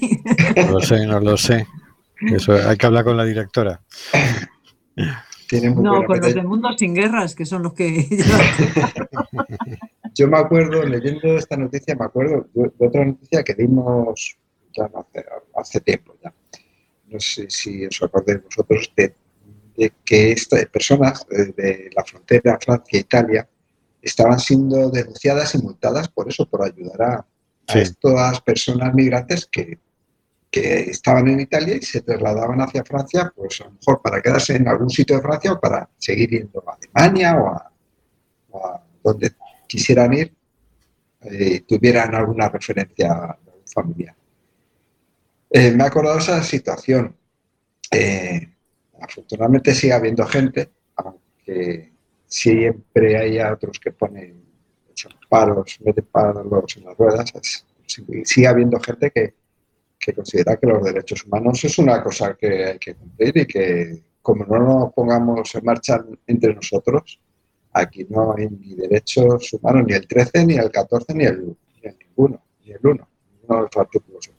No 0.56 0.72
lo 0.72 0.80
sé, 0.80 1.06
no 1.06 1.20
lo 1.20 1.36
sé. 1.36 1.66
Eso 2.20 2.54
hay 2.54 2.76
que 2.76 2.86
hablar 2.86 3.04
con 3.04 3.16
la 3.16 3.24
directora. 3.24 3.80
Tiene 5.48 5.70
muy 5.70 5.82
No, 5.82 6.04
con 6.04 6.20
los 6.20 6.34
de 6.34 6.42
Mundo 6.42 6.68
Sin 6.78 6.94
Guerras, 6.94 7.34
que 7.34 7.44
son 7.44 7.62
los 7.62 7.74
que... 7.74 8.06
Yo 10.14 10.28
me 10.28 10.38
acuerdo, 10.38 10.82
leyendo 10.84 11.36
esta 11.36 11.56
noticia, 11.56 11.94
me 11.94 12.06
acuerdo 12.06 12.46
de 12.54 12.86
otra 12.86 13.04
noticia 13.04 13.44
que 13.44 13.54
dimos 13.54 14.38
ya 14.76 14.88
no 14.88 15.00
hace, 15.00 15.24
hace 15.54 15.80
tiempo. 15.80 16.17
No 17.11 17.18
sé 17.20 17.48
si 17.48 17.86
os 17.86 18.02
acordáis 18.02 18.42
vosotros 18.44 18.92
de, 18.96 19.14
de 19.76 19.92
que 20.04 20.32
estas 20.32 20.66
personas 20.66 21.26
de, 21.28 21.46
de 21.52 21.90
la 21.94 22.04
frontera 22.04 22.59
Francia-Italia 22.61 23.48
estaban 24.02 24.38
siendo 24.38 24.90
denunciadas 24.90 25.54
y 25.54 25.59
multadas 25.59 26.09
por 26.09 26.28
eso, 26.28 26.46
por 26.46 26.64
ayudar 26.64 27.02
a, 27.02 27.26
estas 27.74 28.40
personas 28.40 28.94
migrantes 28.94 29.46
que, 29.46 29.78
que 30.50 30.90
estaban 30.90 31.28
en 31.28 31.40
Italia 31.40 31.76
y 31.76 31.82
se 31.82 32.00
trasladaban 32.00 32.61
hacia 32.62 32.82
Francia, 32.82 33.30
pues 33.36 33.61
a 33.61 33.64
lo 33.64 33.72
mejor 33.72 34.00
para 34.02 34.22
quedarse 34.22 34.56
en 34.56 34.66
algún 34.68 34.88
sitio 34.88 35.16
de 35.16 35.22
Francia 35.22 35.52
o 35.52 35.61
para 35.61 35.88
seguir 35.98 36.30
yendo 36.30 36.64
a 36.66 36.76
Alemania 36.76 37.36
o 37.36 37.48
a, 37.48 37.72
o 38.50 38.66
a 38.66 38.82
donde 39.04 39.32
quisieran 39.66 40.14
ir, 40.14 40.32
eh, 41.20 41.61
tuvieran 41.68 42.14
alguna 42.14 42.48
referencia 42.48 43.36
familiar. 43.66 44.14
Eh, 45.51 45.70
me 45.72 45.82
ha 45.84 45.86
acordado 45.86 46.18
esa 46.18 46.42
situación. 46.42 47.16
Eh, 47.90 48.49
afortunadamente 49.01 49.74
sigue 49.74 49.92
habiendo 49.92 50.26
gente, 50.26 50.70
aunque 50.96 51.92
siempre 52.26 53.16
hay 53.16 53.38
otros 53.40 53.78
que 53.78 53.92
ponen 53.92 54.44
echan 54.90 55.12
palos, 55.28 55.78
meten 55.84 56.05
palos 56.07 56.76
en 56.76 56.84
las 56.84 56.96
ruedas, 56.96 57.32
sigue- 57.86 58.46
habiendo 58.49 58.78
gente 58.80 59.11
que, 59.11 59.34
considera 60.14 60.57
que 60.57 60.66
los 60.66 60.82
derechos 60.82 61.24
humanos 61.26 61.62
es 61.64 61.78
una 61.78 62.03
cosa 62.03 62.34
que 62.34 62.64
hay 62.64 62.78
que 62.78 62.94
cumplir 62.94 63.36
y 63.36 63.46
que 63.46 64.03
como 64.22 64.44
no 64.46 64.59
nos 64.59 64.92
pongamos 64.94 65.55
en 65.55 65.64
marcha 65.64 66.03
entre 66.26 66.55
nosotros, 66.55 67.20
aquí 67.72 68.07
no 68.09 68.34
hay 68.34 68.49
ni 68.49 68.74
derechos 68.74 69.53
humanos, 69.55 69.84
ni 69.86 69.94
el 69.94 70.07
13, 70.07 70.46
ni 70.46 70.55
el 70.55 70.70
14, 70.70 71.14
ni 71.14 71.24
el, 71.24 71.44
ni 71.49 71.88
el 71.88 71.96
ninguno, 71.99 72.42
ni 72.64 72.72
el 72.72 72.80
1. 72.82 73.09
Ninguno 73.40 73.57
de 73.57 73.62
los 73.62 73.76
artículos. 73.76 74.30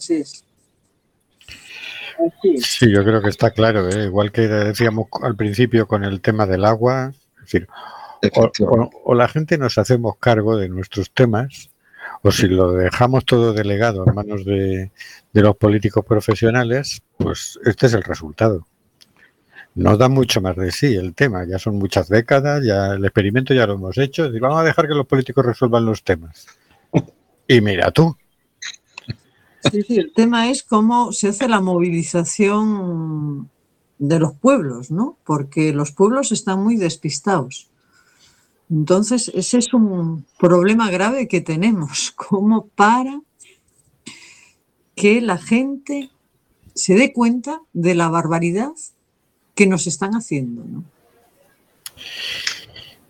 Así 0.00 0.14
es. 0.14 0.44
Así 2.18 2.54
es. 2.54 2.64
Sí, 2.66 2.90
yo 2.90 3.04
creo 3.04 3.20
que 3.20 3.28
está 3.28 3.50
claro, 3.50 3.88
¿eh? 3.90 4.04
igual 4.06 4.32
que 4.32 4.48
decíamos 4.48 5.08
al 5.22 5.36
principio 5.36 5.86
con 5.86 6.04
el 6.04 6.22
tema 6.22 6.46
del 6.46 6.64
agua, 6.64 7.12
es 7.36 7.40
decir, 7.42 7.68
o, 7.70 8.26
Efectivamente. 8.26 8.96
o- 8.96 9.12
o 9.12 9.14
la 9.14 9.28
gente 9.28 9.58
nos 9.58 9.76
hacemos 9.76 10.16
cargo 10.18 10.56
de 10.56 10.68
nuestros 10.70 11.10
temas, 11.12 11.70
o 12.22 12.32
si 12.32 12.48
lo 12.48 12.72
dejamos 12.72 13.24
todo 13.26 13.52
delegado 13.52 14.04
en 14.06 14.14
manos 14.14 14.44
de, 14.46 14.90
de 15.32 15.42
los 15.42 15.56
políticos 15.56 16.04
profesionales, 16.06 17.02
pues 17.18 17.58
este 17.64 17.86
es 17.86 17.92
el 17.94 18.02
resultado. 18.02 18.66
No 19.74 19.96
da 19.98 20.08
mucho 20.08 20.40
más 20.40 20.56
de 20.56 20.72
sí 20.72 20.94
el 20.96 21.14
tema, 21.14 21.44
ya 21.46 21.58
son 21.58 21.76
muchas 21.76 22.08
décadas, 22.08 22.64
ya 22.64 22.94
el 22.94 23.04
experimento 23.04 23.52
ya 23.54 23.66
lo 23.66 23.74
hemos 23.74 23.96
hecho, 23.98 24.24
es 24.24 24.30
decir, 24.30 24.40
vamos 24.42 24.60
a 24.60 24.64
dejar 24.64 24.88
que 24.88 24.94
los 24.94 25.06
políticos 25.06 25.44
resuelvan 25.44 25.84
los 25.84 26.02
temas. 26.02 26.46
Y 27.46 27.60
mira 27.60 27.90
tú, 27.90 28.16
Sí, 29.70 29.82
sí, 29.82 29.98
el 29.98 30.12
tema 30.12 30.50
es 30.50 30.62
cómo 30.62 31.12
se 31.12 31.28
hace 31.28 31.48
la 31.48 31.60
movilización 31.60 33.50
de 33.98 34.18
los 34.18 34.34
pueblos, 34.34 34.90
¿no? 34.90 35.18
Porque 35.24 35.72
los 35.72 35.92
pueblos 35.92 36.32
están 36.32 36.62
muy 36.62 36.76
despistados. 36.76 37.68
Entonces, 38.70 39.30
ese 39.34 39.58
es 39.58 39.74
un 39.74 40.24
problema 40.38 40.90
grave 40.90 41.28
que 41.28 41.40
tenemos, 41.40 42.10
como 42.16 42.68
para 42.68 43.20
que 44.94 45.20
la 45.20 45.38
gente 45.38 46.10
se 46.74 46.94
dé 46.94 47.12
cuenta 47.12 47.60
de 47.72 47.94
la 47.94 48.08
barbaridad 48.08 48.72
que 49.54 49.66
nos 49.66 49.86
están 49.86 50.12
haciendo, 50.12 50.64
¿no? 50.64 50.84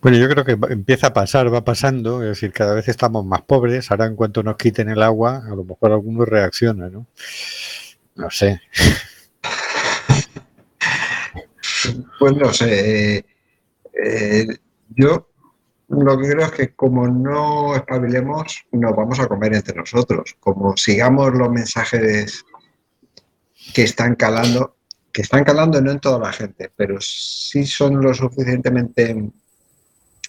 Bueno, 0.01 0.17
yo 0.17 0.27
creo 0.29 0.43
que 0.43 0.57
empieza 0.73 1.07
a 1.07 1.13
pasar, 1.13 1.53
va 1.53 1.63
pasando, 1.63 2.23
es 2.23 2.29
decir, 2.29 2.51
cada 2.51 2.73
vez 2.73 2.87
estamos 2.87 3.23
más 3.25 3.41
pobres, 3.43 3.91
ahora 3.91 4.07
en 4.07 4.15
cuanto 4.15 4.41
nos 4.41 4.57
quiten 4.57 4.89
el 4.89 5.03
agua, 5.03 5.43
a 5.45 5.55
lo 5.55 5.63
mejor 5.63 5.91
alguno 5.91 6.25
reacciona, 6.25 6.89
¿no? 6.89 7.07
No 8.15 8.29
sé. 8.29 8.61
Pues 12.19 12.35
no 12.35 12.53
sé. 12.53 13.25
eh, 13.93 14.47
yo 14.89 15.31
lo 15.91 16.17
que 16.17 16.29
creo 16.29 16.45
es 16.45 16.51
que 16.51 16.75
como 16.75 17.07
no 17.07 17.75
espabilemos, 17.75 18.65
nos 18.71 18.95
vamos 18.95 19.19
a 19.19 19.27
comer 19.27 19.55
entre 19.55 19.75
nosotros. 19.75 20.35
Como 20.39 20.77
sigamos 20.77 21.33
los 21.33 21.49
mensajes 21.51 22.45
que 23.73 23.83
están 23.83 24.15
calando, 24.15 24.77
que 25.11 25.23
están 25.23 25.43
calando 25.43 25.81
no 25.81 25.91
en 25.91 25.99
toda 25.99 26.19
la 26.19 26.31
gente, 26.31 26.71
pero 26.75 26.97
sí 27.01 27.65
son 27.65 28.01
lo 28.01 28.13
suficientemente, 28.13 29.31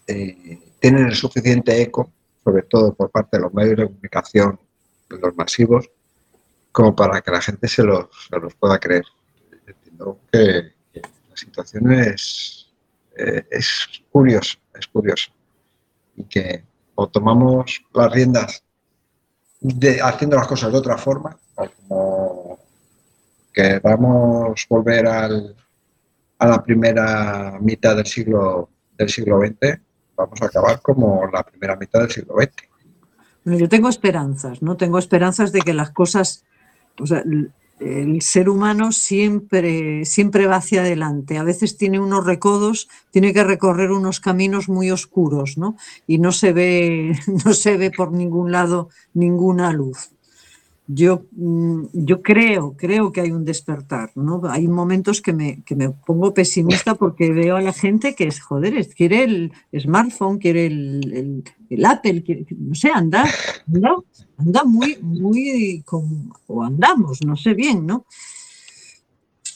eh, 0.07 0.59
tienen 0.81 1.07
el 1.07 1.15
suficiente 1.15 1.81
eco, 1.81 2.13
sobre 2.43 2.63
todo 2.63 2.95
por 2.95 3.11
parte 3.11 3.37
de 3.37 3.43
los 3.43 3.55
medios 3.55 3.77
de 3.77 3.87
comunicación, 3.87 4.59
los 5.09 5.37
masivos, 5.37 5.91
como 6.73 6.95
para 6.97 7.21
que 7.21 7.31
la 7.31 7.41
gente 7.41 7.69
se 7.69 7.83
los, 7.83 8.07
se 8.29 8.39
los 8.39 8.55
pueda 8.55 8.79
creer. 8.79 9.05
Entiendo 9.67 10.19
que, 10.33 10.73
la 10.95 11.37
situación 11.37 11.93
es, 11.93 12.71
eh, 13.17 13.45
es 13.51 14.03
curiosa, 14.11 14.59
es 14.79 14.87
curiosa. 14.87 15.31
Y 16.17 16.25
que 16.25 16.65
o 16.95 17.09
tomamos 17.09 17.83
las 17.95 18.13
riendas 18.13 18.63
haciendo 20.03 20.37
las 20.37 20.47
cosas 20.47 20.73
de 20.73 20.79
otra 20.79 20.99
forma, 20.99 21.39
o 21.55 21.69
como 21.87 22.59
queramos 23.53 24.67
volver 24.69 25.07
al, 25.07 25.57
a 26.39 26.47
la 26.47 26.63
primera 26.63 27.59
mitad 27.61 27.97
del 27.97 28.07
siglo, 28.07 28.69
del 28.97 29.09
siglo 29.09 29.41
XX, 29.41 29.79
vamos 30.17 30.41
a 30.43 30.47
acabar 30.47 30.81
como 30.81 31.27
la 31.33 31.43
primera 31.43 31.77
mitad 31.77 32.01
del 32.01 32.11
siglo 32.11 32.35
XX. 32.41 32.69
Bueno, 33.45 33.59
yo 33.59 33.69
tengo 33.69 33.89
esperanzas, 33.89 34.63
¿no? 34.63 34.77
Tengo 34.77 34.99
esperanzas 34.99 35.53
de 35.53 35.61
que 35.61 35.75
las 35.75 35.91
cosas, 35.91 36.45
o 37.01 37.07
sea, 37.07 37.23
el, 37.25 37.53
ser 38.21 38.49
humano 38.49 38.93
siempre, 38.93 40.05
siempre 40.05 40.47
va 40.47 40.57
hacia 40.57 40.83
adelante. 40.83 41.39
A 41.39 41.43
veces 41.43 41.77
tiene 41.77 41.99
unos 41.99 42.25
recodos, 42.25 42.89
tiene 43.11 43.33
que 43.33 43.43
recorrer 43.43 43.91
unos 43.91 44.21
caminos 44.21 44.69
muy 44.69 44.93
oscuros, 44.93 45.59
¿no? 45.59 45.77
Y 46.07 46.19
no 46.19 46.31
se 46.31 46.53
ve, 46.53 47.19
no 47.45 47.53
se 47.55 47.77
ve 47.77 47.91
por 47.91 48.13
ningún 48.13 48.53
lado 48.53 48.89
ninguna 49.15 49.73
luz. 49.73 50.13
Yo, 50.87 51.24
mm, 51.33 51.85
yo 51.93 52.22
creo, 52.22 52.76
creo 52.76 53.12
que 53.12 53.20
hay 53.22 53.30
un 53.33 53.45
despertar, 53.45 54.11
¿no? 54.16 54.43
Hay 54.51 54.68
momentos 54.68 55.22
que 55.22 55.33
me, 55.33 55.62
que 55.64 55.76
me 55.76 55.91
pongo 55.91 56.35
pesimista 56.35 56.95
porque 56.97 57.30
veo 57.33 57.57
a 57.57 57.62
la 57.62 57.72
gente 57.72 58.14
que 58.14 58.24
es, 58.24 58.41
joder, 58.41 58.76
es- 58.76 58.95
quiere 58.95 59.24
el 59.24 59.53
smartphone, 59.78 60.39
quiere 60.39 60.66
el, 60.66 61.12
el- 61.14 61.45
el 61.70 61.85
Apple, 61.87 62.22
quiere- 62.22 62.47
no 62.59 62.74
sé, 62.74 62.91
anda, 62.93 63.24
anda, 63.72 63.95
anda 64.37 64.64
muy, 64.64 64.99
muy, 65.03 65.83
con- 65.87 66.33
o 66.47 66.62
andamos, 66.64 67.24
no 67.24 67.37
sé 67.37 67.55
bien, 67.55 67.87
¿no? 67.87 68.05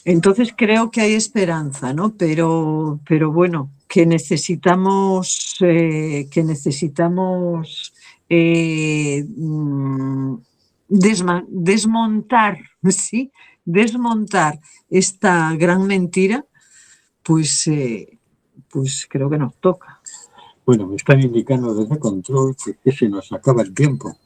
Entonces 0.05 0.53
creo 0.55 0.89
que 0.91 1.01
hay 1.01 1.13
esperanza, 1.13 1.93
¿no? 1.93 2.15
Pero, 2.15 2.99
pero 3.07 3.31
bueno, 3.31 3.71
que 3.89 4.05
necesitamos, 4.05 5.57
eh, 5.61 6.27
que 6.31 6.43
necesitamos 6.43 7.93
eh, 8.29 9.25
mm, 9.35 10.35
desmontar, 10.87 12.59
¿sí? 12.89 13.31
Desmontar 13.65 14.59
esta 14.89 15.53
gran 15.55 15.85
mentira, 15.87 16.45
pues, 17.23 17.67
eh, 17.67 18.17
pues 18.69 19.07
creo 19.09 19.29
que 19.29 19.37
nos 19.37 19.55
toca. 19.55 20.01
Bueno, 20.65 20.87
me 20.87 20.95
están 20.95 21.21
indicando 21.21 21.73
desde 21.73 21.97
control 21.97 22.55
que, 22.83 22.91
se 22.91 23.07
nos 23.07 23.31
acaba 23.31 23.61
el 23.61 23.73
tiempo. 23.73 24.17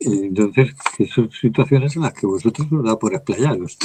Eh, 0.00 0.26
Entonces, 0.26 0.74
que 0.96 1.06
son 1.06 1.30
situaciones 1.30 1.94
en 1.96 2.02
las 2.02 2.12
que 2.12 2.26
vosotros 2.26 2.66
os 2.72 2.84
da 2.84 2.98
por 2.98 3.14
explayaros. 3.14 3.78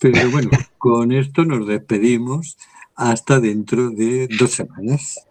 Pero 0.00 0.30
bueno, 0.30 0.50
con 0.78 1.12
esto 1.12 1.44
nos 1.44 1.66
despedimos 1.66 2.56
hasta 2.96 3.40
dentro 3.40 3.90
de 3.90 4.28
dos 4.38 4.50
semanas. 4.50 5.26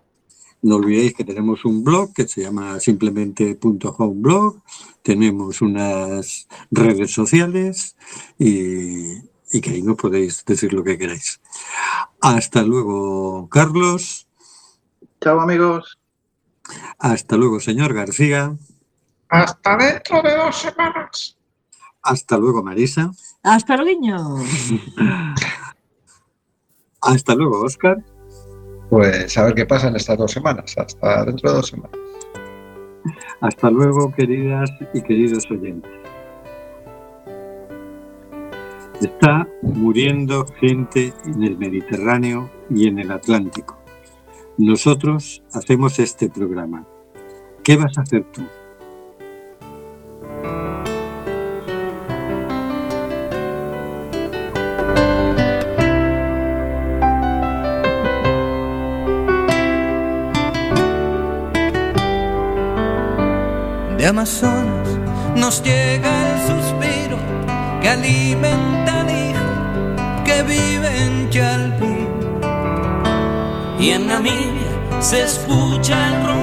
No 0.61 0.75
olvidéis 0.75 1.15
que 1.15 1.23
tenemos 1.23 1.65
un 1.65 1.83
blog 1.83 2.13
que 2.13 2.27
se 2.27 2.41
llama 2.41 2.79
simplemente.homeblog, 2.79 4.61
tenemos 5.01 5.61
unas 5.61 6.47
redes 6.69 7.11
sociales 7.11 7.95
y, 8.37 9.17
y 9.51 9.61
que 9.61 9.71
ahí 9.71 9.81
nos 9.81 9.97
podéis 9.97 10.45
decir 10.45 10.73
lo 10.73 10.83
que 10.83 10.97
queráis. 10.97 11.41
Hasta 12.21 12.61
luego, 12.61 13.49
Carlos. 13.49 14.27
Chao, 15.19 15.39
amigos. 15.39 15.97
Hasta 16.99 17.37
luego, 17.37 17.59
señor 17.59 17.93
García. 17.93 18.55
Hasta 19.29 19.77
dentro 19.77 20.21
de 20.21 20.35
dos 20.35 20.55
semanas. 20.55 21.37
Hasta 22.03 22.37
luego, 22.37 22.63
Marisa. 22.63 23.11
Hasta 23.43 23.77
luego. 23.77 24.39
Hasta 27.01 27.35
luego, 27.35 27.61
Oscar. 27.61 28.03
Pues 28.91 29.37
a 29.37 29.45
ver 29.45 29.55
qué 29.55 29.65
pasa 29.65 29.87
en 29.87 29.95
estas 29.95 30.17
dos 30.17 30.31
semanas. 30.31 30.77
Hasta 30.77 31.23
dentro 31.23 31.49
de 31.49 31.55
dos 31.55 31.67
semanas. 31.67 31.97
Hasta 33.39 33.71
luego, 33.71 34.13
queridas 34.13 34.69
y 34.93 35.01
queridos 35.01 35.49
oyentes. 35.49 35.89
Está 38.99 39.47
muriendo 39.61 40.45
gente 40.59 41.13
en 41.25 41.41
el 41.41 41.57
Mediterráneo 41.57 42.51
y 42.69 42.89
en 42.89 42.99
el 42.99 43.11
Atlántico. 43.11 43.79
Nosotros 44.57 45.41
hacemos 45.53 45.97
este 45.97 46.29
programa. 46.29 46.85
¿Qué 47.63 47.77
vas 47.77 47.97
a 47.97 48.01
hacer 48.01 48.25
tú? 48.33 48.41
Amazonas 64.11 64.89
nos 65.37 65.63
llega 65.63 66.11
el 66.27 66.39
suspiro 66.45 67.17
que 67.81 67.87
alimenta 67.87 68.99
al 68.99 69.09
hijo 69.09 70.23
que 70.25 70.43
vive 70.43 70.89
en 71.05 71.29
Chalpín. 71.29 72.09
Y 73.79 73.91
en 73.91 74.07
Namibia 74.07 74.99
se 74.99 75.23
escucha 75.23 76.09
el 76.09 76.25
ronco 76.25 76.40